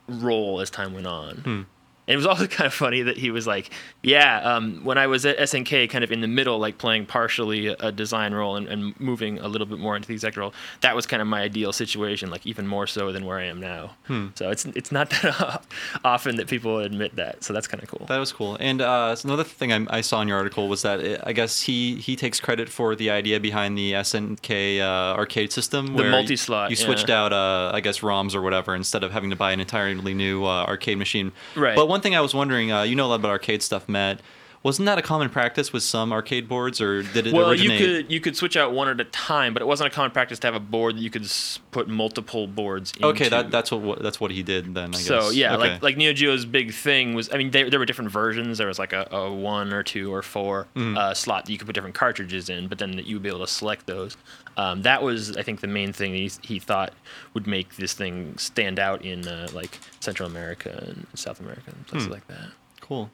[0.08, 1.62] role as time went on Hmm.
[2.06, 3.70] And it was also kind of funny that he was like,
[4.02, 7.68] "Yeah, um, when I was at SNK, kind of in the middle, like playing partially
[7.68, 10.54] a, a design role and, and moving a little bit more into the exec role,
[10.80, 13.60] that was kind of my ideal situation, like even more so than where I am
[13.60, 13.96] now.
[14.06, 14.28] Hmm.
[14.34, 15.62] So it's it's not that
[16.04, 18.06] often that people admit that, so that's kind of cool.
[18.06, 18.56] That was cool.
[18.60, 21.62] And uh, another thing I, I saw in your article was that it, I guess
[21.62, 26.10] he he takes credit for the idea behind the SNK uh, arcade system, The where
[26.10, 27.22] multi-slot, You switched yeah.
[27.22, 30.44] out, uh, I guess, ROMs or whatever instead of having to buy an entirely new
[30.44, 31.32] uh, arcade machine.
[31.54, 31.76] Right.
[31.76, 34.20] But one thing I was wondering, uh, you know a lot about arcade stuff, Matt.
[34.66, 37.80] Wasn't that a common practice with some arcade boards, or did it well, originate?
[37.80, 40.10] you could you could switch out one at a time, but it wasn't a common
[40.10, 41.30] practice to have a board that you could
[41.70, 42.90] put multiple boards.
[42.96, 43.06] Into.
[43.06, 44.88] Okay, that, that's what that's what he did then.
[44.88, 45.06] I guess.
[45.06, 45.74] So yeah, okay.
[45.74, 48.58] like like Neo Geo's big thing was, I mean, there, there were different versions.
[48.58, 50.98] There was like a, a one or two or 4 Mm-hmm.
[50.98, 53.38] uh, slot that you could put different cartridges in, but then you would be able
[53.38, 54.16] to select those.
[54.56, 56.92] Um, that was, I think, the main thing he, he thought
[57.34, 61.86] would make this thing stand out in uh, like Central America and South America and
[61.86, 62.48] places like that.
[62.80, 63.10] cool.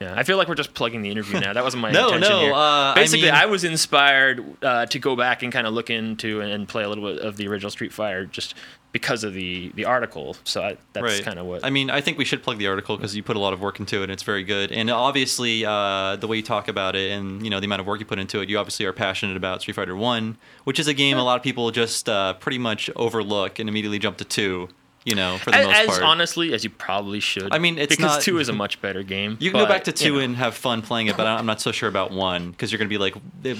[0.00, 1.52] Yeah, I feel like we're just plugging the interview now.
[1.52, 2.52] That wasn't my No, intention no, here.
[2.52, 5.88] uh, I Basically, mean- I, was inspired uh, to go back and kind of look
[5.88, 8.54] into and, and play a little bit of the original Street Fighter just
[8.92, 10.36] because of the the article.
[10.44, 11.22] So I, that's right.
[11.24, 11.64] kind of what.
[11.64, 11.90] I mean.
[11.90, 13.98] I think we should plug the article because you put a lot of work into
[14.00, 14.04] it.
[14.04, 17.50] and It's very good, and obviously uh, the way you talk about it and you
[17.50, 19.74] know the amount of work you put into it, you obviously are passionate about Street
[19.74, 23.58] Fighter One, which is a game a lot of people just uh, pretty much overlook
[23.58, 24.68] and immediately jump to two.
[25.04, 26.02] You know, for the as, most as part.
[26.02, 27.52] honestly as you probably should.
[27.52, 29.36] I mean, it's because not- two is a much better game.
[29.38, 30.18] You can go back to two you know.
[30.20, 32.88] and have fun playing it, but I'm not so sure about one because you're going
[32.88, 33.14] to be like,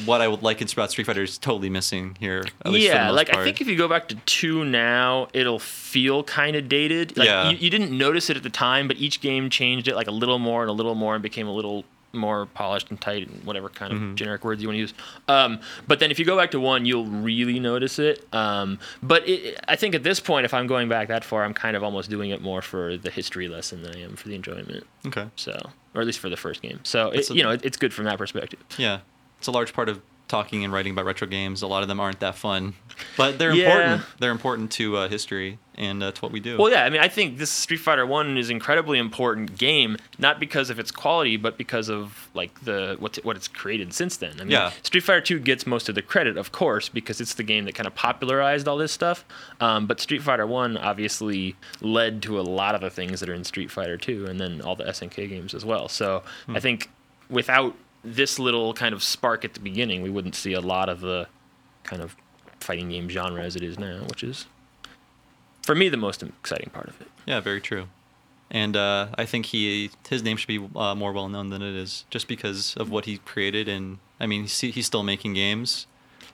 [0.06, 2.44] what I would like about Street Fighter is totally missing here.
[2.64, 3.40] At least for the yeah, like part.
[3.40, 7.16] I think if you go back to two now, it'll feel kind of dated.
[7.16, 7.50] Like, Yeah.
[7.50, 10.12] you, you didn't notice it at the time, but each game changed it like a
[10.12, 11.84] little more and a little more and became a little
[12.14, 14.14] more polished and tight and whatever kind of Mm-hmm.
[14.16, 14.94] generic words you want to use.
[15.28, 18.26] Um, but then if you go back to one, you'll really notice it.
[18.34, 21.54] Um, but it, I think at this point, if I'm going back that far, I'm
[21.54, 24.34] kind of almost doing it more for the history lesson than I am for the
[24.34, 24.84] enjoyment.
[25.06, 25.26] okay.
[25.36, 25.52] So,
[25.94, 26.80] or at least for the first game.
[26.82, 28.58] So, it, It's a- you know, it, it's good from that perspective.
[28.78, 29.00] Yeah,
[29.38, 31.62] it's a large part of talking and writing about retro games.
[31.62, 32.74] A lot of them aren't that fun,
[33.16, 33.64] but they're Yeah.
[33.94, 34.02] important.
[34.20, 36.56] They're important to uh, history and uh, to what we do.
[36.56, 40.40] Well, yeah, I mean, I think this Street Fighter One is incredibly important game, not
[40.40, 44.32] because of its quality, but because of like the what what it's created since then.
[44.36, 44.70] I mean, Yeah.
[44.82, 47.74] Street Fighter Two gets most of the credit, of course, because it's the game that
[47.74, 49.24] kind of popularized all this stuff.
[49.60, 53.34] Um, but Street Fighter One obviously led to a lot of the things that are
[53.34, 55.88] in Street Fighter Two, and then all the SNK games as well.
[55.88, 56.56] So Hmm.
[56.56, 56.88] I think
[57.28, 57.74] without
[58.04, 61.26] this little kind of spark at the beginning, we wouldn't see a lot of the
[61.84, 62.16] kind of
[62.60, 64.46] fighting game genre as it is now, which is
[65.62, 67.08] for me the most exciting part of it.
[67.26, 67.88] yeah, very true.
[68.50, 71.74] And uh, I think he his name should be uh, more well known than it
[71.74, 73.68] is, just because of what he created.
[73.68, 75.86] And I mean, he's, he's still making games.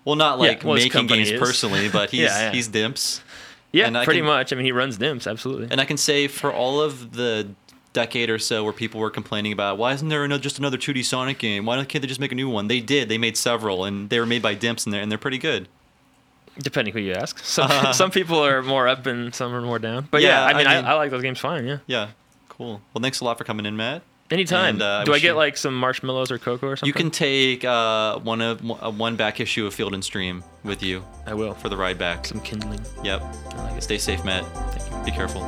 [0.05, 1.39] Well, not Yeah, like well, making games is.
[1.41, 2.53] personally, but he's Yeah, yeah.
[2.53, 3.21] he's Dimps.
[3.73, 4.53] Yeah, And pretty can- much.
[4.53, 5.69] I mean, he runs Dimps, absolutely.
[5.71, 7.49] And I can say for all of the
[7.93, 11.05] decade or so where people were complaining about why isn't there another, just another 2D
[11.05, 11.67] Sonic game?
[11.67, 12.69] Why can't they just make a new one?
[12.69, 13.09] They did.
[13.09, 15.69] They made several, and they were made by Dimps, and they're and they're pretty good.
[16.59, 17.39] Depending who you ask.
[17.45, 20.09] Some some people are more up and some are more down.
[20.11, 21.67] But yeah, Yeah, I mean, I I, mean- I, like those games fine.
[21.67, 21.79] Yeah.
[21.87, 22.09] Yeah,
[22.49, 22.83] Cool.
[22.93, 24.03] Well, thanks a lot for coming in, Matt.
[24.31, 24.75] Anytime.
[24.75, 26.87] And, uh, Do I get you- like some marshmallows or cocoa or something?
[26.87, 30.83] You can take uh, one of uh, one back issue of Field and Stream with
[30.83, 31.55] you I will.
[31.55, 32.27] for the ride back.
[32.27, 32.81] Some kindling.
[33.05, 33.23] Yep.
[33.23, 33.83] I like it.
[33.83, 34.45] Stay safe, Matt.
[34.45, 35.05] Thank you.
[35.05, 35.41] Be careful.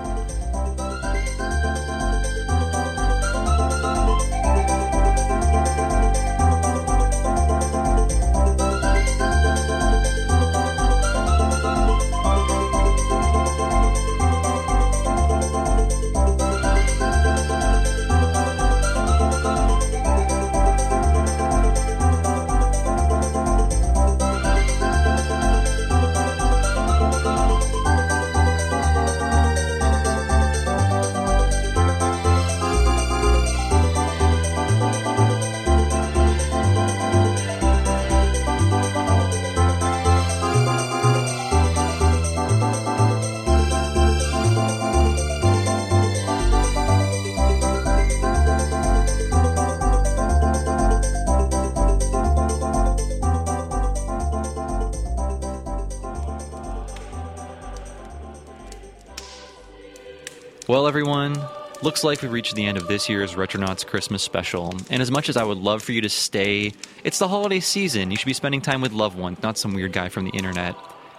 [60.73, 61.39] Well, everyone,
[61.83, 64.75] looks like we've reached the end of this year's Retronauts Christmas special.
[64.89, 66.73] And as much as I would love for you to stay,
[67.05, 68.11] it's the holiday season.
[68.11, 70.75] You should be spending time with loved ones, not some weird guy from the internet.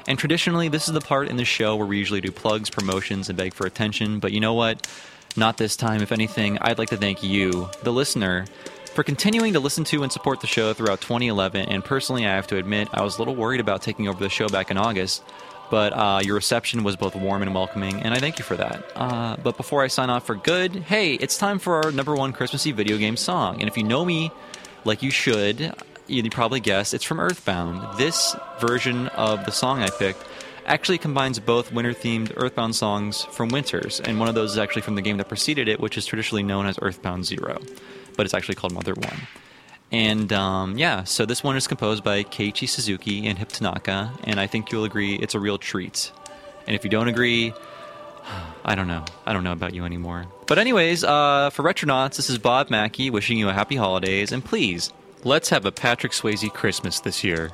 [0.07, 3.29] And traditionally, this is the part in the show where we usually do plugs, promotions,
[3.29, 4.17] and beg for attention.
[4.17, 4.87] But you know what?
[5.37, 6.01] Not this time.
[6.01, 8.47] If anything, I'd like to thank you, the listener,
[8.95, 11.69] for continuing to listen to and support the show throughout 2011.
[11.69, 14.31] And personally, I have to admit, I was a little worried about taking over the
[14.31, 15.21] show back in August
[15.73, 18.91] but uh, your reception was both warm and welcoming, and I thank you for that.
[18.95, 22.31] Uh, but before I sign off for good, hey, it's time for our number one
[22.31, 23.59] Christmassy video game song.
[23.59, 24.29] And if you know me
[24.85, 25.73] like you should,
[26.05, 27.97] you probably guessed it's from Earthbound.
[27.97, 30.23] This version of the song I picked
[30.67, 34.83] actually combines both winter themed Earthbound songs from Winters, and one of those is actually
[34.83, 37.57] from the game that preceded it, which is traditionally known as Earthbound Zero,
[38.15, 39.27] but it's actually called Mother One.
[39.93, 44.39] And um, yeah, so this one is composed by Keiichi Suzuki and Hip Tanaka, and
[44.39, 46.11] I think you'll agree it's a real treat.
[46.65, 47.53] And if you don't agree,
[48.65, 49.05] I don't know.
[49.27, 50.25] I don't know about you anymore.
[50.47, 54.43] But anyways, uh, for Retronauts, this is Bob Mackey wishing you a happy holidays, and
[54.43, 54.91] please,
[55.23, 57.51] let's have a Patrick Swayze Christmas this year.